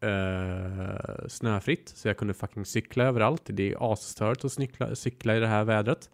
eh, 0.00 1.26
snöfritt 1.28 1.88
så 1.88 2.08
jag 2.08 2.16
kunde 2.16 2.34
fucking 2.34 2.64
cykla 2.64 3.04
överallt. 3.04 3.42
Det 3.44 3.72
är 3.72 3.92
asstört 3.92 4.44
att 4.44 4.52
cykla, 4.52 4.94
cykla 4.94 5.36
i 5.36 5.40
det 5.40 5.46
här 5.46 5.64
vädret 5.64 6.10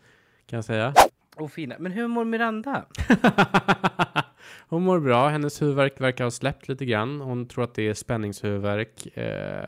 kan 0.47 0.57
jag 0.57 0.65
säga. 0.65 0.95
Och 1.37 1.53
fina. 1.53 1.75
Men 1.79 1.93
hur 1.93 2.09
mår 2.09 2.25
Miranda? 2.25 2.85
Hon 4.69 4.83
mår 4.83 5.01
bra. 5.01 5.29
Hennes 5.29 5.63
huvudvärk 5.63 6.01
verkar 6.01 6.25
ha 6.25 6.31
släppt 6.31 6.69
lite 6.69 6.85
grann. 6.85 7.21
Hon 7.21 7.49
tror 7.49 7.65
att 7.65 7.75
det 7.75 7.89
är 7.89 7.95
spänningshuvudvärk. 7.95 9.17
Eh, 9.17 9.65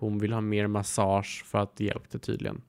hon 0.00 0.18
vill 0.18 0.32
ha 0.32 0.40
mer 0.40 0.66
massage 0.66 1.44
för 1.46 1.58
att 1.58 1.76
det 1.76 1.84
hjälpte 1.84 2.18
tydligen. 2.18 2.62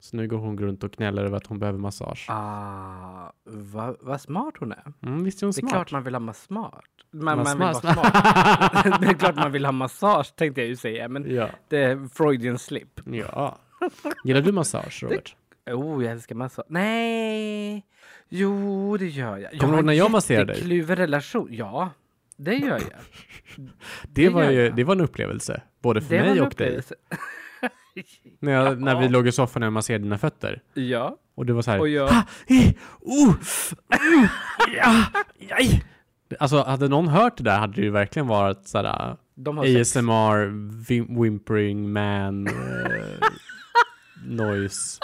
Så 0.00 0.16
nu 0.16 0.28
går 0.28 0.38
hon 0.38 0.58
runt 0.58 0.84
och 0.84 0.92
knäller 0.92 1.24
över 1.24 1.36
att 1.36 1.46
hon 1.46 1.58
behöver 1.58 1.78
massage. 1.78 2.26
Ah, 2.30 3.32
vad 3.44 3.96
vad 4.00 4.20
smart 4.20 4.54
hon 4.58 4.72
är. 4.72 4.92
Mm, 5.02 5.24
visst 5.24 5.42
är 5.42 5.46
hon 5.46 5.52
Det 5.52 5.58
är 5.58 5.60
smart? 5.60 5.72
klart 5.72 5.92
man 5.92 6.02
vill 6.04 6.14
ha 6.14 6.20
massage. 6.20 6.84
Man, 7.12 7.38
Mas- 7.38 7.44
man 7.44 7.58
vill 7.58 7.66
vara 7.66 7.74
smart. 7.74 9.00
det 9.00 9.06
är 9.06 9.14
klart 9.14 9.36
man 9.36 9.52
vill 9.52 9.64
ha 9.64 9.72
massage 9.72 10.36
tänkte 10.36 10.60
jag 10.60 10.68
ju 10.68 10.76
säga. 10.76 11.08
Men 11.08 11.34
Ja. 11.34 11.48
det 11.68 11.78
är 11.78 12.08
Freudian 12.14 12.58
slip. 12.58 13.00
ja. 13.04 13.58
Gillar 14.24 14.40
du 14.40 14.52
massage, 14.52 15.02
Robert? 15.02 15.36
Oh, 15.70 16.04
jag 16.04 16.12
älskar 16.12 16.34
massage. 16.34 16.64
Nej! 16.68 17.84
Jo, 18.28 18.96
det 18.96 19.06
gör 19.06 19.36
jag. 19.38 19.60
Kommer 19.60 19.72
du 19.72 19.78
ihåg 19.78 19.86
när 19.86 19.92
jag 19.92 20.10
masserade 20.10 20.52
dig? 20.52 20.62
Kluven 20.62 20.96
relation. 20.96 21.48
Ja, 21.50 21.90
det 22.36 22.54
gör 22.54 22.68
jag. 22.78 23.00
Det, 24.08 24.28
var 24.28 24.42
gör 24.42 24.50
ju, 24.50 24.60
jag. 24.60 24.76
det 24.76 24.84
var 24.84 24.94
en 24.94 25.00
upplevelse. 25.00 25.62
Både 25.82 26.00
för 26.00 26.08
Det 26.16 26.22
var 26.22 26.28
mig 26.34 26.40
och 26.40 26.54
dig. 26.56 26.82
När, 28.40 28.52
jag, 28.52 28.80
när 28.80 29.00
vi 29.00 29.08
låg 29.08 29.26
i 29.28 29.32
soffan 29.32 29.62
och 29.62 29.66
jag 29.66 29.72
masserade 29.72 30.04
dina 30.04 30.18
fötter. 30.18 30.62
Ja, 30.74 31.16
Och 31.34 31.46
det 31.46 31.52
var 31.52 31.62
så 31.62 31.70
här. 31.70 31.80
och 31.80 31.88
jag... 31.88 32.08
Ah, 32.12 32.22
oh, 33.00 33.34
mm, 34.14 34.28
ja, 34.76 35.04
aj. 35.50 35.84
Alltså 36.38 36.62
hade 36.62 36.88
någon 36.88 37.08
hört 37.08 37.36
det 37.36 37.42
där 37.44 37.58
hade 37.58 37.72
det 37.72 37.82
ju 37.82 37.90
verkligen 37.90 38.26
varit 38.28 38.68
har 39.56 39.64
sex. 39.64 39.96
ASMR, 39.96 40.46
vim- 40.88 41.22
whimpering 41.22 41.92
man, 41.92 42.46
eh, 42.46 42.52
noise. 44.26 44.98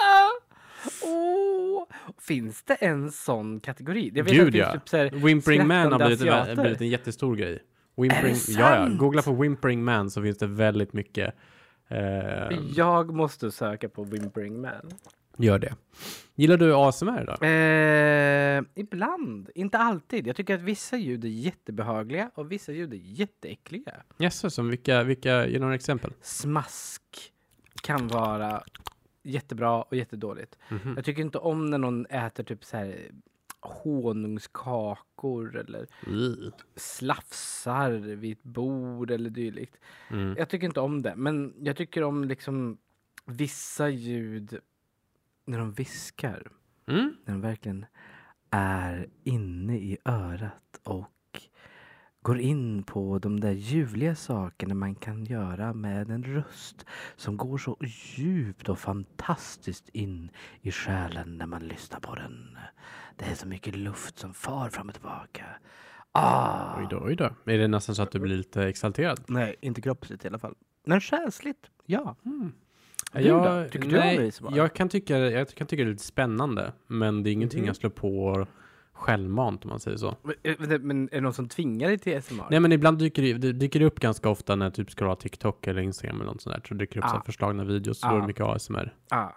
Finns 2.18 2.62
det 2.62 2.74
en 2.74 3.12
sån 3.12 3.60
kategori? 3.60 4.12
Jag 4.14 4.24
vet 4.24 4.32
Gud 4.32 4.54
ja. 4.54 4.72
typ 4.72 4.92
här 4.92 5.10
Whimpering 5.10 5.66
man 5.66 5.92
har 5.92 5.98
blivit, 6.06 6.20
en- 6.22 6.56
blivit 6.62 6.80
en 6.80 6.88
jättestor 6.88 7.36
grej. 7.36 7.62
Det 7.96 8.34
ja, 8.48 8.76
ja. 8.76 8.88
Googla 8.98 9.22
på 9.22 9.32
whimpering 9.32 9.84
man 9.84 10.10
så 10.10 10.22
finns 10.22 10.38
det 10.38 10.46
väldigt 10.46 10.92
mycket. 10.92 11.34
Eh, 11.88 12.58
Jag 12.76 13.14
måste 13.14 13.50
söka 13.50 13.88
på 13.88 14.04
Whimpering 14.04 14.60
Man. 14.60 14.90
gör 15.36 15.58
det. 15.58 15.74
Gillar 16.34 16.56
du 16.56 16.74
ASMR 16.74 17.24
då? 17.26 17.46
Eh, 17.46 18.62
ibland, 18.84 19.50
inte 19.54 19.78
alltid. 19.78 20.26
Jag 20.26 20.36
tycker 20.36 20.54
att 20.54 20.60
vissa 20.62 20.96
ljud 20.96 21.24
är 21.24 21.28
jättebehagliga 21.28 22.30
och 22.34 22.52
vissa 22.52 22.72
ljud 22.72 22.92
är 22.92 22.96
jätteäckliga. 22.96 23.92
Yes, 24.18 24.54
som 24.54 24.68
vilka, 24.68 25.02
vilka, 25.02 25.46
ge 25.46 25.58
några 25.58 25.74
exempel. 25.74 26.12
Smask 26.22 27.02
kan 27.82 28.08
vara 28.08 28.62
jättebra 29.30 29.82
och 29.82 29.96
jättedåligt. 29.96 30.58
Mhm. 30.70 30.92
Jag 30.96 31.04
tycker 31.04 31.22
inte 31.22 31.38
om 31.38 31.70
när 31.70 31.78
någon 31.78 32.06
äter 32.06 32.44
typ 32.44 32.64
så 32.64 32.76
här 32.76 33.10
honungskakor 33.60 35.56
eller 35.56 35.86
Mm. 36.06 36.52
slafsar 36.76 37.90
vid 37.90 38.32
ett 38.32 38.42
bord 38.42 39.10
eller 39.10 39.30
dylikt. 39.30 39.76
Mm. 40.10 40.34
Jag 40.38 40.48
tycker 40.48 40.66
inte 40.66 40.80
om 40.80 41.02
det, 41.02 41.16
men 41.16 41.54
jag 41.60 41.76
tycker 41.76 42.02
om 42.02 42.24
liksom 42.24 42.78
vissa 43.26 43.88
ljud 43.88 44.58
när 45.44 45.58
de 45.58 45.72
viskar. 45.72 46.50
Mm. 46.86 47.16
När 47.24 47.34
de 47.34 47.40
verkligen 47.40 47.86
är 48.50 49.08
inne 49.24 49.76
i 49.78 49.98
örat 50.04 50.80
och 50.82 51.04
går 52.22 52.40
in 52.40 52.82
på 52.82 53.18
de 53.18 53.40
där 53.40 53.52
ljuvliga 53.52 54.14
sakerna 54.14 54.74
man 54.74 54.94
kan 54.94 55.24
göra 55.24 55.72
med 55.72 56.10
en 56.10 56.22
röst 56.24 56.86
som 57.16 57.36
går 57.36 57.58
så 57.58 57.76
djupt 58.16 58.68
och 58.68 58.78
fantastiskt 58.78 59.88
in 59.88 60.30
i 60.60 60.70
själen 60.70 61.38
när 61.38 61.46
man 61.46 61.62
lyssnar 61.62 62.00
på 62.00 62.14
den. 62.14 62.58
Det 63.16 63.24
är 63.24 63.34
så 63.34 63.48
mycket 63.48 63.76
luft 63.76 64.18
som 64.18 64.34
far 64.34 64.68
fram 64.68 64.88
och 64.88 64.94
tillbaka. 64.94 65.44
Ah. 66.12 66.80
Oj 66.80 66.86
då, 66.90 67.00
oj 67.04 67.16
då. 67.16 67.24
Är 67.24 67.58
det 67.58 67.68
nästan 67.68 67.94
så 67.94 68.02
att 68.02 68.10
du 68.12 68.18
blir 68.18 68.36
lite 68.36 68.62
exalterad? 68.62 69.20
Nej, 69.28 69.56
inte 69.60 69.80
kroppsligt 69.80 70.24
i 70.24 70.28
alla 70.28 70.38
fall. 70.38 70.54
Men 70.86 71.00
själsligt, 71.00 71.70
ja. 71.86 72.16
Du 73.12 73.20
jag, 73.20 73.64
då? 73.64 73.70
Tycker 73.70 73.88
du 73.88 73.96
om 73.96 74.00
nej, 74.00 74.28
ASMR? 74.28 74.56
Jag 74.56 74.74
kan, 74.74 74.88
tycka, 74.88 75.18
jag 75.18 75.48
kan 75.48 75.66
tycka 75.66 75.82
det 75.84 75.88
är 75.88 75.92
lite 75.92 76.04
spännande, 76.04 76.72
men 76.86 77.22
det 77.22 77.30
är 77.30 77.32
ingenting 77.32 77.60
Mhm. 77.60 77.66
jag 77.66 77.76
slår 77.76 77.90
på 77.90 78.46
självmant 79.00 79.64
om 79.64 79.68
man 79.68 79.80
säger 79.80 79.96
så. 79.96 80.16
Men, 80.22 80.34
eh, 80.72 80.78
men 80.80 81.08
är 81.08 81.14
det 81.14 81.20
någon 81.20 81.32
som 81.32 81.48
tvingar 81.48 81.88
dig 81.88 81.98
till 81.98 82.16
ASMR? 82.18 82.44
Nej 82.50 82.60
men 82.60 82.72
ibland 82.72 82.98
dyker 82.98 83.22
det, 83.22 83.32
det 83.32 83.52
dyker 83.52 83.80
upp 83.80 84.00
ganska 84.00 84.28
ofta 84.28 84.56
när 84.56 84.70
typ 84.70 84.90
scrollar 84.90 85.14
TikTok 85.14 85.66
eller 85.66 85.82
Instagram 85.82 86.20
eller 86.20 86.32
något 86.32 86.42
sånt 86.42 86.56
där. 86.56 86.62
Så 86.68 86.74
dyker 86.74 87.00
det 87.00 87.06
upp 87.06 87.14
Ah. 87.14 87.22
förslagna 87.26 87.64
videos, 87.64 88.00
så 88.00 88.06
Ah. 88.06 88.10
då 88.10 88.16
är 88.16 88.20
det 88.20 88.26
mycket 88.26 88.44
ASMR. 88.46 88.94
Ah. 89.10 89.28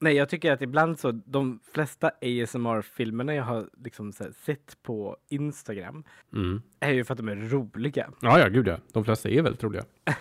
Nej, 0.00 0.14
jag 0.14 0.28
tycker 0.28 0.52
att 0.52 0.62
ibland 0.62 0.98
så, 0.98 1.10
de 1.12 1.60
flesta 1.74 2.10
ASMR-filmerna 2.22 3.34
jag 3.34 3.44
har 3.44 3.68
liksom 3.84 4.12
här, 4.20 4.32
sett 4.44 4.76
på 4.82 5.16
Instagram 5.30 6.04
Mm. 6.32 6.62
är 6.80 6.92
ju 6.92 7.04
för 7.04 7.14
att 7.14 7.18
de 7.18 7.28
är 7.28 7.36
roliga. 7.36 8.10
Ja, 8.20 8.38
ja, 8.38 8.48
gud 8.48 8.68
ja. 8.68 8.76
De 8.92 9.04
flesta 9.04 9.28
är 9.28 9.42
väldigt 9.42 9.64
roliga. 9.64 9.84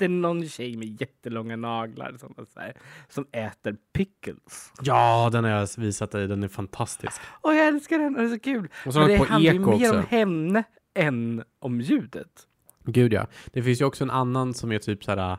Det 0.00 0.04
är 0.04 0.08
någon 0.08 0.48
tjej 0.48 0.76
med 0.76 1.00
jättelånga 1.00 1.56
naglar 1.56 2.14
som, 2.18 2.34
så 2.54 2.60
här, 2.60 2.76
som 3.08 3.26
äter 3.32 3.76
pickles. 3.92 4.72
Ja, 4.82 5.30
den 5.32 5.44
har 5.44 5.50
jag 5.50 5.68
visat 5.76 6.10
dig. 6.10 6.28
Den 6.28 6.42
är 6.42 6.48
fantastisk. 6.48 7.20
Och 7.40 7.54
jag 7.54 7.66
älskar 7.66 7.98
den 7.98 8.12
det 8.12 8.22
är 8.22 8.28
så 8.28 8.38
kul. 8.38 8.68
Och 8.86 8.92
så 8.92 8.98
Men 9.00 9.08
det 9.08 9.18
på 9.18 9.24
handlar 9.24 9.52
ju 9.52 9.58
mer 9.58 9.74
också. 9.74 9.98
om 9.98 10.04
henne 10.08 10.64
än 10.94 11.44
om 11.58 11.80
ljudet. 11.80 12.46
Gud 12.84 13.12
ja. 13.12 13.26
Det 13.46 13.62
finns 13.62 13.80
ju 13.80 13.84
också 13.84 14.04
en 14.04 14.10
annan 14.10 14.54
som 14.54 14.72
är 14.72 14.78
typ 14.78 15.04
såhär 15.04 15.38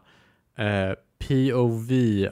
eh, 0.57 0.93
POV, 1.27 1.89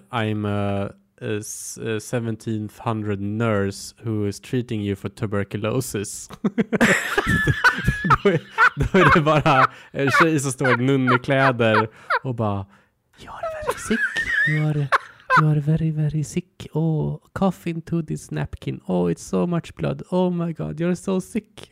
I'm 0.09 0.47
a, 0.47 0.91
1700 1.21 3.12
uh, 3.12 3.21
nurse 3.21 3.93
who 4.03 4.27
is 4.27 4.39
treating 4.39 4.82
you 4.82 4.95
for 4.95 5.10
tuberculosis. 5.10 6.29
då, 8.23 8.29
är, 8.29 8.41
då 8.75 8.99
är 8.99 9.13
det 9.13 9.21
bara 9.21 9.65
en 9.91 10.12
tjej 10.12 10.39
som 10.39 10.51
står 10.51 10.82
i 10.82 10.86
nunnekläder 10.86 11.89
och 12.23 12.36
bara 12.36 12.65
You 13.21 13.32
are 13.32 13.41
very 13.65 13.77
sick, 13.77 13.99
you 14.47 14.67
are, 14.69 14.88
you 15.41 15.52
are 15.52 15.60
very 15.60 15.91
very 15.91 16.23
sick, 16.23 16.67
oh 16.73 17.19
cough 17.34 17.67
into 17.67 18.02
this 18.04 18.32
napkin, 18.32 18.82
oh 18.86 19.12
it's 19.12 19.21
so 19.23 19.47
much 19.47 19.75
blood, 19.75 20.02
oh 20.12 20.32
my 20.34 20.54
god 20.54 20.80
you're 20.80 20.95
so 20.95 21.21
sick. 21.21 21.71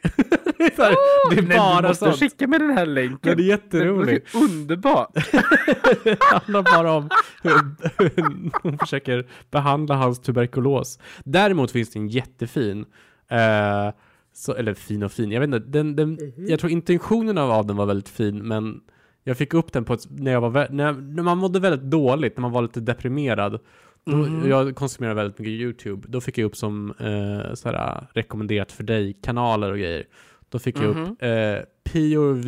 det 0.58 0.64
är, 0.64 0.76
så 0.76 0.82
här, 0.84 0.96
det 1.32 1.38
är 1.38 1.42
Nej, 1.48 1.58
bara 1.58 1.82
du 1.82 1.88
måste 1.88 2.06
sånt. 2.06 2.20
skicka 2.20 2.48
med 2.48 2.62
den 2.62 2.70
här 2.78 2.86
länken. 2.86 3.20
Den 3.22 3.32
är 3.32 3.36
Det 3.36 3.44
jätterolig. 3.44 4.16
är 4.16 4.22
underbart. 4.44 5.14
Det 6.04 6.24
handlar 6.24 6.64
bara 6.64 6.92
om 6.94 7.10
hur 7.44 8.62
hon 8.64 8.78
försöker 8.78 9.28
behandla 9.52 9.96
hans 9.96 10.20
tuberkulos. 10.20 11.00
Däremot 11.24 11.72
finns 11.72 11.90
det 11.90 12.00
en 12.00 12.08
jättefin, 12.10 12.86
eh, 13.32 13.94
så, 14.34 14.54
eller 14.54 14.74
fin 14.74 15.04
och 15.04 15.12
fin, 15.12 15.32
jag 15.32 15.40
vet 15.40 15.48
inte, 15.48 15.60
den, 15.60 15.96
den, 15.96 16.18
jag 16.38 16.60
tror 16.60 16.72
intentionen 16.72 17.38
av 17.38 17.66
den 17.66 17.76
var 17.76 17.86
väldigt 17.86 18.10
fin, 18.10 18.38
men 18.48 18.80
jag 19.28 19.38
fick 19.38 19.54
upp 19.54 19.74
den 19.74 19.86
på 19.86 19.94
ett, 19.94 20.06
när, 20.10 20.32
jag 20.32 20.42
var, 20.42 20.50
vä- 20.50 20.68
när, 20.72 20.86
jag, 20.86 21.04
när 21.04 21.24
man 21.24 21.38
mådde 21.38 21.60
väldigt 21.60 21.92
dåligt, 21.92 22.38
när 22.38 22.42
man 22.42 22.52
var 22.52 22.62
lite 22.62 22.80
deprimerad. 22.80 23.60
Då, 24.06 24.16
Mhm. 24.16 24.50
Jag 24.50 24.76
konsumerar 24.76 25.14
väldigt 25.14 25.40
mycket 25.40 25.52
YouTube. 25.52 26.08
Då 26.10 26.22
fick 26.22 26.38
jag 26.38 26.46
upp 26.46 26.56
som 26.56 26.94
eh, 27.00 27.54
såhär, 27.54 28.08
rekommenderat 28.14 28.72
för 28.72 28.84
dig-kanaler 28.84 29.72
och 29.72 29.78
grejer. 29.78 30.04
Då 30.50 30.60
fick 30.60 30.78
jag 30.80 30.96
Mhm. 30.96 31.04
upp 31.04 31.22
eh, 31.24 31.92
POV 31.94 32.48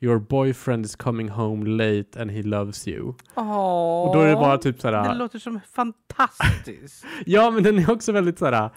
Your 0.00 0.18
boyfriend 0.18 0.84
is 0.84 0.96
coming 0.96 1.28
home 1.28 1.68
late 1.70 2.22
and 2.22 2.30
he 2.30 2.42
loves 2.42 2.88
you. 2.88 3.12
Åh, 3.34 4.08
Och 4.08 4.14
då 4.16 4.20
är 4.22 4.26
det 4.28 4.34
bara 4.34 4.58
typ 4.58 4.76
Det 4.76 4.80
såhär, 4.82 5.14
låter 5.14 5.38
som 5.38 5.60
fantastiskt. 5.74 7.04
ja 7.26 7.50
men 7.50 7.62
den 7.62 7.78
är 7.78 7.90
också 7.90 8.12
väldigt 8.12 8.38
såhär, 8.38 8.70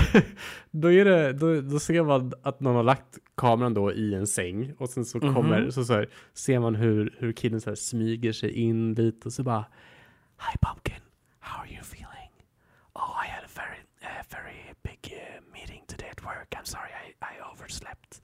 då 0.70 0.92
är 0.92 1.04
det, 1.04 1.32
då, 1.32 1.60
då 1.60 1.78
ser 1.78 2.02
man 2.02 2.32
att 2.42 2.60
någon 2.60 2.76
har 2.76 2.82
lagt 2.82 3.18
kameran 3.36 3.74
då 3.74 3.92
i 3.92 4.14
en 4.14 4.26
säng 4.26 4.72
och 4.78 4.88
sen 4.88 5.04
så 5.04 5.18
Mhm. 5.18 5.34
kommer, 5.34 5.70
så, 5.70 5.84
så 5.84 5.92
här, 5.92 6.08
ser 6.34 6.58
man 6.60 6.74
hur, 6.74 7.14
hur 7.18 7.32
killen 7.32 7.60
så 7.60 7.70
här 7.70 7.74
smyger 7.74 8.32
sig 8.32 8.50
in 8.50 8.94
lite 8.94 9.28
och 9.28 9.32
så 9.32 9.42
bara 9.42 9.64
Hi 10.38 10.58
pumpkin, 10.62 11.02
how 11.40 11.60
are 11.62 11.68
you 11.70 11.80
feeling? 11.80 12.30
Oh 12.94 13.24
I 13.24 13.28
had 13.28 13.44
a 13.44 13.48
very, 13.56 13.80
uh, 14.02 14.22
very 14.30 14.74
big 14.82 15.12
uh, 15.12 15.52
meeting 15.52 15.82
today 15.88 16.08
at 16.10 16.22
work, 16.24 16.48
I'm 16.58 16.64
sorry 16.64 16.90
I, 17.04 17.06
I 17.22 17.34
overslept. 17.52 18.22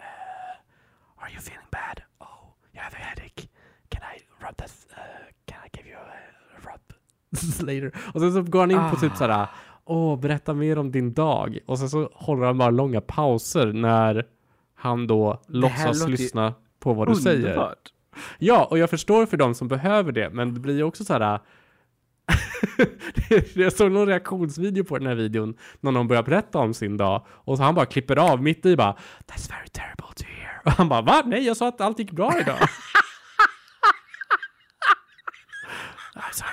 Uh, 0.00 1.22
are 1.22 1.30
you 1.30 1.40
feeling 1.40 1.68
bad? 1.70 2.02
Oh, 2.20 2.54
you 2.74 2.80
have 2.82 2.94
a 2.96 3.02
headache. 3.08 3.48
Can 3.88 4.02
I 4.14 4.16
rub 4.44 4.56
that, 4.56 4.72
uh, 4.96 5.26
can 5.46 5.58
I 5.66 5.68
give 5.76 5.86
you 5.90 5.96
a, 5.96 6.18
a 6.56 6.58
rub 6.68 6.84
later? 7.68 7.90
Och 8.14 8.20
sen 8.20 8.32
så 8.32 8.42
går 8.42 8.60
han 8.60 8.70
in 8.70 8.90
på 8.90 8.96
typ 8.96 9.12
Ah. 9.20 9.48
Åh, 9.90 10.20
berätta 10.20 10.54
mer 10.54 10.78
om 10.78 10.90
din 10.90 11.12
dag. 11.12 11.58
Och 11.66 11.78
sen 11.78 11.90
så 11.90 12.10
håller 12.12 12.46
han 12.46 12.58
bara 12.58 12.70
långa 12.70 13.00
pauser 13.00 13.72
när 13.72 14.26
han 14.74 15.06
då 15.06 15.42
låtsas 15.46 16.08
lyssna 16.08 16.54
på 16.80 16.92
vad 16.92 17.08
du 17.08 17.14
säger. 17.14 17.36
Underbart. 17.36 17.92
Ja, 18.38 18.68
och 18.70 18.78
jag 18.78 18.90
förstår 18.90 19.26
för 19.26 19.36
de 19.36 19.54
som 19.54 19.68
behöver 19.68 20.12
det, 20.12 20.30
men 20.30 20.54
det 20.54 20.60
blir 20.60 20.76
ju 20.76 20.82
också 20.82 21.04
så 21.04 21.12
här. 21.12 21.40
jag 23.54 23.72
såg 23.72 23.92
någon 23.92 24.06
reaktionsvideo 24.06 24.84
på 24.84 24.98
den 24.98 25.06
här 25.06 25.14
videon 25.14 25.54
när 25.80 25.92
någon 25.92 26.08
börjar 26.08 26.22
berätta 26.22 26.58
om 26.58 26.74
sin 26.74 26.96
dag 26.96 27.26
och 27.28 27.56
så 27.56 27.62
han 27.62 27.74
bara 27.74 27.86
klipper 27.86 28.16
av 28.16 28.42
mitt 28.42 28.66
i 28.66 28.76
bara 28.76 28.96
That's 29.26 29.50
very 29.50 29.68
terrible 29.72 30.14
to 30.16 30.24
hear. 30.24 30.62
Och 30.64 30.72
han 30.72 30.88
bara 30.88 31.02
va? 31.02 31.22
Nej, 31.26 31.46
jag 31.46 31.56
sa 31.56 31.68
att 31.68 31.80
allt 31.80 31.98
gick 31.98 32.12
bra 32.12 32.40
idag. 32.40 32.58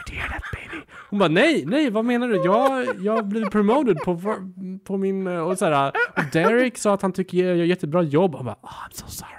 To 0.05 0.13
hear 0.13 0.27
that 0.29 0.43
baby. 0.53 0.85
Hon 1.09 1.19
bara 1.19 1.29
nej, 1.29 1.63
nej, 1.65 1.89
vad 1.89 2.05
menar 2.05 2.27
du? 2.27 2.35
Jag, 2.35 3.01
jag 3.01 3.27
blev 3.27 3.49
promoted 3.49 3.97
på, 3.97 4.21
på 4.85 4.97
min, 4.97 5.27
eh, 5.27 5.39
och 5.39 5.57
så 5.57 5.65
här, 5.65 5.91
och 6.15 6.23
Derek 6.31 6.77
sa 6.77 6.93
att 6.93 7.01
han 7.01 7.13
tycker 7.13 7.37
jag 7.37 7.57
gör 7.57 7.65
jättebra 7.65 8.01
jobb. 8.01 8.35
Han 8.35 8.45
bara 8.45 8.55
oh, 8.61 8.69
I'm 8.69 8.91
so 8.91 9.07
sorry. 9.07 9.31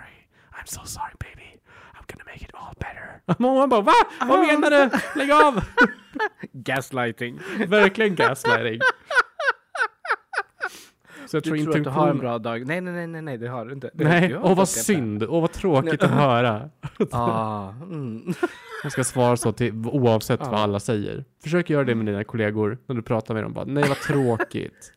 I'm 0.52 0.66
so 0.66 0.80
sorry 0.84 1.12
baby. 1.20 1.60
I'm 1.94 2.12
gonna 2.12 2.24
make 2.32 2.44
it 2.44 2.50
all 2.54 2.74
better. 2.78 3.20
Och 3.52 3.60
han 3.60 3.68
bara 3.68 3.80
va? 3.80 3.92
Vad 4.20 4.46
menar 4.46 4.70
du? 4.70 4.90
Lägg 5.18 5.30
av! 5.30 5.60
Gaslighting. 6.52 7.40
Verkligen 7.66 8.14
gaslighting. 8.14 8.80
Så 11.30 11.36
jag 11.36 11.42
Du 11.42 11.48
tror 11.48 11.56
tror 11.56 11.76
inte 11.76 11.90
att 11.90 11.94
du 11.94 12.00
har 12.00 12.08
en 12.08 12.18
bra 12.18 12.38
dag. 12.38 12.66
Nej, 12.66 12.80
nej, 12.80 12.92
nej, 12.92 13.06
nej, 13.06 13.22
nej 13.22 13.38
det 13.38 13.48
har 13.48 13.64
du 13.66 13.72
inte. 13.72 13.90
Det 13.94 14.04
Nej, 14.04 14.36
åh 14.42 14.56
vad 14.56 14.68
synd. 14.68 15.22
Åh 15.28 15.40
vad 15.40 15.52
tråkigt 15.52 16.02
att 16.02 16.10
höra. 16.10 16.70
Ah, 17.10 17.70
mm. 17.82 18.34
Jag 18.82 18.92
ska 18.92 19.04
svara 19.04 19.36
så 19.36 19.52
till, 19.52 19.74
oavsett 19.86 20.40
Ja. 20.42 20.50
vad 20.50 20.60
alla 20.60 20.80
säger. 20.80 21.24
Försök 21.42 21.70
göra 21.70 21.84
det 21.84 21.94
med 21.94 22.06
dina 22.06 22.24
kollegor 22.24 22.78
när 22.86 22.94
du 22.96 23.02
pratar 23.02 23.34
med 23.34 23.42
dem. 23.42 23.52
Bara, 23.52 23.64
Nej, 23.64 23.84
vad 23.88 23.96
tråkigt. 23.98 24.92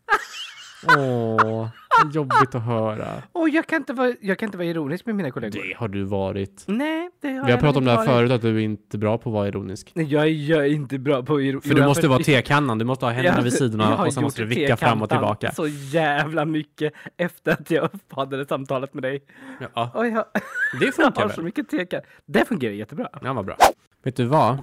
Åh, 0.88 1.68
jobbigt 2.14 2.56
att 2.56 2.62
höra. 2.66 3.08
Och 3.32 3.50
jag 3.50 3.68
kan, 3.68 3.78
inte 3.78 3.94
vara, 3.94 4.14
jag 4.22 4.40
kan 4.40 4.48
inte 4.48 4.58
vara 4.58 4.68
ironisk 4.68 5.06
med 5.06 5.16
mina 5.16 5.32
kollegor. 5.32 5.62
Det 5.64 5.78
har 5.78 5.88
du 5.88 6.04
varit. 6.04 6.64
Nej, 6.68 7.10
det 7.22 7.28
har 7.28 7.34
Vi 7.36 7.40
har 7.42 7.50
jag 7.50 7.60
pratat 7.60 7.78
om 7.78 7.86
det 7.86 7.92
här 7.92 7.98
varit. 7.98 8.10
förut, 8.10 8.32
att 8.32 8.42
du 8.42 8.56
är 8.56 8.60
inte 8.60 8.98
bra 8.98 9.18
på 9.18 9.30
att 9.30 9.34
vara 9.34 9.48
ironisk. 9.48 9.92
Nej, 9.96 10.06
jag, 10.06 10.24
är- 10.24 10.50
jag 10.50 10.66
är 10.66 10.70
inte 10.72 11.00
bra 11.00 11.24
på 11.24 11.42
ironi. 11.42 11.62
För 11.62 11.76
du 11.76 11.86
måste 11.86 12.08
vara 12.08 12.20
tekannan, 12.24 12.78
du 12.78 12.86
måste 12.86 13.06
ha 13.06 13.12
händerna 13.14 13.42
vid 13.42 13.54
sidorna 13.54 14.04
och 14.04 14.14
sen 14.14 14.24
måste 14.24 14.42
du 14.42 14.48
vicka 14.48 14.78
fram 14.78 15.02
och 15.02 15.10
tillbaka. 15.10 15.52
så 15.52 15.68
jävla 15.68 16.46
mycket 16.46 16.94
efter 17.18 17.52
att 17.52 17.72
jag 17.72 17.90
hade 18.12 18.46
samtalet 18.46 18.94
med 18.94 19.04
dig. 19.04 19.24
Ja, 19.76 19.92
Och 19.96 20.08
jag, 20.08 20.26
det 20.80 20.86
jag 20.86 20.96
funkar 20.96 21.22
har 21.22 21.30
så 21.30 21.36
väl? 21.36 21.46
mycket 21.46 21.70
tekan. 21.70 22.02
Det 22.26 22.46
fungerar 22.48 22.74
jättebra. 22.74 23.10
Ja, 23.22 23.34
vad 23.34 23.46
bra. 23.46 23.56
Vet 24.04 24.16
du 24.16 24.26
vad? 24.26 24.58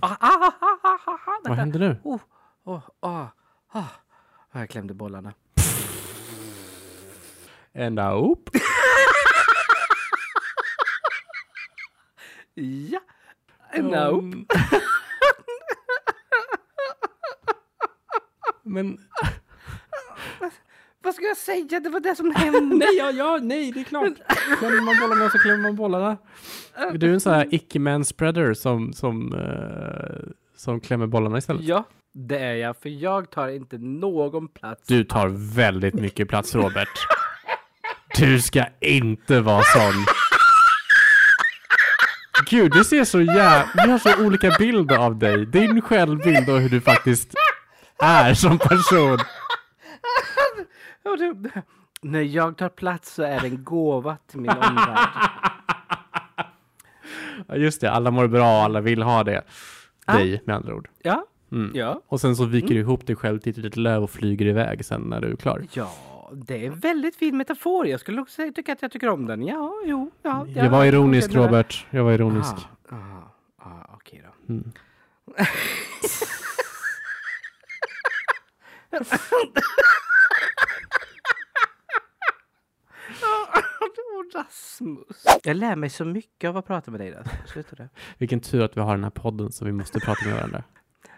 Ah, 0.00 0.08
ah, 0.08 0.16
ah, 0.20 0.52
ah, 0.60 0.78
ah, 0.82 0.98
ah, 1.06 1.18
Vad 1.26 1.42
vänta. 1.44 1.54
händer 1.54 1.78
nu? 1.78 1.96
Oh, 2.04 2.20
oh, 2.64 2.80
ah, 3.00 3.26
ah. 3.72 3.84
Jag 4.52 4.70
klämde 4.70 4.94
bollarna. 4.94 5.32
Ända 7.76 8.12
upp. 8.14 8.50
Ja. 12.54 13.00
No. 13.78 14.18
Um, 14.18 14.46
Men 18.62 18.98
Vad 21.02 21.14
ska 21.14 21.24
jag 21.24 21.36
säga? 21.36 21.80
Det 21.80 21.88
var 21.88 22.00
det 22.00 22.16
som 22.16 22.30
hände. 22.36 22.60
nej, 22.76 22.96
ja, 22.98 23.10
ja, 23.10 23.38
nej, 23.42 23.72
det 23.72 23.80
är 23.80 23.84
klart. 23.84 24.12
Klämmer 24.58 24.80
man 24.80 24.96
bollarna 25.00 25.30
så 25.30 25.38
klämmer 25.38 25.62
man 25.62 25.76
bollarna. 25.76 26.16
Är 26.74 26.98
du 26.98 27.12
en 27.12 27.20
sån 27.20 27.32
här 27.34 27.54
icke-man-spreader 27.54 28.54
som, 28.54 28.92
som, 28.92 29.34
eh, 29.34 30.32
som 30.56 30.80
klämmer 30.80 31.06
bollarna 31.06 31.38
istället? 31.38 31.62
Ja, 31.62 31.84
det 32.14 32.38
är 32.38 32.54
jag. 32.54 32.76
För 32.76 32.88
jag 32.88 33.30
tar 33.30 33.48
inte 33.48 33.78
någon 33.78 34.48
plats. 34.48 34.86
Du 34.86 35.04
tar 35.04 35.54
väldigt 35.56 35.94
mycket 35.94 36.28
plats, 36.28 36.54
Robert. 36.54 36.88
Du 38.18 38.40
ska 38.40 38.64
inte 38.80 39.40
vara 39.40 39.62
sån. 39.62 40.04
Gud, 42.50 42.72
du 42.72 42.84
ser 42.84 43.04
så 43.04 43.20
jävla... 43.20 43.68
Vi 43.74 43.90
har 43.90 43.98
så 43.98 44.24
olika 44.26 44.50
bilder 44.58 44.96
av 44.98 45.18
dig. 45.18 45.46
Din 45.46 45.80
självbild 45.82 46.48
och 46.50 46.60
hur 46.60 46.68
du 46.68 46.80
faktiskt 46.80 47.34
är 47.98 48.34
som 48.34 48.58
person. 48.58 49.18
När 52.02 52.20
jag 52.22 52.56
tar 52.56 52.68
plats 52.68 53.14
så 53.14 53.22
är 53.22 53.40
det 53.40 53.46
en 53.46 53.64
gåva 53.64 54.16
till 54.30 54.40
min 54.40 54.50
omvärld. 54.50 54.98
Ja, 57.48 57.56
just 57.56 57.80
det, 57.80 57.90
alla 57.90 58.10
mår 58.10 58.26
bra 58.26 58.58
och 58.58 58.64
alla 58.64 58.80
vill 58.80 59.02
ha 59.02 59.24
det. 59.24 59.42
Dig, 60.06 60.42
med 60.46 60.56
andra 60.56 60.74
ord. 60.74 60.88
Ja, 61.02 61.26
Mm. 61.52 61.70
ja, 61.74 62.02
Och 62.08 62.20
sen 62.20 62.36
så 62.36 62.44
viker 62.44 62.68
du 62.74 62.80
ihop 62.80 63.06
dig 63.06 63.16
själv 63.16 63.38
till 63.38 63.50
ett 63.50 63.56
litet 63.56 63.76
löv 63.76 64.02
och 64.02 64.10
flyger 64.10 64.46
iväg 64.46 64.84
sen 64.84 65.00
när 65.00 65.20
du 65.20 65.32
är 65.32 65.36
klar. 65.36 65.62
ja. 65.72 65.92
Ja, 66.28 66.34
det 66.34 66.64
är 66.64 66.66
en 66.66 66.78
väldigt 66.78 67.16
fin 67.16 67.36
metafor. 67.36 67.86
Jag 67.86 68.00
skulle 68.00 68.20
också 68.20 68.52
tycka 68.54 68.72
att 68.72 68.82
jag 68.82 68.92
tycker 68.92 69.08
om 69.08 69.26
den. 69.26 69.42
Ja, 69.42 69.72
jo, 69.84 70.10
ja. 70.22 70.46
Jag 70.54 70.70
var 70.70 70.84
ironisk 70.84 71.34
Robert, 71.34 71.86
jag 71.90 72.04
var 72.04 72.12
ironisk. 72.12 72.54
Ah, 72.88 72.96
ah, 72.96 73.32
ah, 73.56 73.94
okej 73.94 74.24
då. 74.24 74.54
Mm. 74.54 74.72
Rasmus. 84.34 85.24
Jag 85.44 85.56
lär 85.56 85.76
mig 85.76 85.90
så 85.90 86.04
mycket 86.04 86.48
av 86.48 86.56
att 86.56 86.66
prata 86.66 86.90
med 86.90 87.00
dig. 87.00 87.16
Sluta 87.46 87.76
det. 87.76 87.88
Vilken 88.18 88.40
tur 88.40 88.62
att 88.62 88.76
vi 88.76 88.80
har 88.80 88.94
den 88.94 89.04
här 89.04 89.10
podden 89.10 89.52
så 89.52 89.64
vi 89.64 89.72
måste 89.72 90.00
prata 90.00 90.24
med 90.24 90.34
varandra. 90.34 90.64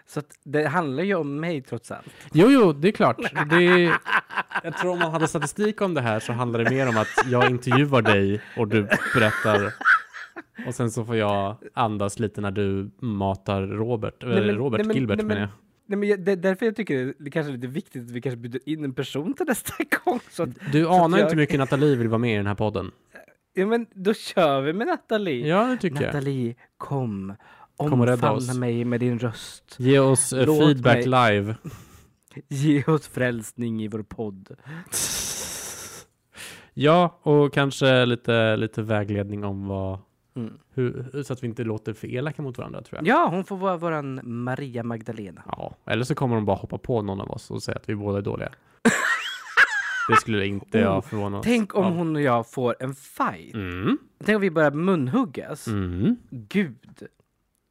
Så 0.09 0.19
att 0.19 0.39
det 0.43 0.67
handlar 0.67 1.03
ju 1.03 1.15
om 1.15 1.39
mig 1.39 1.61
trots 1.61 1.91
allt. 1.91 2.07
Jo, 2.33 2.47
jo, 2.49 2.73
det 2.73 2.87
är 2.87 2.91
klart. 2.91 3.17
Det 3.49 3.55
är, 3.67 3.93
jag 4.63 4.77
tror 4.77 4.91
om 4.91 4.99
man 4.99 5.11
hade 5.11 5.27
statistik 5.27 5.81
om 5.81 5.93
det 5.93 6.01
här 6.01 6.19
så 6.19 6.33
handlar 6.33 6.63
det 6.63 6.69
mer 6.69 6.87
om 6.89 6.97
att 6.97 7.07
jag 7.31 7.49
intervjuar 7.49 8.01
dig 8.01 8.41
och 8.57 8.67
du 8.67 8.87
berättar 9.13 9.73
och 10.67 10.75
sen 10.75 10.91
så 10.91 11.05
får 11.05 11.15
jag 11.15 11.55
andas 11.73 12.19
lite 12.19 12.41
när 12.41 12.51
du 12.51 12.91
matar 12.99 13.61
Robert, 13.61 14.15
Nej, 14.23 14.31
eller 14.37 14.45
men- 14.47 14.55
Robert 14.55 14.77
nej, 14.77 14.87
men- 14.87 14.95
Gilbert 14.95 15.17
nej, 15.17 15.25
men- 15.25 15.35
menar 15.37 15.41
jag. 15.41 15.49
Nej, 15.85 15.97
men 15.99 16.09
jag- 16.09 16.19
det 16.19 16.31
är 16.31 16.35
därför 16.35 16.65
jag 16.65 16.75
tycker 16.75 17.13
det 17.19 17.27
är 17.27 17.31
kanske 17.31 17.53
lite 17.53 17.67
viktigt 17.67 18.03
att 18.03 18.11
vi 18.11 18.21
kanske 18.21 18.37
bjuder 18.37 18.61
in 18.69 18.83
en 18.83 18.93
person 18.93 19.33
till 19.33 19.45
nästa 19.45 19.73
gång. 20.05 20.19
Så 20.29 20.43
att, 20.43 20.49
Du 20.71 20.83
så 20.83 20.89
anar 20.91 21.17
jag- 21.17 21.25
inte 21.25 21.35
hur 21.35 21.41
mycket 21.41 21.59
Nathalie 21.59 21.95
vill 21.95 22.07
vara 22.07 22.17
med 22.19 22.33
i 22.33 22.37
den 22.37 22.47
här 22.47 22.55
podden. 22.55 22.91
ja, 23.53 23.65
men 23.65 23.85
då 23.93 24.13
kör 24.13 24.61
vi 24.61 24.73
med 24.73 24.87
Nathalie. 24.87 25.47
Ja, 25.47 25.63
det 25.63 25.77
tycker 25.77 25.95
jag. 26.03 26.05
Nathalie, 26.13 26.55
kom. 26.77 27.33
Kom 27.79 28.01
och 28.01 28.07
rädda 28.07 28.31
oss. 28.31 28.41
Omfamna 28.49 28.59
mig 28.59 28.85
med 28.85 28.99
din 28.99 29.19
röst. 29.19 29.75
Ge 29.77 29.99
oss 29.99 30.33
eh, 30.33 30.45
Låt 30.45 30.59
feedback 30.65 31.05
live. 31.05 31.55
Ge 32.47 32.83
oss 32.83 33.07
frälsning 33.07 33.83
i 33.83 33.87
vår 33.87 34.03
podd. 34.03 34.49
Ja, 36.73 37.19
och 37.21 37.53
kanske 37.53 38.05
lite, 38.05 38.55
lite 38.55 38.81
vägledning 38.81 39.43
om 39.43 39.67
vad, 39.67 39.99
Mm. 40.35 40.53
hur, 40.73 41.23
så 41.23 41.33
att 41.33 41.43
vi 41.43 41.47
inte 41.47 41.63
låter 41.63 41.93
för 41.93 42.07
elaka 42.07 42.41
mot 42.41 42.57
varandra 42.57 42.81
tror 42.81 42.97
jag. 42.97 43.07
Ja, 43.07 43.27
hon 43.31 43.43
får 43.43 43.57
vara 43.57 43.77
våran 43.77 44.19
Maria 44.23 44.83
Magdalena. 44.83 45.43
Ja, 45.45 45.75
eller 45.85 46.03
så 46.03 46.15
kommer 46.15 46.35
de 46.35 46.45
bara 46.45 46.55
hoppa 46.57 46.77
på 46.77 47.01
någon 47.01 47.21
av 47.21 47.31
oss 47.31 47.51
och 47.51 47.63
säga 47.63 47.77
att 47.77 47.89
vi 47.89 47.95
båda 47.95 48.17
är 48.17 48.21
dåliga. 48.21 48.49
det 50.09 50.15
skulle 50.15 50.45
inte 50.45 50.77
Oh, 50.77 50.81
jag 50.83 51.05
förvåna 51.05 51.41
Tänk 51.43 51.75
om 51.75 51.85
av. 51.85 51.93
hon 51.93 52.15
och 52.15 52.21
jag 52.21 52.51
får 52.51 52.75
en 52.79 52.95
fight. 52.95 53.53
Mm, 53.53 53.97
Tänk 54.25 54.35
om 54.35 54.41
vi 54.41 54.51
börjar 54.51 54.71
munhuggas. 54.71 55.67
mm. 55.67 56.15
Gud, 56.29 56.77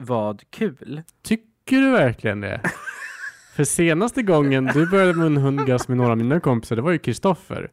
vad 0.03 0.41
kul. 0.49 1.01
Tycker 1.23 1.81
du 1.81 1.91
verkligen 1.91 2.41
det? 2.41 2.61
För 3.55 3.63
senaste 3.63 4.21
gången 4.23 4.65
du 4.73 4.87
började 4.89 5.13
munhuggas 5.13 5.87
med 5.87 5.97
några 5.97 6.11
av 6.11 6.17
mina 6.17 6.39
kompisar, 6.39 6.75
det 6.75 6.81
var 6.81 6.91
ju 6.91 6.97
Kristoffer. 6.97 7.71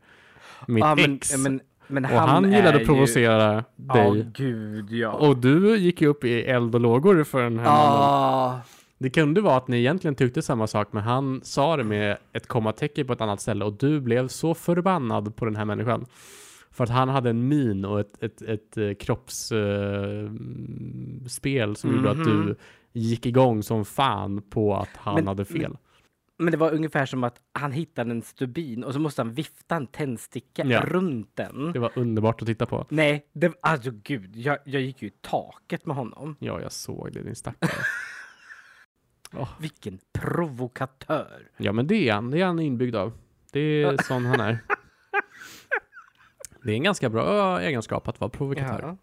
Mitt 0.66 0.84
Ja, 0.84 0.94
men, 0.94 1.14
ex. 1.16 1.36
men, 1.38 1.60
men 1.86 2.04
och 2.04 2.10
han, 2.10 2.52
gillade 2.52 2.76
att 2.80 2.86
provocera 2.86 3.54
Ju... 3.54 3.84
dig. 3.86 4.18
Ja, 4.18 4.24
gud 4.34 4.92
ja. 4.92 5.10
Och 5.10 5.36
du 5.36 5.76
gick 5.76 6.00
ju 6.00 6.08
upp 6.08 6.24
i 6.24 6.42
eld 6.42 6.74
och 6.74 6.80
lågor 6.80 7.24
för 7.24 7.42
den 7.42 7.58
här 7.58 7.64
mannen. 7.64 8.00
Ah, 8.02 8.60
Det 8.98 9.10
kunde 9.10 9.40
vara 9.40 9.56
att 9.56 9.68
ni 9.68 9.78
egentligen 9.78 10.14
tyckte 10.14 10.42
samma 10.42 10.66
sak, 10.66 10.88
men 10.90 11.02
han 11.02 11.40
sa 11.44 11.76
det 11.76 11.84
med 11.84 12.16
ett 12.32 12.46
kommatecken 12.46 13.06
på 13.06 13.12
ett 13.12 13.20
annat 13.20 13.40
ställe 13.40 13.64
och 13.64 13.72
du 13.72 14.00
blev 14.00 14.28
så 14.28 14.54
förbannad 14.54 15.36
på 15.36 15.44
den 15.44 15.56
här 15.56 15.64
människan. 15.64 16.06
För 16.76 16.84
att 16.84 16.90
han 16.90 17.08
hade 17.08 17.30
en 17.30 17.48
min 17.48 17.84
och 17.84 18.00
ett, 18.00 18.22
ett, 18.22 18.42
ett, 18.42 18.76
eh, 18.76 18.94
kroppsspel 18.94 21.76
som 21.76 21.96
gjorde 21.96 22.10
att 22.10 22.24
du 22.24 22.34
Mhm. 22.34 22.54
gick 22.92 23.26
igång 23.26 23.62
som 23.62 23.84
fan 23.84 24.42
på 24.42 24.76
att 24.76 24.96
han 24.96 25.14
Men- 25.14 25.26
hade 25.26 25.44
fel. 25.44 25.76
men 26.38 26.50
det 26.50 26.56
var 26.56 26.72
ungefär 26.74 27.06
som 27.06 27.24
att 27.24 27.36
han 27.52 27.72
hittade 27.72 28.10
en 28.10 28.22
stubin 28.22 28.84
och 28.84 28.92
så 28.94 29.00
måste 29.00 29.22
han 29.22 29.34
vifta 29.34 29.76
en 29.76 29.86
tändsticka 29.86 30.64
Ja. 30.66 30.80
runt 30.80 31.36
den. 31.36 31.72
Det 31.72 31.78
var 31.78 31.90
underbart 31.96 32.42
att 32.42 32.48
titta 32.48 32.66
på. 32.66 32.86
Nej, 32.88 33.26
det, 33.32 33.52
alltså 33.60 33.90
gud, 34.02 34.36
jag, 34.36 34.58
jag 34.64 34.82
gick 34.82 35.02
ju 35.02 35.08
i 35.08 35.12
taket 35.20 35.86
med 35.86 35.96
honom. 35.96 36.36
Ja, 36.38 36.60
jag 36.60 36.72
såg 36.72 37.12
det, 37.12 37.22
din 37.22 37.36
stackare. 37.36 37.70
Vilken 39.60 39.98
provokatör. 40.18 41.48
Ja, 41.56 41.72
men 41.72 41.86
det 41.86 42.08
är 42.08 42.12
han. 42.12 42.30
Det 42.30 42.40
är 42.40 42.46
han 42.46 42.58
inbyggd 42.58 42.96
av. 42.96 43.12
Det 43.52 43.60
är 43.60 43.96
sån 44.02 44.24
han 44.26 44.40
är. 44.40 44.58
Det 46.66 46.72
är 46.72 46.76
en 46.76 46.82
ganska 46.82 47.08
bra 47.10 47.60
egenskap 47.62 48.08
att 48.08 48.20
vara 48.20 48.28
provokatör. 48.30 48.80
Ja. 48.82 48.96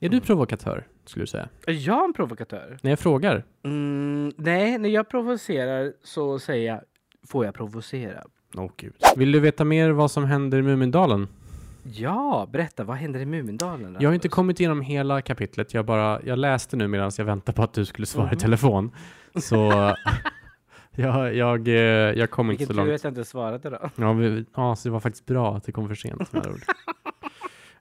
Är 0.00 0.08
du 0.08 0.20
provokatör, 0.20 0.86
skulle 1.04 1.22
du 1.22 1.26
säga? 1.26 1.48
Är 1.66 1.86
jag 1.88 2.04
en 2.04 2.12
provokatör? 2.12 2.78
När 2.82 2.90
jag 2.90 2.98
frågar? 2.98 3.44
Mm, 3.64 4.32
nej, 4.36 4.78
när 4.78 4.88
jag 4.88 5.08
provocerar 5.08 5.92
så 6.04 6.38
säger 6.38 6.72
jag 6.72 6.80
får 7.28 7.44
jag 7.44 7.54
provocera? 7.54 8.22
Åh 8.56 8.70
gud. 8.76 8.94
Vill 9.16 9.32
du 9.32 9.40
veta 9.40 9.64
mer 9.64 9.90
vad 9.90 10.10
som 10.10 10.24
händer 10.24 10.58
i 10.58 10.62
Mumindalen? 10.62 11.28
Ja, 11.82 12.48
berätta, 12.52 12.84
vad 12.84 12.96
händer 12.96 13.20
i 13.20 13.26
Mumindalen? 13.26 13.96
Jag 14.00 14.08
har 14.08 14.14
inte 14.14 14.28
kommit 14.28 14.60
igenom 14.60 14.80
hela 14.80 15.22
kapitlet. 15.22 15.74
Jag 15.74 15.84
bara, 15.84 16.20
jag 16.24 16.38
läste 16.38 16.76
nu 16.76 16.88
medan 16.88 17.10
jag 17.18 17.24
väntade 17.24 17.56
på 17.56 17.62
att 17.62 17.72
du 17.72 17.84
skulle 17.84 18.06
svara 18.06 18.26
i 18.26 18.30
Mhm. 18.30 18.38
telefon. 18.38 18.90
Så 19.40 19.56
jag, 20.96 21.34
jag, 21.34 21.68
eh, 21.68 21.74
jag 21.74 22.30
kom 22.30 22.50
inte 22.50 22.58
Vilken 22.58 22.66
så 22.66 22.72
tur 22.82 22.86
långt. 22.86 22.94
att 22.94 23.04
jag 23.04 23.10
inte 23.10 23.24
svarade 23.24 23.70
då. 23.70 23.90
Ja, 23.96 24.12
vi, 24.12 24.44
ja, 24.56 24.76
så 24.76 24.88
det 24.88 24.92
var 24.92 25.00
faktiskt 25.00 25.26
bra 25.26 25.56
att 25.56 25.64
det 25.64 25.72
kom 25.72 25.88
för 25.88 25.94
sent. 25.94 26.32
Med 26.32 26.46
ord. 26.46 26.60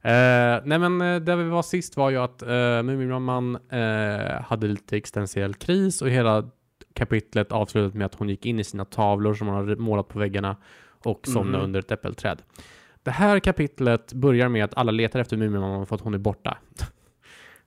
Eh, 0.01 0.61
nej 0.65 0.79
men 0.79 1.01
eh, 1.01 1.19
där 1.19 1.35
vi 1.35 1.43
var 1.43 1.61
sist 1.61 1.97
var 1.97 2.09
ju 2.09 2.17
att 2.17 2.43
uh, 2.43 2.51
eh, 3.79 4.41
hade 4.41 4.67
lite 4.67 4.97
existentiell 4.97 5.53
kris 5.53 6.01
och 6.01 6.09
hela 6.09 6.49
kapitlet 6.93 7.51
avslutade 7.51 7.97
med 7.97 8.05
att 8.05 8.15
hon 8.15 8.29
gick 8.29 8.45
in 8.45 8.59
i 8.59 8.63
sina 8.63 8.85
tavlor 8.85 9.33
som 9.33 9.47
hon 9.47 9.55
hade 9.55 9.75
målat 9.75 10.07
på 10.07 10.19
väggarna 10.19 10.57
och 11.05 11.27
somnade 11.27 11.57
Mhm. 11.57 11.63
under 11.63 11.79
ett 11.79 11.91
äppelträd. 11.91 12.41
Det 13.03 13.11
här 13.11 13.39
kapitlet 13.39 14.13
börjar 14.13 14.49
med 14.49 14.63
att 14.65 14.77
alla 14.77 14.91
letar 14.91 15.19
efter 15.19 15.37
Muminmamman 15.37 15.85
för 15.85 15.95
att 15.95 16.01
hon 16.01 16.13
är 16.13 16.17
borta. 16.17 16.57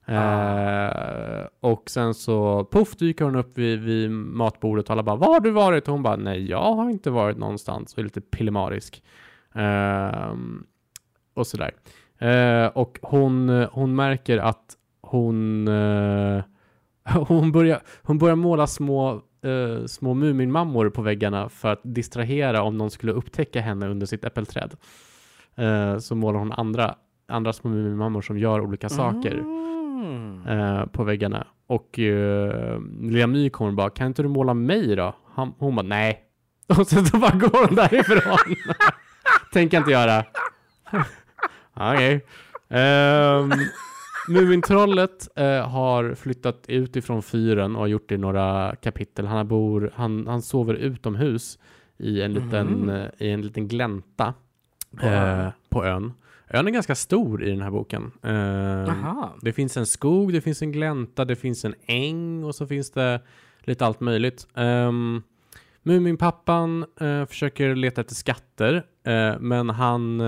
Eh, 0.06 1.46
och 1.60 1.90
sen 1.90 2.14
så 2.14 2.68
puff 2.72 2.96
dyker 2.96 3.24
hon 3.24 3.36
upp 3.36 3.58
vid, 3.58 3.80
vid 3.80 4.10
matbordet 4.10 4.84
och 4.84 4.90
alla 4.90 5.02
bara 5.02 5.16
Var 5.16 5.32
har 5.32 5.40
du 5.40 5.50
varit? 5.50 5.88
Och 5.88 5.92
hon 5.92 6.02
bara 6.02 6.16
Nej, 6.16 6.50
jag 6.50 6.74
har 6.74 6.90
inte 6.90 7.10
varit 7.10 7.36
någonstans. 7.38 7.92
Och 7.92 7.98
är 7.98 8.02
lite 8.02 8.20
pillemarisk. 8.20 9.02
Ehm, 9.54 10.64
och 11.34 11.46
sådär. 11.46 11.70
Eh, 12.22 12.66
och 12.66 12.98
hon, 13.02 13.66
hon 13.72 13.96
märker 13.96 14.38
att 14.38 14.76
hon, 15.02 15.68
eh, 15.68 16.42
hon, 17.28 17.52
börjar, 17.52 17.80
hon 18.02 18.18
börjar 18.18 18.36
måla 18.36 18.66
små, 18.66 19.12
eh, 19.44 19.86
små 19.86 20.14
Muminmammor 20.14 20.90
på 20.90 21.02
väggarna 21.02 21.48
för 21.48 21.72
att 21.72 21.80
distrahera 21.84 22.62
om 22.62 22.76
någon 22.78 22.90
skulle 22.90 23.12
upptäcka 23.12 23.60
henne 23.60 23.88
under 23.88 24.06
sitt 24.06 24.24
äppelträd. 24.24 24.74
Eh, 25.56 25.98
så 25.98 26.14
målar 26.14 26.38
hon 26.38 26.52
andra, 26.52 26.94
andra 27.28 27.52
små 27.52 27.70
Muminmammor 27.70 28.20
som 28.22 28.38
gör 28.38 28.60
olika 28.60 28.88
saker 28.88 29.44
Mm. 30.02 30.46
eh, 30.46 30.86
på 30.86 31.04
väggarna. 31.04 31.46
Och 31.66 31.98
uh, 31.98 32.80
Lilla 33.00 33.26
My 33.26 33.50
kommer 33.50 33.72
bara, 33.72 33.90
kan 33.90 34.06
inte 34.06 34.22
du 34.22 34.28
måla 34.28 34.54
mig 34.54 34.96
då? 34.96 35.14
Han, 35.34 35.54
hon 35.58 35.76
bara, 35.76 35.86
nej. 35.86 36.20
Och 36.78 36.86
sen 36.86 37.06
så 37.06 37.18
bara 37.18 37.30
går 37.36 37.66
hon 37.66 37.74
därifrån. 37.74 38.56
Tänker 39.52 39.78
inte 39.78 39.90
göra. 39.90 40.24
Okej. 41.74 42.24
Um, 42.68 43.52
Mumintrollet 44.28 45.28
eh, 45.36 45.68
har 45.68 46.14
flyttat 46.14 46.64
ut 46.68 46.96
ifrån 46.96 47.22
fyren 47.22 47.74
och 47.76 47.80
har 47.80 47.86
gjort 47.86 48.08
det 48.08 48.14
i 48.14 48.18
några 48.18 48.76
kapitel. 48.76 49.26
Han, 49.26 49.48
bor, 49.48 49.92
han, 49.94 50.26
han 50.26 50.42
sover 50.42 50.74
utomhus 50.74 51.58
i 51.98 52.22
en 52.22 52.32
liten, 52.32 52.88
eh, 52.88 53.08
i 53.18 53.30
en 53.30 53.42
liten 53.42 53.68
glänta 53.68 54.34
På 55.00 55.06
ön. 55.06 55.46
eh, 55.46 55.52
på 55.68 55.84
ön. 55.84 56.12
Ön 56.48 56.66
är 56.66 56.70
ganska 56.70 56.94
stor 56.94 57.44
i 57.44 57.50
den 57.50 57.62
här 57.62 57.70
boken. 57.70 58.12
Eh, 58.22 59.26
det 59.42 59.52
finns 59.52 59.76
en 59.76 59.86
skog, 59.86 60.32
det 60.32 60.40
finns 60.40 60.62
en 60.62 60.72
glänta, 60.72 61.24
det 61.24 61.36
finns 61.36 61.64
en 61.64 61.74
äng 61.86 62.44
och 62.44 62.54
så 62.54 62.66
finns 62.66 62.90
det 62.90 63.20
lite 63.60 63.86
allt 63.86 64.00
möjligt. 64.00 64.46
Um, 64.54 65.22
Muminpappan 65.82 66.86
försöker 67.28 67.74
leta 67.74 68.00
efter 68.00 68.14
skatter, 68.14 68.82
men 69.38 69.70
han, 69.70 70.20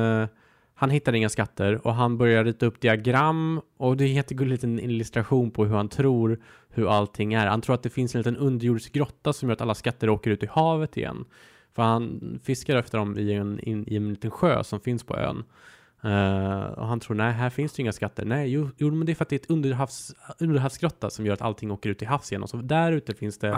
han 0.74 0.90
hittar 0.90 1.12
inga 1.12 1.28
skatter 1.28 1.87
och 1.87 1.94
han 1.94 2.18
börjar 2.18 2.44
rita 2.44 2.66
upp 2.66 2.80
diagram 2.80 3.60
och 3.76 3.96
det 3.96 4.04
är 4.04 4.08
en 4.08 4.14
jättegullig 4.14 4.52
liten 4.52 4.80
illustration 4.80 5.50
på 5.50 5.64
hur 5.64 5.76
han 5.76 5.88
tror 5.88 6.40
hur 6.68 6.88
allting 6.88 7.34
är. 7.34 7.46
Han 7.46 7.60
tror 7.60 7.74
att 7.74 7.82
det 7.82 7.90
finns 7.90 8.14
en 8.14 8.18
liten 8.18 8.37
underjordisk 8.37 8.92
grotta 8.92 9.32
som 9.32 9.48
gör 9.48 9.52
att 9.52 9.60
alla 9.60 9.74
skatter 9.74 10.10
åker 10.10 10.30
ut 10.30 10.42
i 10.42 10.46
havet 10.46 10.96
igen. 10.96 11.24
För 11.74 11.82
han 11.82 12.40
fiskar 12.44 12.76
efter 12.76 12.98
dem 12.98 13.18
i 13.18 13.32
en, 13.32 13.60
in, 13.60 13.84
i 13.88 13.96
en 13.96 14.10
liten 14.10 14.30
sjö 14.30 14.64
som 14.64 14.80
finns 14.80 15.04
på 15.04 15.16
ön. 15.16 15.44
Eh, 16.04 16.62
och 16.64 16.86
han 16.86 17.00
tror, 17.00 17.16
nej, 17.16 17.32
här 17.32 17.50
finns 17.50 17.72
det 17.72 17.82
inga 17.82 17.92
skatter. 17.92 18.24
Nej, 18.24 18.48
jo, 18.52 18.70
jo 18.76 18.90
men 18.90 19.06
det 19.06 19.12
är 19.12 19.14
för 19.14 19.24
att 19.24 19.28
det 19.28 19.36
är 19.36 19.40
ett 19.40 19.50
underhavs, 19.50 20.14
underhavsgrotta 20.38 21.10
som 21.10 21.26
gör 21.26 21.34
att 21.34 21.42
allting 21.42 21.70
åker 21.70 21.90
ut 21.90 22.02
i 22.02 22.04
havs 22.04 22.32
igen. 22.32 22.42
Och 22.42 22.50
så 22.50 22.56
där 22.56 22.92
ute 22.92 23.14
finns 23.14 23.38
det 23.38 23.48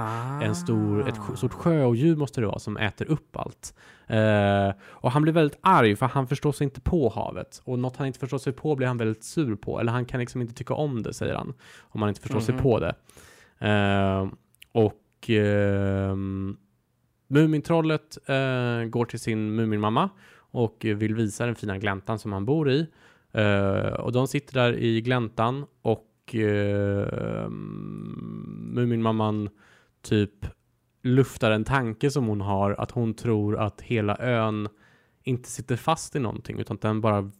en 0.43 0.55
stor, 0.55 1.09
ett 1.09 1.15
Ah. 1.33 1.37
stort 1.37 1.53
sjöodjur 1.53 2.17
måste 2.17 2.41
det 2.41 2.47
vara 2.47 2.59
som 2.59 2.77
äter 2.77 3.11
upp 3.11 3.37
allt. 3.37 3.75
Eh, 4.07 4.71
och 4.85 5.11
han 5.13 5.23
blir 5.23 5.33
väldigt 5.33 5.59
arg 5.61 5.97
för 5.97 6.07
han 6.07 6.27
förstår 6.27 6.53
sig 6.53 6.65
inte 6.65 6.81
på 6.81 7.09
havet. 7.09 7.63
Och 7.65 7.79
något 7.79 7.97
han 7.97 8.07
inte 8.07 8.19
förstår 8.19 8.39
sig 8.39 8.53
på 8.53 8.77
blir 8.77 8.87
han 8.87 8.97
väldigt 8.99 9.25
sur 9.25 9.57
på. 9.57 9.81
Eller 9.81 9.93
han 9.93 10.05
kan 10.05 10.21
liksom 10.21 10.41
inte 10.41 10.55
tycka 10.55 10.75
om 10.75 11.03
det, 11.03 11.15
säger 11.15 11.35
han. 11.35 11.55
Om 11.81 12.03
han 12.03 12.09
inte 12.09 12.21
förstår 12.21 12.41
sig 12.41 12.55
Mhm. 12.55 12.63
på 12.63 12.79
det. 12.81 12.95
Eh, 13.59 14.27
och 14.73 15.31
ehm, 15.31 16.57
Mumintrollet 17.29 18.19
går 18.91 19.05
till 19.05 19.21
sin 19.21 19.55
Muminmamma 19.55 20.09
och 20.57 20.77
vill 20.81 21.15
visa 21.15 21.47
den 21.47 21.55
fina 21.55 21.79
gläntan 21.79 22.19
som 22.19 22.33
han 22.33 22.45
bor 22.45 22.71
i. 22.71 22.87
Eh, 23.33 23.93
och 23.93 24.13
de 24.13 24.27
sitter 24.29 24.55
där 24.55 24.73
i 24.73 25.01
gläntan 25.01 25.67
och 25.83 26.35
uh, 26.35 27.49
Muminmamman 28.75 29.49
typ 30.03 30.47
luftar 31.03 31.51
en 31.51 31.65
tanke 31.65 32.11
som 32.11 32.27
hon 32.27 32.41
har 32.41 32.73
att 32.73 32.91
hon 32.91 33.15
tror 33.15 33.59
att 33.59 33.81
hela 33.81 34.17
ön 34.19 34.69
inte 35.23 35.49
sitter 35.51 35.77
fast 35.77 36.17
i 36.17 36.19
någonting 36.19 36.59
utan 36.59 36.75
att 36.75 36.81
den 36.81 37.01
bara 37.01 37.31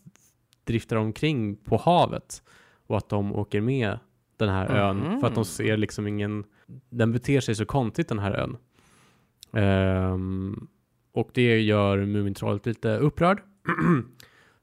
driftar 0.65 0.97
omkring 0.97 1.57
på 1.57 1.77
havet 1.77 2.43
och 2.87 2.97
att 2.97 3.09
de 3.09 3.33
åker 3.33 3.61
med 3.61 3.99
den 4.37 4.49
här 4.49 4.67
ön 4.67 4.97
Mhm. 4.99 5.21
för 5.21 5.27
att 5.27 5.35
de 5.35 5.45
ser 5.45 5.77
liksom 5.77 6.07
ingen 6.07 6.45
den 6.91 7.13
beter 7.13 7.41
sig 7.41 7.55
så 7.55 7.65
konstigt 7.67 8.09
den 8.09 8.19
här 8.19 8.33
ön. 8.33 8.57
Ehm, 9.53 10.67
och 11.17 11.31
det 11.33 11.61
gör 11.61 11.99
Mumintrollet 11.99 12.67
lite 12.67 12.97
upprörd. 12.97 13.43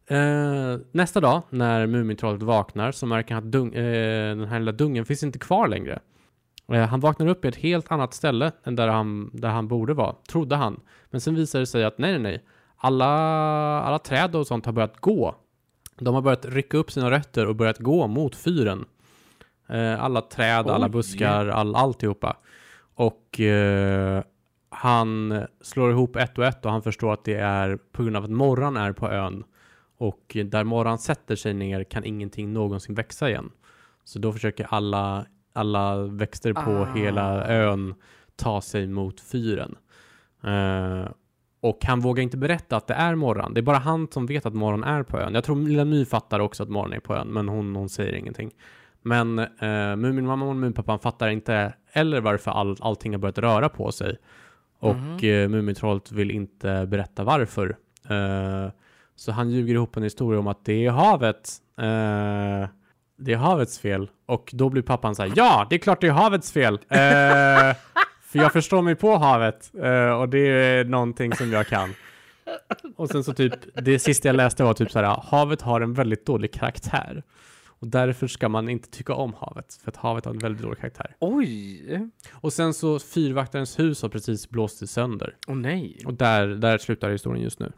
Eh, 0.08 0.78
nästa 0.92 1.20
dag 1.22 1.42
när 1.50 1.88
Mumintrollet 1.88 2.44
vaknar 2.44 2.92
så 2.92 3.06
märker 3.06 3.36
han 3.36 3.44
att 3.44 3.52
dung, 3.52 3.74
eh, 3.74 4.36
den 4.36 4.48
här 4.48 4.60
lilla 4.60 4.72
dungen 4.72 5.06
finns 5.06 5.24
inte 5.24 5.40
kvar 5.40 5.68
längre. 5.68 6.00
Eh, 6.72 6.88
han 6.88 7.00
vaknar 7.00 7.28
upp 7.28 7.46
i 7.46 7.48
ett 7.48 7.56
helt 7.56 7.92
annat 7.92 8.14
ställe 8.14 8.52
än 8.64 8.76
där 8.76 8.88
han, 8.88 9.30
där 9.34 9.50
han 9.50 9.68
borde 9.68 9.94
vara, 9.94 10.16
trodde 10.30 10.56
han. 10.56 10.80
Men 11.10 11.22
sen 11.22 11.36
visar 11.36 11.60
det 11.60 11.66
sig 11.66 11.84
att 11.84 11.98
nej, 11.98 12.12
nej, 12.12 12.22
nej. 12.22 12.44
Alla, 12.78 13.06
alla 13.82 14.00
träd 14.00 14.36
och 14.36 14.48
sånt 14.48 14.66
har 14.66 14.74
börjat 14.74 14.98
gå. 15.00 15.36
De 16.00 16.16
har 16.16 16.22
börjat 16.22 16.46
rycka 16.46 16.78
upp 16.78 16.92
sina 16.92 17.12
rötter 17.12 17.48
och 17.48 17.56
börjat 17.56 17.80
gå 17.80 18.08
mot 18.08 18.36
fyren. 18.36 18.86
Eh, 19.70 20.04
alla 20.04 20.22
träd, 20.22 20.68
alla 20.68 20.86
Oj. 20.86 20.92
buskar, 20.92 21.48
all, 21.48 21.76
alltihopa. 21.76 22.38
Och 22.96 23.40
eh, 23.40 24.24
han 24.74 25.42
slår 25.62 25.92
ihop 25.92 26.16
ett 26.16 26.38
och 26.38 26.46
ett 26.46 26.66
och 26.66 26.72
han 26.72 26.82
förstår 26.82 27.14
att 27.14 27.26
det 27.26 27.36
är 27.36 27.78
på 27.92 28.04
grund 28.04 28.18
av 28.18 28.24
att 28.24 28.30
morran 28.32 28.78
är 28.78 28.92
på 28.92 29.12
ön. 29.12 29.44
Och 29.98 30.38
där 30.46 30.64
morran 30.64 30.98
sätter 30.98 31.36
sig 31.36 31.54
ner 31.54 31.84
kan 31.84 32.04
ingenting 32.04 32.54
någonsin 32.54 32.96
växa 32.96 33.30
igen. 33.30 33.52
Så 34.04 34.20
då 34.20 34.34
försöker 34.34 34.68
alla, 34.70 35.26
alla 35.54 35.98
växter 35.98 36.54
på 36.54 36.72
Ah. 36.72 36.94
hela 36.94 37.48
ön 37.48 37.96
ta 38.36 38.62
sig 38.62 38.88
mot 38.88 39.22
fyren. 39.22 39.76
Eh, 40.44 41.08
och 41.60 41.86
han 41.86 42.00
vågar 42.00 42.24
inte 42.24 42.38
berätta 42.38 42.78
att 42.78 42.88
det 42.88 42.94
är 42.94 43.16
morran. 43.16 43.54
Det 43.54 43.60
är 43.60 43.62
bara 43.62 43.78
han 43.78 44.08
som 44.12 44.26
vet 44.26 44.46
att 44.46 44.54
morran 44.54 44.84
är 44.84 45.04
på 45.04 45.20
ön. 45.20 45.34
Jag 45.34 45.44
tror 45.44 45.56
Lilla 45.56 45.86
My 45.86 46.06
fattar 46.06 46.40
också 46.40 46.64
att 46.64 46.70
morran 46.70 46.94
är 46.94 47.00
på 47.00 47.16
ön, 47.16 47.28
men 47.28 47.50
hon, 47.50 47.76
hon 47.76 47.90
säger 47.90 48.14
ingenting. 48.14 48.52
Men 49.02 49.40
eh, 49.40 49.96
Muminmamman 49.96 50.50
och 50.50 50.56
Muminpappan 50.56 51.00
fattar 51.00 51.30
inte 51.30 51.74
eller 51.92 52.22
varför 52.22 52.52
all, 52.52 52.78
allting 52.80 53.14
har 53.14 53.20
börjat 53.20 53.38
röra 53.38 53.70
på 53.70 53.92
sig. 53.92 54.18
Och 54.84 55.24
eh, 55.24 55.50
Mumintrollet 55.50 56.12
vill 56.12 56.32
inte 56.32 56.86
berätta 56.88 57.24
varför. 57.24 57.78
Eh, 58.10 58.72
så 59.16 59.32
han 59.32 59.50
ljuger 59.50 59.74
ihop 59.74 59.98
en 59.98 60.04
historia 60.04 60.40
om 60.40 60.48
att 60.48 60.66
det 60.66 60.86
är 60.86 60.92
havet. 60.92 61.52
Eh, 61.78 62.70
det 63.18 63.34
är 63.34 63.36
havets 63.36 63.80
fel. 63.80 64.10
Och 64.26 64.50
då 64.54 64.70
blir 64.70 64.82
pappan 64.82 65.16
så 65.16 65.24
här, 65.24 65.34
ja, 65.36 65.68
det 65.70 65.76
är 65.76 65.80
klart 65.80 66.02
det 66.02 66.08
är 66.08 66.12
havets 66.12 66.52
fel. 66.52 66.80
För 68.22 68.40
jag 68.40 68.54
förstår 68.54 68.82
mig 68.82 68.96
på 68.96 69.18
havet 69.18 69.72
och 70.20 70.30
det 70.30 70.40
är 70.40 70.86
någonting 70.86 71.34
som 71.34 71.52
jag 71.52 71.68
kan. 71.68 71.94
Och 72.96 73.10
sen 73.10 73.24
så 73.24 73.34
typ, 73.34 73.54
det 73.76 74.00
sista 74.00 74.28
jag 74.28 74.36
läste 74.36 74.64
var 74.64 74.74
typ 74.74 74.92
så 74.92 75.00
här, 75.00 75.22
havet 75.24 75.62
har 75.62 75.82
en 75.82 75.94
väldigt 75.94 76.26
dålig 76.26 76.54
karaktär. 76.54 77.24
Och 77.84 77.90
därför 77.90 78.28
ska 78.28 78.50
man 78.50 78.70
inte 78.70 78.90
tycka 78.90 79.14
om 79.14 79.34
havet, 79.34 79.80
för 79.84 79.92
att 79.92 79.98
havet 79.98 80.26
har 80.26 80.34
en 80.34 80.40
väldigt 80.40 80.62
dålig 80.62 80.80
karaktär. 80.80 81.16
Oj! 81.20 82.10
Och 82.32 82.54
sen 82.54 82.74
så 82.74 83.00
fyrvaktarens 83.00 83.80
hus 83.80 84.02
har 84.02 84.10
precis 84.10 84.50
blåst 84.50 84.90
sönder. 84.90 85.36
Åh 85.48 85.56
nej. 85.56 85.98
Och 86.06 86.14
där, 86.14 86.48
där 86.48 86.78
slutar 86.78 87.12
historien 87.12 87.44
just 87.44 87.60
nu. 87.60 87.72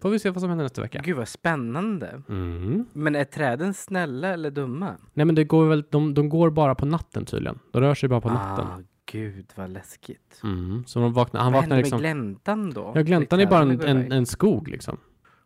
Får 0.00 0.10
vi 0.10 0.18
se 0.18 0.30
vad 0.30 0.40
som 0.40 0.48
händer 0.48 0.64
nästa 0.64 0.82
vecka. 0.82 1.00
Gud 1.04 1.16
vad 1.16 1.28
spännande. 1.28 2.22
Mm. 2.28 2.86
Men 2.92 3.16
är 3.16 3.24
träden 3.24 3.74
snälla 3.74 4.28
eller 4.28 4.50
dumma? 4.50 4.96
Nej 5.14 5.26
men 5.26 5.34
det 5.34 5.44
går 5.44 5.68
väl, 5.68 5.84
de, 5.90 6.14
de 6.14 6.28
går 6.28 6.50
bara 6.50 6.74
på 6.74 6.86
natten 6.86 7.24
tydligen. 7.24 7.58
De 7.72 7.82
rör 7.82 7.94
sig 7.94 8.08
bara 8.08 8.20
på 8.20 8.28
natten. 8.28 8.66
Ah, 8.66 8.80
gud 9.06 9.52
vad 9.54 9.70
läskigt. 9.70 10.40
Mm. 10.42 10.84
Så 10.86 11.00
de 11.00 11.12
vaknar, 11.12 11.40
han 11.40 11.52
vad 11.52 11.62
vaknar 11.62 11.76
liksom... 11.76 12.02
med 12.02 12.14
gläntan 12.14 12.70
då? 12.70 12.92
Ja, 12.94 13.02
gläntan 13.02 13.40
är 13.40 13.46
bara 13.46 13.62
en, 13.62 13.80
en, 13.80 14.12
en 14.12 14.26
skog 14.26 14.68
liksom. 14.68 14.98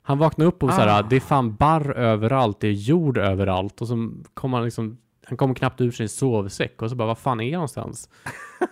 Han 0.07 0.19
vaknar 0.19 0.47
upp 0.47 0.63
och 0.63 0.71
så 0.73 0.81
här, 0.81 0.99
Ah. 0.99 1.03
det 1.03 1.17
är 1.17 1.21
fan 1.21 1.55
barr 1.57 1.93
överallt, 1.97 2.61
det 2.61 2.69
är 2.69 2.73
jord 2.73 3.19
överallt 3.19 3.81
och 3.81 3.89
så 3.89 4.11
kommer 4.35 4.57
han 4.59 4.65
liksom, 4.65 4.99
han 5.27 5.37
kommer 5.37 5.55
knappt 5.55 5.81
ur 5.81 5.91
sin 5.91 6.09
sovsäck 6.09 6.83
och 6.83 6.91
så 6.91 6.97
bara, 6.97 7.07
vad 7.09 7.19
fan 7.19 7.41
är 7.41 7.45
jag 7.45 7.53
någonstans? 7.53 8.09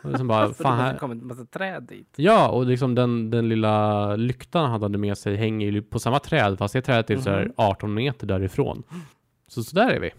Och 0.03 0.09
liksom 0.11 0.29
bara, 0.29 0.39
Alltså, 0.43 0.63
fan 0.63 0.79
det 0.79 0.85
här... 0.85 0.97
kommit 0.99 1.21
en 1.23 1.27
massa 1.27 1.45
träd 1.45 1.83
dit. 1.83 2.13
Ja, 2.17 2.49
och 2.49 2.67
liksom 2.67 2.95
den, 2.95 3.31
den 3.31 3.49
lilla 3.49 4.17
lyktan 4.17 4.71
han 4.71 4.83
hade 4.83 4.99
med 4.99 5.19
sig 5.19 5.37
hänger 5.37 5.71
ju 5.71 5.83
på 5.83 5.99
samma 5.99 6.19
träd, 6.19 6.59
fast 6.59 6.75
det 6.75 6.83
trädet 6.83 7.11
är 7.11 7.17
så 7.17 7.31
här 7.31 7.45
Mhm. 7.45 7.53
18 7.57 7.95
meter 7.95 8.27
därifrån. 8.27 8.83
Så, 9.49 9.63
så 9.65 9.77
där 9.77 9.91
är 9.91 10.01
vi. 10.01 10.11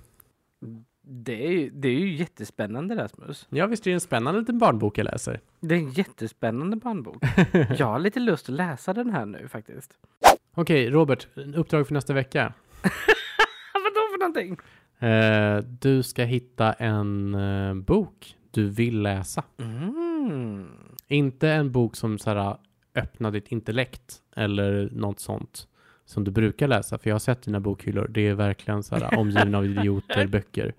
Det 1.06 1.46
är, 1.48 1.52
ju, 1.52 1.70
det 1.70 1.88
är 1.88 1.92
ju 2.00 2.16
jättespännande 2.16 2.96
Rasmus. 2.96 3.48
Ja, 3.50 3.68
visst 3.68 3.88
är 3.88 3.92
det 3.92 3.96
en 3.96 4.00
spännande 4.02 4.40
liten 4.40 4.60
barnbok 4.60 4.98
jag 4.98 5.06
läser. 5.06 5.40
Det 5.60 5.76
är 5.76 5.80
en 5.80 5.92
jättespännande 5.92 6.76
barnbok. 6.78 7.24
Jag 7.78 7.86
har 7.88 8.00
lite 8.00 8.20
lust 8.20 8.50
att 8.50 8.56
läsa 8.56 8.94
den 8.94 9.10
här 9.10 9.26
nu 9.26 9.48
faktiskt. 9.48 9.92
Okej, 10.56 10.90
Robert, 10.90 11.28
uppdrag 11.56 11.88
för 11.88 11.94
nästa 11.94 12.14
vecka. 12.14 12.54
Vadå 13.74 14.02
för 14.12 14.20
någonting? 14.20 14.58
Eh, 15.00 15.58
du 15.82 16.04
ska 16.04 16.24
hitta 16.24 16.74
en 16.74 17.36
eh, 17.36 17.74
bok 17.74 18.36
du 18.52 18.70
vill 18.70 19.02
läsa. 19.02 19.44
Mm. 19.60 20.68
Inte 21.08 21.50
en 21.50 21.72
bok 21.72 21.96
som 21.96 22.20
så 22.20 22.30
här, 22.30 22.58
öppnar 22.96 23.32
ditt 23.32 23.48
intellekt 23.52 24.16
eller 24.36 24.90
något 24.92 25.20
sånt 25.20 25.68
som 26.06 26.24
du 26.24 26.32
brukar 26.32 26.68
läsa. 26.68 26.98
För 26.98 27.10
jag 27.10 27.16
har 27.16 27.20
sett 27.20 27.42
dina 27.42 27.60
bokhyllor. 27.60 28.08
Det 28.08 28.28
är 28.28 28.34
verkligen 28.34 28.84
så 28.84 28.96
här 28.96 29.20
omgivna 29.20 29.58
av 29.58 29.66
idioter 29.66 30.28
böcker. 30.32 30.74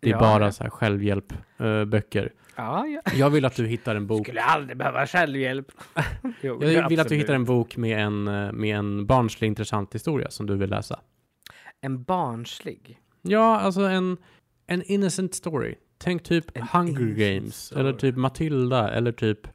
Det 0.00 0.08
är 0.08 0.12
Ja, 0.12 0.18
bara 0.20 0.52
så 0.52 0.62
här 0.62 0.70
självhjälp-böcker. 0.70 1.84
böcker. 1.84 2.32
Ja, 2.56 2.86
ja. 2.86 3.00
jag 3.14 3.30
vill 3.30 3.44
att 3.44 3.56
du 3.56 3.66
hittar 3.66 3.96
en 3.96 4.06
bok. 4.06 4.26
Skulle 4.26 4.42
aldrig 4.42 4.76
behöva 4.78 5.06
självhjälp. 5.06 5.66
jo, 6.40 6.58
Jag 6.62 6.68
vill 6.68 6.78
att 6.78 6.88
du 6.88 7.00
absolut. 7.00 7.22
hittar 7.22 7.34
en 7.34 7.44
bok 7.44 7.76
med 7.76 7.98
en, 8.06 8.28
eh, 8.28 8.52
med 8.52 8.76
en 8.76 9.06
barnslig 9.06 9.48
intressant 9.48 9.94
historia 9.94 10.30
som 10.30 10.46
du 10.46 10.56
vill 10.56 10.70
läsa. 10.70 11.00
En 11.80 12.02
barnslig. 12.02 12.98
Ja, 13.22 13.60
alltså 13.60 13.80
en, 13.80 14.16
en 14.66 14.82
innocent 14.82 15.34
story. 15.34 15.74
Tänk 15.98 16.22
typ 16.22 16.56
En 16.56 16.62
Hunger 16.62 17.14
Games, 17.14 17.54
story. 17.66 17.80
eller 17.80 17.92
typ 17.92 18.16
Matilda, 18.16 18.90
eller 18.90 19.12
typ 19.12 19.46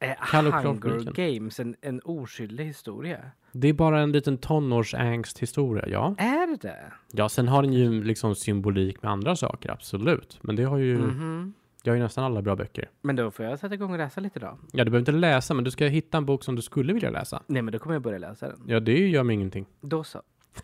Eh, 0.00 0.10
Hunger. 0.18 1.12
Games, 1.12 1.60
en, 1.60 1.76
en 1.80 2.00
oskyldig 2.04 2.64
historia. 2.64 3.18
Det 3.52 3.68
är 3.68 3.72
bara 3.72 4.00
en 4.00 4.12
liten 4.12 4.38
tonårsangst-historia, 4.38 5.88
ja. 5.88 6.14
Är 6.18 6.46
det 6.46 6.56
det? 6.68 6.92
Ja, 7.12 7.28
sen 7.28 7.48
har 7.48 7.62
den 7.62 7.72
ju 7.72 8.04
liksom 8.04 8.34
symbolik 8.34 9.02
med 9.02 9.12
andra 9.12 9.36
saker, 9.36 9.70
absolut. 9.70 10.38
Men 10.42 10.56
det 10.56 10.62
har 10.64 10.78
ju, 10.78 10.98
Mhm. 10.98 11.54
Det 11.84 11.90
har 11.90 11.96
ju 11.96 12.02
nästan 12.02 12.24
alla 12.24 12.42
bra 12.42 12.56
böcker. 12.56 12.90
Men 13.02 13.16
då 13.16 13.30
får 13.30 13.44
jag 13.44 13.58
sätta 13.58 13.74
igång 13.74 13.92
och 13.92 13.98
läsa 13.98 14.20
lite 14.20 14.38
då. 14.40 14.58
Ja, 14.72 14.84
du 14.84 14.90
behöver 14.90 14.98
inte 14.98 15.12
läsa, 15.12 15.54
men 15.54 15.64
du 15.64 15.70
ska 15.70 15.86
hitta 15.86 16.18
en 16.18 16.26
bok 16.26 16.44
som 16.44 16.56
du 16.56 16.62
skulle 16.62 16.92
vilja 16.92 17.10
läsa. 17.10 17.42
Nej, 17.46 17.62
men 17.62 17.72
då 17.72 17.78
kommer 17.78 17.94
jag 17.94 18.02
börja 18.02 18.18
läsa 18.18 18.48
den. 18.48 18.62
Ja, 18.66 18.80
det 18.80 19.08
gör 19.08 19.22
mig 19.22 19.34
ingenting. 19.34 19.66
Då 19.80 20.04
så. 20.04 20.22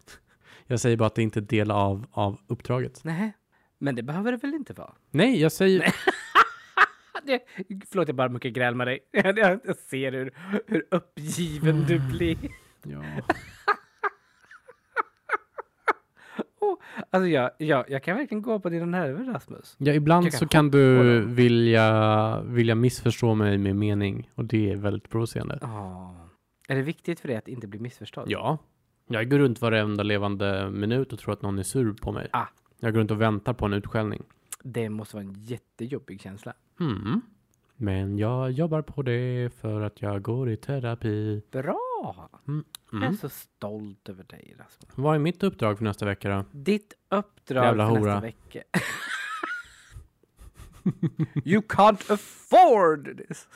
Jag 0.67 0.81
säger 0.81 0.97
bara 0.97 1.07
att 1.07 1.15
det 1.15 1.23
inte 1.23 1.39
är 1.39 1.43
del 1.43 1.71
av, 1.71 2.07
av 2.13 2.41
uppdraget. 2.47 3.01
Nej, 3.05 3.33
men 3.79 3.95
det 3.95 4.03
behöver 4.03 4.33
det 4.33 4.39
väl 4.39 4.55
inte 4.55 4.73
vara? 4.73 4.93
Nej, 5.11 5.41
jag 5.41 5.53
säger... 5.53 5.95
Det, 7.23 7.41
förlåt, 7.91 8.09
jag 8.09 8.17
bara 8.17 8.29
mycket 8.29 8.53
gräl 8.53 8.75
med 8.75 8.87
dig. 8.87 8.99
Jag, 9.11 9.39
jag, 9.39 9.61
jag 9.65 9.77
ser 9.77 10.13
hur, 10.13 10.35
hur 10.67 10.85
uppgiven 10.91 11.85
du 11.89 11.99
blir. 11.99 12.39
Ja. 12.83 13.03
Alltså, 17.11 17.29
jag, 17.29 17.51
jag, 17.59 17.91
jag 17.91 18.03
kan 18.03 18.17
verkligen 18.17 18.43
gå 18.43 18.61
på 18.61 18.69
dina 18.69 18.87
nerver, 18.87 19.25
Rasmus. 19.25 19.77
ja, 19.79 19.93
ibland 19.93 20.31
kan 20.31 20.39
så 20.39 20.49
kan 20.49 20.71
du 20.71 21.21
vilja, 21.21 22.41
vilja 22.41 22.75
missförstå 22.75 23.35
mig 23.35 23.59
med 23.59 23.77
mening. 23.77 24.31
Och 24.35 24.45
det 24.45 24.73
är 24.73 24.77
väldigt 24.77 25.11
provocerande. 25.11 25.59
Oh. 25.63 26.11
Är 26.69 26.75
det 26.77 26.83
viktigt 26.83 27.21
för 27.21 27.29
dig 27.29 27.37
att 27.37 27.49
inte 27.49 27.67
bli 27.67 27.81
missförstådd? 27.81 28.25
Ja. 28.31 28.59
Jag 29.09 29.31
går 29.31 29.39
runt 29.39 29.61
varenda 29.61 30.03
levande 30.03 30.71
minut 30.71 31.13
och 31.13 31.19
tror 31.19 31.33
att 31.33 31.43
någon 31.43 31.59
är 31.59 31.63
sur 31.63 31.93
på 31.93 32.13
mig. 32.13 32.29
Ah. 32.33 32.47
Jag 32.81 32.93
går 32.93 33.01
runt 33.01 33.11
och 33.11 33.21
väntar 33.21 33.53
på 33.53 33.67
en 33.67 33.73
utskällning. 33.73 34.23
Det 34.63 34.89
måste 34.89 35.17
vara 35.17 35.25
en 35.25 35.35
jättejobbig 35.35 36.21
känsla. 36.21 36.53
Mm. 36.81 37.21
Men 37.77 38.19
jag 38.19 38.51
jobbar 38.51 38.83
på 38.83 39.03
det 39.03 39.51
för 39.61 39.81
att 39.81 40.03
jag 40.03 40.23
går 40.23 40.51
i 40.51 40.57
terapi. 40.57 41.43
Bra! 41.51 41.90
Jag 42.03 42.29
är 43.03 43.07
Mm. 43.07 43.17
så 43.17 43.29
stolt 43.29 44.09
över 44.09 44.25
dig, 44.25 44.55
Rasmus. 44.59 44.93
Vad 44.95 45.15
är 45.15 45.19
mitt 45.19 45.43
uppdrag 45.43 45.79
för 45.79 45.85
nästa 45.85 46.07
vecka 46.07 46.29
då? 46.31 46.45
Ditt 46.53 46.95
uppdrag 47.09 47.65
Jävla 47.65 47.89
för 47.89 47.97
hora. 47.99 48.21
nästa 48.21 48.21
vecka. 48.21 48.63
you 51.45 51.61
can't 51.63 52.13
afford 52.13 53.17
this. 53.29 53.49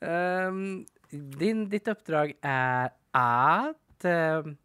Ehm, 0.00 0.84
din, 1.10 1.68
ditt 1.68 1.88
uppdrag 1.88 2.32
är 2.42 2.90
att... 3.10 4.04
ehm, 4.04 4.56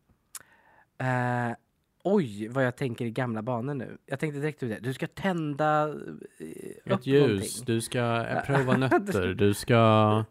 eh, 0.97 1.55
oj, 2.03 2.47
vad 2.47 2.65
jag 2.65 2.75
tänker 2.75 3.05
i 3.05 3.11
gamla 3.11 3.41
banor 3.41 3.73
nu. 3.73 3.97
Jag 4.05 4.19
tänkte 4.19 4.39
direkt 4.39 4.63
ut 4.63 4.69
det. 4.69 4.79
Du 4.79 4.93
ska 4.93 5.07
tända 5.07 5.87
uh, 5.87 5.95
Ett 6.85 6.91
upp 6.91 7.05
ljus, 7.07 7.21
någonting. 7.27 7.49
du 7.65 7.81
ska 7.81 8.25
prova 8.45 8.77
nötter, 8.77 9.33
du 9.33 9.53
ska 9.53 10.23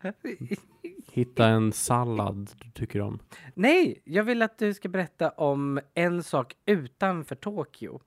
Hitta 1.16 1.46
en 1.46 1.72
sallad 1.72 2.50
du 2.64 2.70
tycker 2.70 3.00
om. 3.00 3.18
Nej, 3.54 4.02
jag 4.04 4.24
vill 4.24 4.42
att 4.42 4.58
du 4.58 4.74
ska 4.74 4.88
berätta 4.88 5.30
om 5.30 5.80
en 5.94 6.22
sak 6.22 6.54
utanför 6.66 7.34
Tokyo 7.34 8.00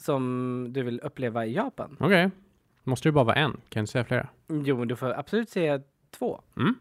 som 0.00 0.66
du 0.70 0.82
vill 0.82 1.00
uppleva 1.00 1.46
i 1.46 1.54
Japan. 1.54 1.96
Okej. 2.00 2.30
Måste 2.84 3.08
det 3.08 3.12
bara 3.12 3.24
vara 3.24 3.36
en? 3.36 3.60
Kan 3.68 3.80
inte 3.80 3.92
säga 3.92 4.04
flera? 4.04 4.28
Jo, 4.48 4.78
men 4.78 4.88
du 4.88 4.96
får 4.96 5.18
absolut 5.18 5.50
säga 5.50 5.80
två. 6.10 6.40
Mm. 6.56 6.74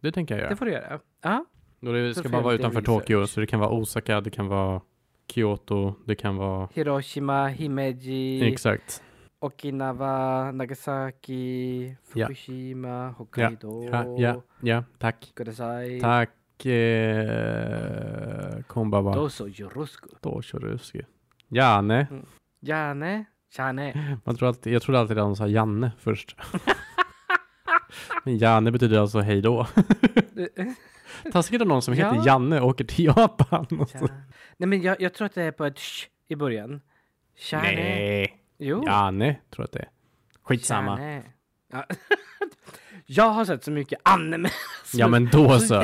Det 0.00 0.12
tänker 0.12 0.34
jag 0.34 0.40
göra. 0.40 0.50
Det 0.50 0.56
får 0.56 0.66
du 0.66 0.72
göra. 0.72 1.00
Ja. 1.22 1.44
Och 1.80 1.92
det 1.92 2.14
ska 2.14 2.28
bara 2.28 2.42
vara 2.42 2.54
utanför 2.54 2.80
research. 2.80 3.00
Tokyo, 3.00 3.26
så 3.26 3.40
det 3.40 3.46
kan 3.46 3.60
vara 3.60 3.70
Osaka, 3.70 4.20
det 4.20 4.30
kan 4.30 4.46
vara 4.46 4.80
Kyoto, 5.28 5.94
det 6.04 6.14
kan 6.14 6.36
vara... 6.36 6.68
Hiroshima, 6.74 7.48
Himeji, 7.48 8.52
Exakt. 8.52 9.02
Okinawa, 9.44 10.52
Nagasaki. 10.52 11.96
Fukushima, 12.04 13.14
Hokkaido. 13.18 13.82
Ja, 13.84 14.04
ja, 14.18 14.42
ja, 14.60 14.84
tack. 14.98 15.32
Kudasai. 15.34 16.00
Tack. 16.00 16.30
Eh, 16.66 18.62
konbawa. 18.66 19.14
Doso 19.14 19.46
yoroshiku. 19.48 20.08
Doshoruski. 20.22 21.02
Janne. 21.48 22.06
Jane, 22.60 23.24
Chane. 23.56 24.18
Man 24.24 24.36
tror 24.36 24.48
alltid, 24.48 24.72
jag 24.72 24.82
trodde 24.82 25.00
alltid 25.00 25.18
att 25.18 25.24
de 25.24 25.36
sa 25.36 25.46
Janne 25.46 25.92
först. 25.98 26.36
Men 28.24 28.38
Janne 28.38 28.70
betyder 28.70 28.98
alltså 28.98 29.20
hej 29.20 29.40
då. 29.42 29.66
Taskigt 31.32 31.62
om 31.62 31.68
någon 31.68 31.82
som 31.82 31.94
heter 31.94 32.16
Ja. 32.16 32.22
Janne 32.26 32.60
åker 32.60 32.84
till 32.84 33.04
Japan. 33.04 33.66
Ja. 33.70 34.00
Nej 34.56 34.68
men 34.68 34.82
jag, 34.82 35.00
jag 35.00 35.14
tror 35.14 35.26
att 35.26 35.34
det 35.34 35.42
är 35.42 35.52
på 35.52 35.64
ett 35.64 35.78
sh 35.78 36.08
i 36.28 36.36
början. 36.36 36.80
Chane. 37.36 37.62
Nej. 37.62 38.43
Jo. 38.58 38.84
Janne 38.86 39.36
tror 39.50 39.62
jag 39.62 39.64
att 39.64 39.72
det 39.72 39.78
är. 39.78 39.88
Skitsamma. 40.42 41.22
Ja. 41.72 41.84
jag 43.06 43.30
har 43.30 43.44
sett 43.44 43.64
så 43.64 43.70
mycket 43.70 43.98
anime. 44.02 44.48
Ja 44.94 45.08
men 45.08 45.28
då 45.32 45.58
så. 45.58 45.78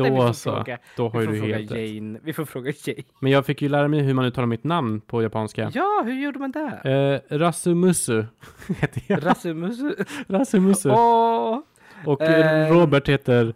Nej, 0.00 0.10
Då 0.10 0.16
får 0.16 0.32
så. 0.32 0.50
fråga- 0.52 0.78
Då 0.96 1.08
har 1.08 1.20
ju 1.20 1.26
du 1.26 1.40
helt. 1.40 1.70
Jane. 1.70 2.18
Vi 2.22 2.32
får 2.32 2.44
fråga 2.44 2.72
Jane. 2.84 3.02
Men 3.20 3.32
jag 3.32 3.46
fick 3.46 3.62
ju 3.62 3.68
lära 3.68 3.88
mig 3.88 4.00
hur 4.00 4.14
man 4.14 4.24
uttalar 4.24 4.46
mitt 4.46 4.64
namn 4.64 5.00
på 5.00 5.22
japanska. 5.22 5.70
Ja, 5.74 6.02
hur 6.04 6.14
gjorde 6.22 6.38
man 6.38 6.50
det? 6.52 7.22
Eh, 7.30 7.38
Rasumusu 7.38 8.24
heter 8.68 9.02
jag. 9.06 9.26
Rasmus. 9.26 9.78
Rasumusu. 10.28 10.90
Åh! 10.90 11.58
Och 12.06 12.22
eh, 12.22 12.72
Robert 12.72 13.08
heter 13.08 13.54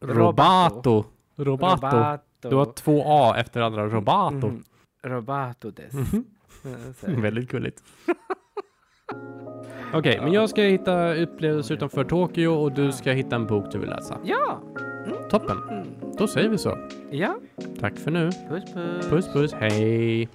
Robato. 0.00 1.04
Robato. 1.36 1.86
Robato. 1.86 2.48
Du 2.48 2.56
har 2.56 2.72
två 2.72 3.02
A 3.06 3.34
efter 3.38 3.60
andra. 3.60 3.86
Robato. 3.86 4.46
Mm. 4.46 4.64
Robato 5.02 5.70
des. 5.70 5.94
Eh, 5.94 6.04
så. 6.04 6.22
Väldigt 7.22 7.50
gulligt. 7.50 7.82
Okej, 9.94 10.20
men 10.22 10.32
jag 10.32 10.50
ska 10.50 10.62
hitta 10.62 11.14
upplevelser 11.14 11.74
utanför 11.74 12.04
Tokyo 12.04 12.48
och 12.48 12.72
du 12.72 12.92
ska 12.92 13.10
hitta 13.10 13.36
en 13.36 13.46
bok 13.46 13.72
du 13.72 13.78
vill 13.78 13.88
läsa. 13.90 14.18
Ja, 14.24 14.62
Toppen. 15.30 15.56
mm. 15.70 15.86
Då 16.18 16.26
säger 16.26 16.48
vi 16.48 16.58
så. 16.58 16.78
ja. 17.10 17.36
Tack 17.80 17.98
för 17.98 18.10
nu. 18.10 18.30
Puss 18.48 18.72
puss. 18.74 19.08
Puss 19.08 19.32
puss, 19.32 19.52
hej. 19.52 20.28